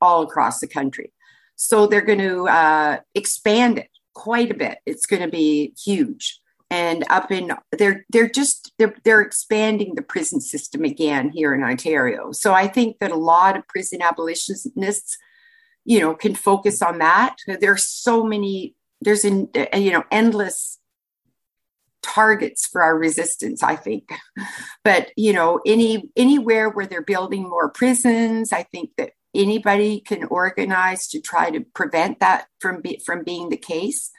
all 0.00 0.22
across 0.22 0.60
the 0.60 0.66
country. 0.66 1.12
So 1.56 1.86
they're 1.86 2.00
going 2.00 2.18
to 2.18 2.48
uh, 2.48 2.98
expand 3.14 3.78
it 3.78 3.88
quite 4.14 4.50
a 4.50 4.54
bit. 4.54 4.78
It's 4.86 5.06
going 5.06 5.22
to 5.22 5.28
be 5.28 5.74
huge 5.82 6.40
and 6.70 7.04
up 7.10 7.32
in 7.32 7.52
they're 7.76 8.06
they're 8.10 8.28
just 8.28 8.72
they're 8.78 8.94
they're 9.04 9.20
expanding 9.20 9.94
the 9.94 10.02
prison 10.02 10.40
system 10.40 10.84
again 10.84 11.30
here 11.30 11.52
in 11.54 11.62
Ontario. 11.62 12.32
So 12.32 12.54
I 12.54 12.68
think 12.68 12.98
that 13.00 13.10
a 13.10 13.16
lot 13.16 13.56
of 13.56 13.66
prison 13.66 14.00
abolitionists, 14.00 15.18
you 15.84 15.98
know, 15.98 16.14
can 16.14 16.34
focus 16.34 16.80
on 16.80 16.98
that. 16.98 17.36
There's 17.46 17.86
so 17.86 18.22
many. 18.22 18.76
There's 19.00 19.24
an 19.24 19.48
uh, 19.56 19.76
you 19.76 19.90
know 19.90 20.04
endless 20.10 20.78
targets 22.02 22.66
for 22.66 22.82
our 22.82 22.96
resistance 22.96 23.62
i 23.62 23.76
think 23.76 24.10
but 24.84 25.10
you 25.16 25.34
know 25.34 25.60
any 25.66 26.10
anywhere 26.16 26.70
where 26.70 26.86
they're 26.86 27.02
building 27.02 27.42
more 27.42 27.68
prisons 27.68 28.54
i 28.54 28.62
think 28.62 28.88
that 28.96 29.10
anybody 29.34 30.00
can 30.00 30.24
organize 30.24 31.06
to 31.06 31.20
try 31.20 31.50
to 31.50 31.60
prevent 31.74 32.18
that 32.20 32.46
from 32.58 32.80
be, 32.80 33.00
from 33.04 33.22
being 33.22 33.50
the 33.50 33.56
case 33.56 34.10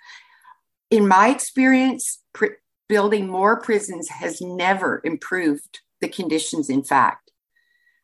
in 0.92 1.08
my 1.08 1.30
experience, 1.30 2.22
pr- 2.34 2.58
building 2.88 3.28
more 3.28 3.60
prisons 3.60 4.10
has 4.10 4.42
never 4.42 5.02
improved 5.04 5.80
the 6.02 6.10
conditions, 6.10 6.70
in 6.70 6.84
fact. 6.84 7.32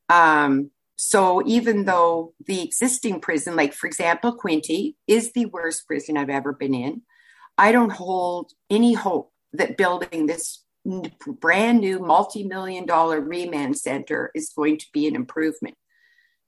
Um, 0.09 0.71
so 0.95 1.43
even 1.45 1.85
though 1.85 2.33
the 2.47 2.63
existing 2.63 3.19
prison, 3.19 3.55
like 3.55 3.73
for 3.73 3.85
example, 3.85 4.35
Quinte, 4.35 4.95
is 5.05 5.33
the 5.33 5.45
worst 5.45 5.85
prison 5.85 6.17
I've 6.17 6.29
ever 6.29 6.53
been 6.53 6.73
in, 6.73 7.03
I 7.57 7.71
don't 7.71 7.91
hold 7.91 8.53
any 8.69 8.93
hope 8.93 9.31
that 9.53 9.77
building 9.77 10.25
this 10.25 10.63
brand 11.41 11.81
new 11.81 11.99
multi 11.99 12.43
million 12.43 12.85
dollar 12.85 13.19
remand 13.19 13.77
center 13.77 14.31
is 14.33 14.53
going 14.55 14.77
to 14.77 14.85
be 14.93 15.07
an 15.07 15.15
improvement. 15.15 15.75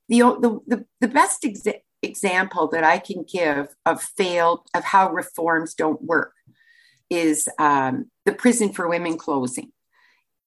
The, 0.08 0.20
the, 0.20 0.60
the, 0.66 0.86
the 1.02 1.08
best 1.08 1.44
exa- 1.44 1.82
example 2.02 2.68
that 2.70 2.84
I 2.84 2.98
can 2.98 3.24
give 3.24 3.76
of 3.86 4.02
failed, 4.02 4.62
of 4.74 4.84
how 4.84 5.12
reforms 5.12 5.74
don't 5.74 6.02
work 6.02 6.34
is 7.10 7.50
um, 7.58 8.10
the 8.26 8.34
prison 8.34 8.72
for 8.72 8.88
women 8.88 9.18
closing. 9.18 9.72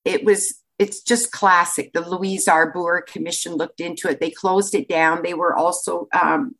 It 0.05 0.25
was, 0.25 0.61
it's 0.79 1.03
just 1.03 1.33
classic. 1.33 1.93
The 1.93 2.09
Louise 2.09 2.49
Arbour 2.49 3.03
Commission 3.03 3.55
looked 3.55 3.81
into 3.81 4.09
it. 4.09 4.21
They 4.21 4.31
closed 4.31 4.75
it 4.75 4.89
down. 4.89 5.23
They 5.23 5.35
were 5.35 5.55
also, 5.55 6.09
um, 6.13 6.55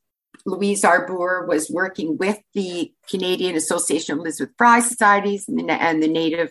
Louise 0.45 0.85
Arbour 0.85 1.47
was 1.47 1.71
working 1.71 2.19
with 2.19 2.39
the 2.55 2.93
Canadian 3.09 3.57
Association 3.57 4.15
of 4.15 4.21
Elizabeth 4.21 4.55
Fry 4.59 4.81
Societies 4.81 5.49
and 5.49 5.69
the, 5.69 5.73
and 5.73 6.03
the 6.03 6.09
Native, 6.09 6.51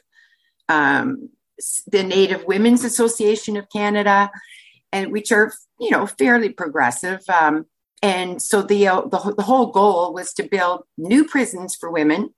um, 0.69 1.29
the 1.87 2.03
Native 2.03 2.45
Women's 2.45 2.83
Association 2.83 3.57
of 3.57 3.69
Canada, 3.69 4.31
and 4.93 5.11
which 5.11 5.31
are, 5.31 5.53
you 5.79 5.91
know, 5.91 6.07
fairly 6.07 6.49
progressive. 6.49 7.21
Um, 7.29 7.65
and 8.01 8.41
so 8.41 8.61
the, 8.61 8.87
uh, 8.87 9.01
the, 9.01 9.33
the 9.37 9.43
whole 9.43 9.67
goal 9.67 10.13
was 10.13 10.33
to 10.33 10.43
build 10.43 10.83
new 10.97 11.23
prisons 11.25 11.75
for 11.75 11.91
women 11.91 12.33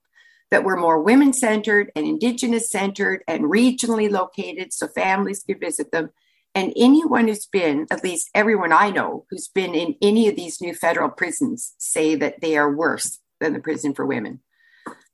that 0.51 0.63
were 0.63 0.77
more 0.77 1.01
women 1.01 1.33
centered 1.33 1.91
and 1.95 2.05
indigenous 2.05 2.69
centered 2.69 3.23
and 3.27 3.45
regionally 3.45 4.09
located 4.09 4.73
so 4.73 4.87
families 4.87 5.43
could 5.43 5.59
visit 5.59 5.91
them. 5.91 6.09
And 6.53 6.73
anyone 6.75 7.27
who's 7.27 7.47
been 7.47 7.87
at 7.89 8.03
least 8.03 8.29
everyone 8.35 8.71
i 8.71 8.91
know 8.91 9.25
who's 9.31 9.47
been 9.47 9.73
in 9.73 9.95
any 10.01 10.27
of 10.27 10.35
these 10.35 10.61
new 10.61 10.75
federal 10.75 11.09
prisons 11.09 11.73
say 11.79 12.13
that 12.15 12.41
they 12.41 12.55
are 12.57 12.71
worse 12.71 13.19
than 13.39 13.53
the 13.53 13.59
prison 13.59 13.95
for 13.95 14.05
women. 14.05 14.41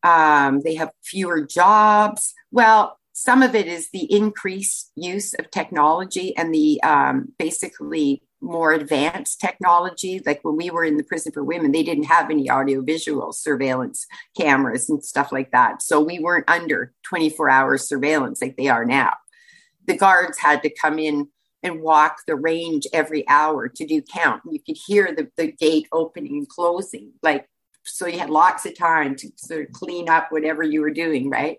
Um, 0.04 0.62
they 0.62 0.76
have 0.76 0.92
fewer 1.02 1.46
jobs. 1.46 2.34
Well 2.52 3.00
some 3.14 3.44
of 3.44 3.54
it 3.54 3.68
is 3.68 3.90
the 3.92 4.14
increased 4.14 4.92
use 4.96 5.34
of 5.34 5.52
technology 5.52 6.36
and 6.38 6.54
the 6.54 6.82
um, 6.84 7.34
basically 7.38 8.24
more 8.42 8.72
advanced 8.72 9.40
technology. 9.40 10.22
Like 10.26 10.40
when 10.44 10.56
we 10.56 10.70
were 10.70 10.84
in 10.84 10.98
the 10.98 11.04
prison 11.04 11.32
for 11.32 11.44
women, 11.44 11.72
they 11.72 11.84
didn't 11.84 12.06
have 12.06 12.30
any 12.30 12.50
audiovisual 12.50 13.34
surveillance 13.34 14.06
cameras 14.38 14.90
and 14.90 15.04
stuff 15.04 15.32
like 15.32 15.52
that. 15.52 15.82
So 15.82 16.00
we 16.00 16.20
weren't 16.20 16.50
under 16.50 16.94
24 17.04 17.50
hours 17.50 17.88
surveillance 17.88 18.42
like 18.42 18.58
they 18.58 18.68
are 18.68 18.86
now. 18.86 19.14
The 19.88 19.98
guards 19.98 20.38
had 20.40 20.64
to 20.64 20.70
come 20.70 21.00
in 21.00 21.30
and 21.64 21.82
walk 21.82 22.20
the 22.26 22.36
range 22.36 22.88
every 22.94 23.28
hour 23.28 23.68
to 23.68 23.86
do 23.86 24.02
count. 24.02 24.42
You 24.50 24.60
could 24.60 24.78
hear 24.88 25.14
the, 25.14 25.30
the 25.36 25.52
gate 25.52 25.88
opening 25.92 26.38
and 26.38 26.48
closing. 26.48 27.12
Like, 27.22 27.50
so 27.84 28.08
you 28.08 28.20
had 28.20 28.30
lots 28.30 28.66
of 28.66 28.78
time 28.78 29.16
to 29.18 29.30
sort 29.36 29.68
of 29.68 29.74
clean 29.74 30.10
up 30.10 30.32
whatever 30.32 30.64
you 30.64 30.82
were 30.82 30.92
doing, 30.92 31.30
right? 31.30 31.58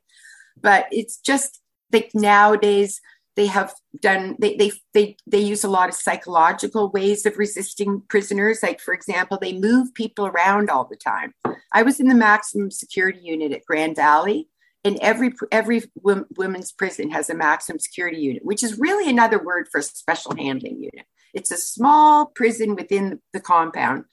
But 0.60 0.86
it's 0.90 1.18
just 1.18 1.60
like 1.92 2.10
nowadays, 2.14 3.00
they 3.36 3.46
have 3.46 3.72
done 4.00 4.36
they, 4.38 4.56
they 4.56 4.72
they 4.92 5.16
they 5.26 5.38
use 5.38 5.64
a 5.64 5.70
lot 5.70 5.88
of 5.88 5.94
psychological 5.94 6.90
ways 6.90 7.24
of 7.26 7.38
resisting 7.38 8.02
prisoners. 8.08 8.62
Like 8.62 8.80
for 8.80 8.92
example 8.94 9.38
they 9.40 9.52
move 9.52 9.94
people 9.94 10.26
around 10.26 10.70
all 10.70 10.84
the 10.84 10.96
time. 10.96 11.34
I 11.72 11.82
was 11.82 12.00
in 12.00 12.08
the 12.08 12.14
maximum 12.14 12.70
security 12.70 13.20
unit 13.22 13.52
at 13.52 13.64
grand 13.64 13.96
valley 13.96 14.48
and 14.84 14.98
every 15.00 15.32
every 15.52 15.82
women's 16.02 16.72
prison 16.72 17.10
has 17.10 17.30
a 17.30 17.34
maximum 17.34 17.78
security 17.78 18.18
unit 18.18 18.44
which 18.44 18.62
is 18.62 18.78
really 18.78 19.08
another 19.08 19.42
word 19.42 19.68
for 19.70 19.78
a 19.78 19.82
special 19.82 20.34
handling 20.36 20.76
unit. 20.76 21.06
It's 21.32 21.52
a 21.52 21.56
small 21.56 22.26
prison 22.26 22.74
within 22.74 23.20
the 23.32 23.40
compound. 23.40 24.04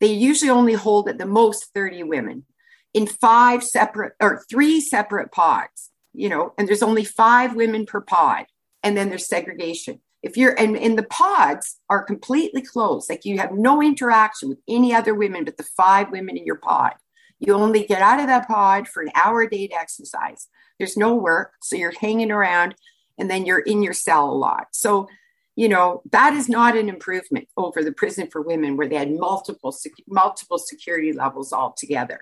They 0.00 0.12
usually 0.12 0.50
only 0.50 0.74
hold 0.74 1.08
at 1.08 1.18
the 1.18 1.26
most 1.26 1.72
30 1.72 2.02
women 2.02 2.44
in 2.92 3.06
five 3.06 3.62
separate 3.62 4.14
or 4.20 4.42
three 4.50 4.80
separate 4.80 5.30
pods 5.30 5.90
you 6.16 6.28
know 6.28 6.52
and 6.58 6.66
there's 6.66 6.82
only 6.82 7.04
five 7.04 7.54
women 7.54 7.86
per 7.86 8.00
pod 8.00 8.46
and 8.86 8.96
then 8.96 9.08
there's 9.08 9.26
segregation. 9.26 10.00
If 10.22 10.36
you're 10.36 10.58
and, 10.58 10.76
and 10.76 10.96
the 10.96 11.02
pods 11.02 11.80
are 11.90 12.04
completely 12.04 12.62
closed, 12.62 13.10
like 13.10 13.24
you 13.24 13.38
have 13.38 13.52
no 13.52 13.82
interaction 13.82 14.48
with 14.48 14.58
any 14.68 14.94
other 14.94 15.12
women 15.12 15.44
but 15.44 15.56
the 15.56 15.66
five 15.76 16.12
women 16.12 16.36
in 16.36 16.46
your 16.46 16.56
pod. 16.56 16.92
You 17.40 17.54
only 17.54 17.84
get 17.84 18.00
out 18.00 18.20
of 18.20 18.28
that 18.28 18.46
pod 18.46 18.86
for 18.86 19.02
an 19.02 19.10
hour 19.16 19.42
a 19.42 19.50
day 19.50 19.66
to 19.66 19.74
exercise. 19.74 20.46
There's 20.78 20.96
no 20.96 21.16
work, 21.16 21.54
so 21.60 21.74
you're 21.74 21.98
hanging 22.00 22.30
around, 22.30 22.76
and 23.18 23.28
then 23.28 23.44
you're 23.44 23.58
in 23.58 23.82
your 23.82 23.92
cell 23.92 24.30
a 24.30 24.32
lot. 24.32 24.68
So, 24.70 25.08
you 25.56 25.68
know 25.68 26.02
that 26.12 26.34
is 26.34 26.48
not 26.48 26.76
an 26.76 26.88
improvement 26.88 27.48
over 27.56 27.82
the 27.82 27.92
prison 27.92 28.28
for 28.30 28.40
women 28.40 28.76
where 28.76 28.88
they 28.88 28.96
had 28.96 29.10
multiple 29.10 29.74
multiple 30.06 30.58
security 30.58 31.12
levels 31.12 31.52
altogether. 31.52 32.20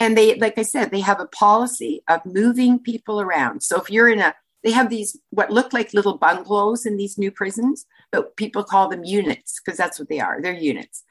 And 0.00 0.16
they, 0.16 0.36
like 0.36 0.56
I 0.56 0.62
said, 0.62 0.90
they 0.90 1.00
have 1.00 1.20
a 1.20 1.26
policy 1.26 2.02
of 2.08 2.24
moving 2.24 2.78
people 2.78 3.20
around. 3.20 3.62
So 3.62 3.78
if 3.78 3.90
you're 3.90 4.08
in 4.08 4.20
a 4.20 4.34
they 4.66 4.72
have 4.72 4.90
these 4.90 5.16
what 5.30 5.52
look 5.52 5.72
like 5.72 5.94
little 5.94 6.18
bungalows 6.18 6.86
in 6.86 6.96
these 6.96 7.16
new 7.16 7.30
prisons, 7.30 7.86
but 8.10 8.36
people 8.36 8.64
call 8.64 8.88
them 8.88 9.04
units 9.04 9.60
because 9.64 9.78
that's 9.78 10.00
what 10.00 10.08
they 10.08 10.18
are. 10.18 10.42
They're 10.42 10.52
units. 10.52 11.04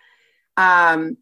Um, 0.57 1.17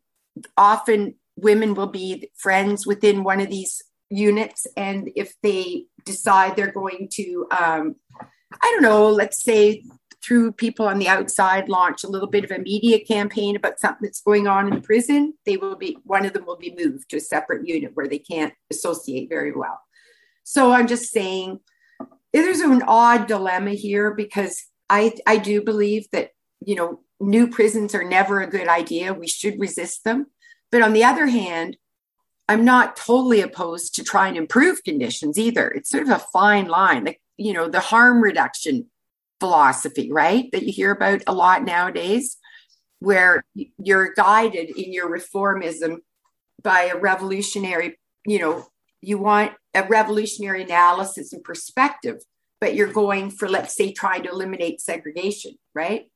often 0.58 1.14
women 1.36 1.76
will 1.76 1.88
be 1.88 2.32
friends 2.36 2.88
within 2.88 3.24
one 3.24 3.40
of 3.40 3.52
these 3.52 3.84
units, 4.10 4.66
and 4.76 5.12
if 5.16 5.36
they 5.44 5.86
decide 6.06 6.56
they're 6.56 6.72
going 6.72 7.08
to, 7.12 7.46
um, 7.52 7.96
I 8.20 8.72
don't 8.72 8.82
know, 8.82 9.10
let's 9.10 9.44
say 9.44 9.84
through 10.26 10.54
people 10.54 10.88
on 10.88 10.98
the 10.98 11.08
outside 11.08 11.70
launch 11.70 12.04
a 12.04 12.10
little 12.10 12.30
bit 12.30 12.46
of 12.46 12.50
a 12.50 12.58
media 12.58 13.00
campaign 13.00 13.56
about 13.56 13.80
something 13.80 14.02
that's 14.02 14.22
going 14.22 14.48
on 14.48 14.70
in 14.70 14.74
the 14.74 14.82
prison, 14.82 15.36
they 15.46 15.58
will 15.58 15.76
be 15.76 16.00
one 16.04 16.26
of 16.26 16.34
them 16.34 16.48
will 16.48 16.58
be 16.58 16.76
moved 16.76 17.10
to 17.10 17.18
a 17.18 17.28
separate 17.34 17.68
unit 17.68 17.92
where 17.94 18.08
they 18.08 18.18
can't 18.18 18.56
associate 18.72 19.30
very 19.30 19.52
well. 19.52 19.80
So 20.44 20.72
I'm 20.72 20.88
just 20.88 21.12
saying 21.12 21.60
there's 22.34 22.60
an 22.60 22.84
odd 22.88 23.28
dilemma 23.28 23.72
here 23.72 24.14
because 24.14 24.66
I, 24.90 25.14
I 25.28 25.38
do 25.38 25.62
believe 25.62 26.08
that, 26.12 26.32
you 26.66 26.76
know, 26.76 27.02
new 27.20 27.48
prisons 27.48 27.96
are 27.96 28.04
never 28.04 28.42
a 28.42 28.50
good 28.50 28.68
idea. 28.68 29.14
We 29.14 29.28
should 29.28 29.60
resist 29.60 30.04
them. 30.04 30.28
But 30.72 30.82
on 30.82 30.94
the 30.94 31.04
other 31.04 31.28
hand, 31.28 31.78
I'm 32.50 32.66
not 32.66 32.98
totally 32.98 33.42
opposed 33.42 33.96
to 33.96 34.04
try 34.04 34.28
and 34.28 34.36
improve 34.36 34.84
conditions 34.84 35.38
either. 35.38 35.70
It's 35.70 35.90
sort 35.90 36.04
of 36.04 36.10
a 36.10 36.20
fine 36.34 36.68
line, 36.68 37.06
like, 37.06 37.22
you 37.38 37.54
know, 37.54 37.70
the 37.70 37.80
harm 37.80 38.22
reduction 38.22 38.88
philosophy, 39.40 40.12
right? 40.12 40.52
That 40.52 40.64
you 40.64 40.74
hear 40.74 40.92
about 40.92 41.22
a 41.28 41.34
lot 41.34 41.64
nowadays, 41.64 42.38
where 43.00 43.44
you're 43.78 44.14
guided 44.14 44.70
in 44.72 44.92
your 44.92 45.10
reformism 45.10 45.98
by 46.62 46.84
a 46.84 46.98
revolutionary, 46.98 48.00
you 48.26 48.40
know, 48.40 48.68
you 49.02 49.18
want 49.18 49.54
a 49.74 49.84
revolutionary 49.84 50.64
analysis 50.64 51.34
and 51.34 51.44
perspective, 51.44 52.22
but 52.62 52.76
you're 52.76 52.92
going 52.92 53.30
for, 53.30 53.50
let's 53.50 53.76
say, 53.76 53.92
trying 53.92 54.24
to 54.24 54.30
eliminate 54.30 54.82
segregation, 54.82 55.56
right? 55.74 56.10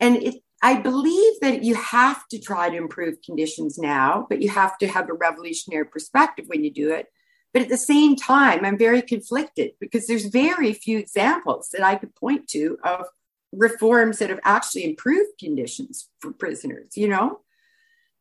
And 0.00 0.16
it, 0.16 0.34
I 0.62 0.80
believe 0.80 1.40
that 1.40 1.62
you 1.62 1.76
have 1.76 2.26
to 2.28 2.38
try 2.38 2.68
to 2.68 2.76
improve 2.76 3.22
conditions 3.24 3.78
now, 3.78 4.26
but 4.28 4.42
you 4.42 4.48
have 4.50 4.76
to 4.78 4.88
have 4.88 5.08
a 5.08 5.14
revolutionary 5.14 5.86
perspective 5.86 6.46
when 6.48 6.64
you 6.64 6.72
do 6.72 6.90
it. 6.90 7.06
But 7.52 7.62
at 7.62 7.68
the 7.68 7.78
same 7.78 8.16
time, 8.16 8.64
I'm 8.64 8.76
very 8.76 9.00
conflicted 9.00 9.72
because 9.80 10.06
there's 10.06 10.26
very 10.26 10.72
few 10.72 10.98
examples 10.98 11.70
that 11.72 11.82
I 11.82 11.94
could 11.94 12.14
point 12.14 12.48
to 12.48 12.78
of 12.84 13.06
reforms 13.52 14.18
that 14.18 14.30
have 14.30 14.40
actually 14.44 14.84
improved 14.84 15.38
conditions 15.38 16.08
for 16.20 16.32
prisoners, 16.32 16.96
you 16.96 17.08
know? 17.08 17.40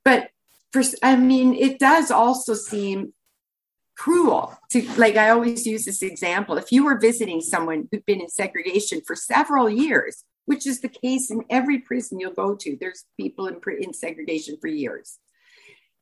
But 0.05 0.29
for, 0.71 0.83
I 1.03 1.15
mean, 1.17 1.53
it 1.53 1.79
does 1.79 2.11
also 2.11 2.53
seem 2.53 3.13
cruel 3.97 4.57
to, 4.71 4.87
like, 4.97 5.17
I 5.17 5.29
always 5.29 5.65
use 5.65 5.85
this 5.85 6.01
example. 6.01 6.57
If 6.57 6.71
you 6.71 6.85
were 6.85 6.99
visiting 6.99 7.41
someone 7.41 7.87
who'd 7.91 8.05
been 8.05 8.21
in 8.21 8.29
segregation 8.29 9.01
for 9.05 9.15
several 9.15 9.69
years, 9.69 10.23
which 10.47 10.65
is 10.65 10.79
the 10.79 10.89
case 10.89 11.29
in 11.29 11.43
every 11.49 11.79
prison 11.79 12.19
you'll 12.19 12.31
go 12.31 12.55
to. 12.55 12.77
There's 12.79 13.03
people 13.19 13.47
in, 13.47 13.59
in 13.81 13.93
segregation 13.93 14.57
for 14.59 14.67
years. 14.67 15.19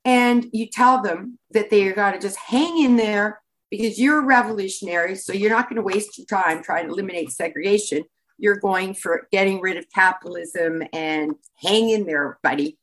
And 0.06 0.48
you 0.54 0.68
tell 0.68 1.02
them 1.02 1.40
that 1.50 1.72
they 1.72 1.92
got 1.92 2.12
to 2.12 2.20
just 2.20 2.38
hang 2.38 2.84
in 2.84 2.96
there 2.96 3.42
because 3.72 4.00
you're 4.00 4.20
a 4.20 4.26
revolutionary. 4.26 5.16
So 5.16 5.34
you're 5.34 5.50
not 5.50 5.68
going 5.68 5.78
to 5.78 5.82
waste 5.82 6.20
your 6.20 6.28
time 6.28 6.62
trying 6.62 6.86
to 6.86 6.94
eliminate 6.94 7.32
segregation. 7.32 8.04
You're 8.38 8.60
going 8.60 8.94
for 8.94 9.28
getting 9.32 9.62
rid 9.62 9.78
of 9.78 9.90
capitalism 9.90 10.84
and 10.94 11.34
hang 11.58 11.90
in 11.90 12.06
there, 12.06 12.38
buddy. 12.44 12.78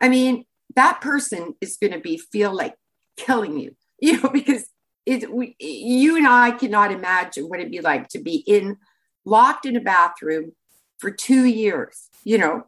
I 0.00 0.08
mean, 0.08 0.46
that 0.76 1.02
person 1.02 1.54
is 1.60 1.76
going 1.76 1.92
to 1.92 2.00
be 2.00 2.16
feel 2.16 2.54
like 2.54 2.74
killing 3.18 3.58
you, 3.58 3.76
you 4.06 4.20
know, 4.20 4.30
because 4.30 4.66
it, 5.06 5.32
we, 5.32 5.54
you 5.60 6.16
and 6.16 6.26
I 6.26 6.50
cannot 6.50 6.90
imagine 6.90 7.44
what 7.44 7.60
it'd 7.60 7.70
be 7.70 7.80
like 7.80 8.08
to 8.08 8.20
be 8.20 8.42
in 8.46 8.78
locked 9.24 9.64
in 9.64 9.76
a 9.76 9.80
bathroom 9.80 10.52
for 10.98 11.12
two 11.12 11.44
years, 11.44 12.08
you 12.24 12.36
know, 12.36 12.64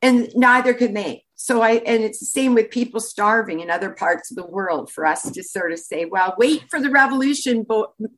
and 0.00 0.30
neither 0.36 0.72
could 0.72 0.94
they. 0.94 1.24
So 1.34 1.62
I, 1.62 1.72
and 1.84 2.04
it's 2.04 2.20
the 2.20 2.26
same 2.26 2.54
with 2.54 2.70
people 2.70 3.00
starving 3.00 3.58
in 3.58 3.70
other 3.70 3.90
parts 3.90 4.30
of 4.30 4.36
the 4.36 4.46
world 4.46 4.92
for 4.92 5.04
us 5.04 5.28
to 5.28 5.42
sort 5.42 5.72
of 5.72 5.80
say, 5.80 6.04
well, 6.04 6.36
wait 6.38 6.70
for 6.70 6.80
the 6.80 6.90
revolution, 6.90 7.66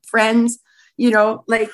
friends, 0.06 0.58
you 0.98 1.10
know, 1.10 1.44
like 1.48 1.70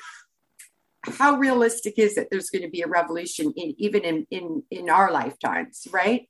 how 1.03 1.37
realistic 1.37 1.95
is 1.99 2.17
it 2.17 2.29
there's 2.31 2.51
going 2.51 2.63
to 2.63 2.71
be 2.71 2.83
a 2.83 2.87
revolution 2.87 3.53
in 3.57 3.75
even 3.79 4.03
in 4.03 4.27
in 4.31 4.63
in 4.71 4.91
our 4.91 5.11
lifetimes 5.11 5.89
right 5.91 6.29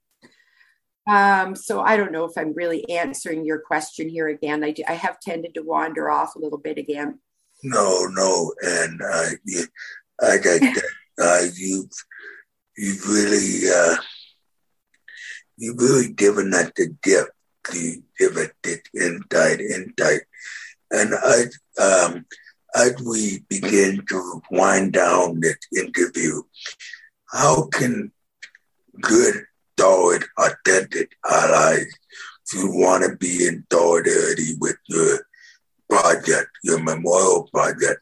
um 1.08 1.56
so 1.56 1.80
i 1.80 1.96
don't 1.96 2.12
know 2.12 2.24
if 2.24 2.32
i'm 2.36 2.52
really 2.54 2.88
answering 2.90 3.44
your 3.44 3.58
question 3.58 4.08
here 4.08 4.28
again. 4.28 4.62
I 4.62 4.72
do, 4.72 4.82
i 4.88 4.94
have 4.94 5.18
tended 5.20 5.54
to 5.54 5.62
wander 5.62 6.10
off 6.10 6.36
a 6.36 6.38
little 6.38 6.58
bit 6.58 6.78
again. 6.78 7.18
No 7.62 8.06
no 8.06 8.52
and 8.62 9.00
I 9.02 9.34
that. 10.74 10.82
Uh, 11.18 11.42
you've 11.54 11.90
you've 12.76 13.06
really 13.06 13.70
uh, 13.70 13.96
you've 15.56 15.78
really 15.78 16.12
given 16.12 16.50
that 16.50 16.74
the 16.74 16.88
depth, 17.02 17.30
you 17.74 18.02
give 18.18 18.36
it 18.36 18.52
the 18.62 18.80
insight, 18.94 19.60
insight, 19.60 20.22
and 20.90 21.14
I 21.14 21.44
um, 21.82 22.24
as 22.74 22.94
we 23.02 23.44
begin 23.48 24.04
to 24.08 24.42
wind 24.50 24.94
down 24.94 25.40
this 25.40 25.58
interview, 25.76 26.42
how 27.30 27.66
can 27.66 28.12
good, 29.00 29.44
solid, 29.80 30.22
authentic 30.38 31.16
allies 31.28 31.86
you 32.52 32.70
want 32.72 33.04
to 33.04 33.16
be 33.16 33.46
in 33.46 33.64
solidarity 33.72 34.54
with 34.60 34.76
your 34.88 35.20
project, 35.88 36.50
your 36.62 36.82
memorial 36.82 37.48
project, 37.52 38.00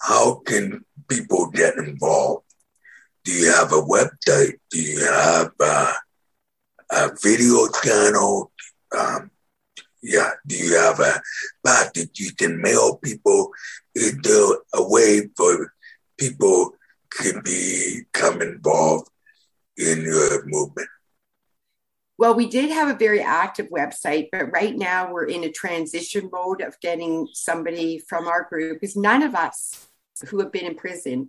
how 0.00 0.36
can 0.46 0.84
people 1.08 1.50
get 1.50 1.76
involved? 1.76 2.44
Do 3.24 3.32
you 3.32 3.52
have 3.52 3.72
a 3.72 3.82
website? 3.82 4.54
Do 4.70 4.80
you 4.80 5.04
have 5.04 5.50
a, 5.60 5.92
a 6.90 7.10
video 7.22 7.68
channel? 7.82 8.52
Um, 8.96 9.30
yeah. 10.02 10.30
Do 10.46 10.56
you 10.56 10.76
have 10.76 11.00
a 11.00 11.20
package 11.64 12.20
you 12.20 12.32
can 12.36 12.60
mail 12.60 12.96
people? 12.98 13.50
Is 13.94 14.16
there 14.22 14.58
a 14.74 14.88
way 14.88 15.28
for 15.36 15.72
people 16.18 16.72
to 17.20 17.42
become 17.42 18.42
involved 18.42 19.10
in 19.78 20.02
your 20.02 20.46
movement? 20.46 20.88
Well, 22.18 22.34
we 22.34 22.48
did 22.48 22.70
have 22.70 22.88
a 22.88 22.98
very 22.98 23.20
active 23.20 23.68
website, 23.68 24.28
but 24.32 24.50
right 24.50 24.74
now 24.74 25.12
we're 25.12 25.26
in 25.26 25.44
a 25.44 25.52
transition 25.52 26.30
mode 26.32 26.62
of 26.62 26.80
getting 26.80 27.28
somebody 27.32 27.98
from 27.98 28.26
our 28.26 28.44
group 28.44 28.80
because 28.80 28.96
none 28.96 29.22
of 29.22 29.34
us 29.34 29.86
who 30.28 30.40
have 30.40 30.50
been 30.50 30.64
in 30.64 30.76
prison 30.76 31.28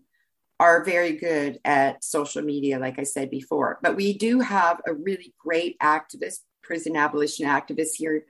are 0.59 0.85
very 0.85 1.11
good 1.11 1.59
at 1.65 2.03
social 2.03 2.41
media, 2.41 2.79
like 2.79 2.99
I 2.99 3.03
said 3.03 3.29
before. 3.29 3.79
But 3.83 3.97
we 3.97 4.17
do 4.17 4.39
have 4.39 4.81
a 4.87 4.93
really 4.93 5.33
great 5.37 5.77
activist, 5.79 6.39
prison 6.63 6.95
abolition 6.95 7.45
activist 7.45 7.95
here 7.95 8.23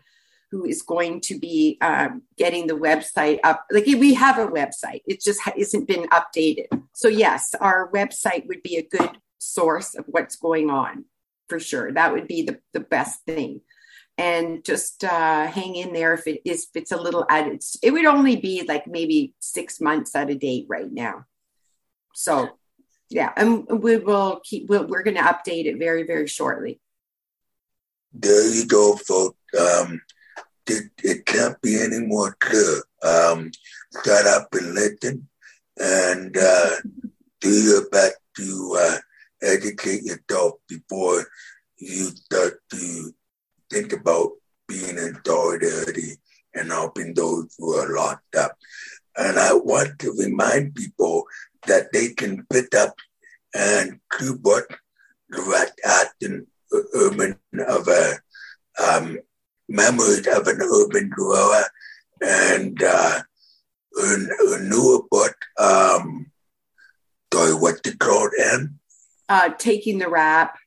who 0.50 0.66
is 0.66 0.82
going 0.82 1.22
to 1.22 1.38
be 1.38 1.78
um, 1.82 2.24
getting 2.38 2.68
the 2.68 2.74
website 2.74 3.40
up. 3.44 3.66
Like 3.70 3.86
we 3.86 4.14
have 4.16 4.40
a 4.40 4.48
website, 4.48 5.02
it 5.06 5.22
just 5.22 5.42
isn't 5.56 5.88
been 5.88 6.08
updated. 6.10 6.68
So, 6.94 7.08
yes, 7.08 7.54
our 7.60 7.92
website 7.92 8.48
would 8.48 8.64
be 8.64 8.78
a 8.78 8.84
good 8.84 9.12
source 9.40 9.96
of 9.96 10.06
what's 10.08 10.36
going 10.36 10.70
on 10.70 11.06
for 11.48 11.60
sure. 11.60 11.92
That 11.92 12.14
would 12.14 12.28
be 12.28 12.44
the, 12.44 12.60
the 12.74 12.80
best 12.80 13.24
thing. 13.26 13.62
And 14.18 14.64
just 14.66 15.04
uh, 15.04 15.46
hang 15.48 15.76
in 15.76 15.94
there 15.94 16.14
if 16.14 16.26
it 16.26 16.42
is 16.44 16.64
if 16.64 16.82
it's 16.82 16.92
a 16.92 16.98
little 16.98 17.26
at 17.30 17.48
it's 17.48 17.78
it 17.84 17.92
would 17.92 18.06
only 18.06 18.36
be 18.36 18.64
like 18.68 18.88
maybe 18.88 19.36
six 19.40 19.80
months 19.80 20.16
out 20.16 20.32
of 20.32 20.40
date 20.40 20.66
right 20.68 20.92
now. 20.92 21.26
So 22.16 22.58
yeah 23.10 23.32
and 23.38 23.66
we 23.70 23.98
will 23.98 24.42
keep 24.44 24.70
we 24.70 24.80
we 24.80 24.98
are 24.98 25.04
going 25.04 25.16
to 25.16 25.22
update 25.22 25.66
it 25.66 25.78
very 25.78 26.04
very 26.04 26.28
shortly. 26.28 26.80
There 28.12 28.50
you 28.50 28.66
go 28.66 28.96
folks. 28.96 29.38
Um 29.58 30.02
it, 30.66 30.92
it 31.04 31.26
can't 31.26 31.62
be 31.62 31.80
any 31.80 32.00
more 32.00 32.36
clear 32.40 32.84
um 33.04 33.52
start 33.92 34.26
up 34.26 34.50
and 34.54 34.74
listen 34.74 35.28
and 35.78 36.36
uh 36.36 36.76
do 37.40 37.50
your 37.50 37.88
best 37.90 38.18
to 38.38 38.78
uh 38.80 38.98
educate 39.42 40.04
yourself 40.04 40.54
before 40.68 41.26
you 41.78 42.06
start 42.06 42.62
to 42.72 43.14
think 43.70 43.94
about 43.94 44.32
being 44.68 44.98
in 44.98 45.18
solidarity 45.26 46.18
and 46.54 46.72
helping 46.72 47.14
those 47.14 47.54
who 47.58 47.74
are 47.74 47.96
locked 47.96 48.36
up. 48.36 48.58
And 49.16 49.40
I 49.40 49.54
want 49.54 50.00
to 50.00 50.12
remind 50.18 50.76
people 50.76 51.26
that 51.68 51.92
they 51.92 52.10
can 52.10 52.46
pick 52.52 52.74
up 52.76 52.96
and 53.56 54.00
do 54.20 54.40
what 54.42 54.66
direct 55.32 55.80
action 55.86 56.48
urban 56.94 57.40
of 57.68 57.88
a 57.88 58.20
um, 58.84 59.18
of 59.70 60.48
an 60.48 60.62
urban 60.62 61.12
dweller 61.18 61.64
and 62.22 62.82
uh, 62.84 63.20
a, 63.98 64.04
a 64.04 64.60
newer 64.62 65.00
book. 65.10 65.36
Um, 65.60 66.32
sorry, 67.34 67.54
what 67.54 67.82
the 67.84 67.96
called, 67.98 68.32
Anne? 68.54 68.80
Uh, 69.30 69.50
taking 69.58 70.00
the 70.00 70.10
rap. 70.10 70.58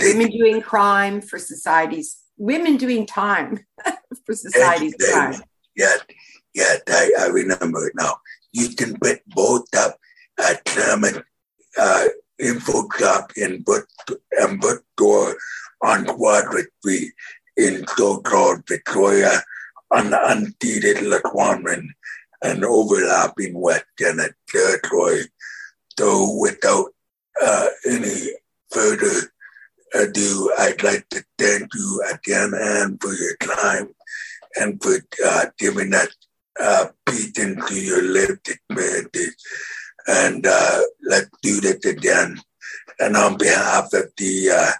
Women 0.00 0.30
doing 0.30 0.62
crime 0.62 1.20
for 1.20 1.38
society's 1.38 2.24
women 2.36 2.76
doing 2.76 3.06
time 3.06 3.60
for 4.26 4.34
society's 4.34 4.94
crime. 4.94 5.34
Yeah, 5.76 5.96
yeah, 6.54 6.76
I, 6.88 7.10
I 7.20 7.26
remember 7.26 7.86
it 7.86 7.94
now. 7.96 8.16
You 8.52 8.68
can 8.70 8.96
put 8.98 9.20
both 9.28 9.66
up 9.76 9.98
at 10.38 10.64
Clement 10.64 11.24
uh, 11.78 12.06
Info 12.38 12.88
Shop 12.98 13.32
in 13.36 13.62
book 13.62 13.86
and 14.32 14.60
bookstore 14.60 15.36
on 15.82 16.06
Quadra 16.06 16.62
Street 16.78 17.12
in 17.56 17.86
so-called 17.96 18.62
Victoria 18.68 19.42
on 19.90 20.10
the 20.10 20.16
unceded 20.16 20.98
Lekwungen 21.02 21.88
and 22.42 22.64
overlapping 22.64 23.60
West 23.60 23.84
Canada 23.98 24.32
territory. 24.48 25.22
So 25.98 26.36
without 26.40 26.93
uh, 27.42 27.66
any 27.86 28.30
further 28.70 29.32
ado, 29.94 30.52
I'd 30.58 30.82
like 30.82 31.08
to 31.10 31.24
thank 31.38 31.68
you 31.74 32.02
again, 32.12 32.52
Anne, 32.54 32.98
for 33.00 33.12
your 33.12 33.36
time 33.36 33.94
and 34.56 34.82
for 34.82 34.96
uh, 35.24 35.46
giving 35.58 35.94
us 35.94 36.08
uh, 36.60 36.86
peek 37.06 37.38
into 37.38 37.74
your 37.80 38.02
lived 38.02 38.48
experiences. 38.48 39.36
And 40.06 40.46
uh, 40.46 40.80
let's 41.02 41.30
do 41.42 41.60
this 41.60 41.84
again. 41.84 42.40
And 42.98 43.16
on 43.16 43.38
behalf 43.38 43.92
of 43.92 44.12
the 44.16 44.50
uh, 44.50 44.70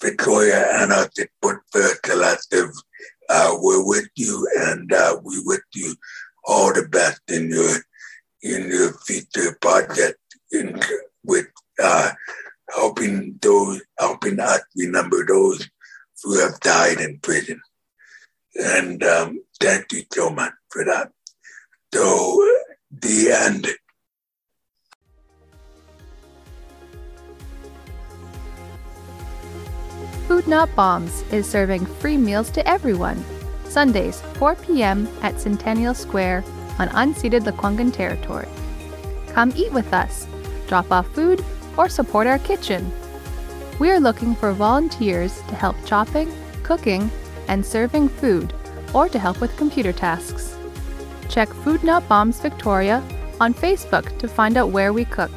Victoria 0.00 0.82
Anarchist 0.82 1.28
Book 1.40 1.60
Fair 1.72 1.94
Collective, 2.02 2.70
uh, 3.28 3.56
we're 3.60 3.86
with 3.86 4.08
you 4.16 4.48
and 4.58 4.92
uh, 4.92 5.16
we 5.22 5.40
wish 5.44 5.60
you 5.74 5.94
all 6.44 6.72
the 6.72 6.88
best 6.88 7.20
in 7.28 7.50
your 7.50 7.76
in 8.42 8.68
your 8.68 8.92
future 9.06 9.56
project 9.60 10.18
in 10.50 10.80
with 11.24 11.46
uh, 11.82 12.12
helping 12.70 13.38
those 13.42 13.80
helping 13.98 14.40
us 14.40 14.60
remember 14.76 15.24
those 15.26 15.68
who 16.22 16.38
have 16.38 16.58
died 16.60 17.00
in 17.00 17.18
prison. 17.20 17.60
And 18.54 19.02
um, 19.02 19.42
thank 19.60 19.92
you 19.92 20.04
so 20.12 20.30
much 20.30 20.52
for 20.70 20.84
that. 20.84 21.10
So 21.92 22.48
the 22.90 23.32
end. 23.32 23.66
Food 30.28 30.48
Not 30.48 30.74
Bombs 30.74 31.22
is 31.30 31.48
serving 31.48 31.84
free 31.84 32.16
meals 32.16 32.50
to 32.52 32.66
everyone. 32.66 33.22
Sundays, 33.64 34.20
4 34.34 34.54
p.m. 34.56 35.08
at 35.22 35.40
Centennial 35.40 35.94
Square 35.94 36.44
on 36.78 36.88
unceded 36.88 37.42
Lekwungen 37.42 37.92
territory. 37.92 38.48
Come 39.28 39.52
eat 39.56 39.72
with 39.72 39.92
us, 39.92 40.26
drop 40.68 40.90
off 40.90 41.06
food, 41.14 41.44
or 41.76 41.88
support 41.88 42.26
our 42.26 42.38
kitchen. 42.38 42.90
We 43.78 43.90
are 43.90 44.00
looking 44.00 44.34
for 44.34 44.52
volunteers 44.52 45.40
to 45.48 45.54
help 45.54 45.76
chopping, 45.84 46.32
cooking, 46.62 47.10
and 47.48 47.64
serving 47.64 48.08
food, 48.08 48.52
or 48.94 49.08
to 49.08 49.18
help 49.18 49.40
with 49.40 49.56
computer 49.56 49.92
tasks. 49.92 50.56
Check 51.28 51.48
Food 51.48 51.82
Not 51.82 52.06
Bombs 52.08 52.40
Victoria 52.40 53.02
on 53.40 53.54
Facebook 53.54 54.18
to 54.18 54.28
find 54.28 54.56
out 54.56 54.70
where 54.70 54.92
we 54.92 55.04
cook. 55.04 55.32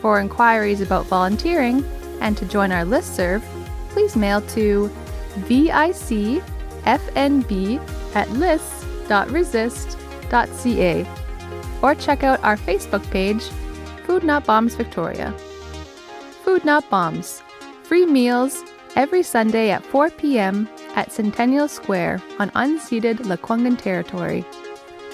For 0.00 0.20
inquiries 0.20 0.80
about 0.80 1.06
volunteering 1.06 1.84
and 2.20 2.36
to 2.36 2.44
join 2.44 2.72
our 2.72 2.84
listserv, 2.84 3.42
please 3.90 4.16
mail 4.16 4.40
to 4.42 4.90
vicfnb 5.40 6.42
at 8.14 8.30
lists.resist.ca 8.30 11.06
or 11.82 11.94
check 11.94 12.22
out 12.22 12.42
our 12.44 12.56
Facebook 12.56 13.08
page, 13.10 13.42
Food 14.06 14.24
Not 14.24 14.44
Bombs 14.44 14.74
Victoria. 14.74 15.34
Food 16.44 16.64
Not 16.64 16.88
Bombs, 16.90 17.40
free 17.84 18.04
meals 18.04 18.64
every 18.96 19.22
Sunday 19.22 19.70
at 19.70 19.84
4 19.84 20.10
p.m. 20.10 20.68
at 20.96 21.12
Centennial 21.12 21.68
Square 21.68 22.20
on 22.38 22.50
unceded 22.50 23.18
Lekwungen 23.18 23.78
territory. 23.78 24.44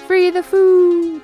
Free 0.07 0.31
the 0.31 0.43
food! 0.43 1.23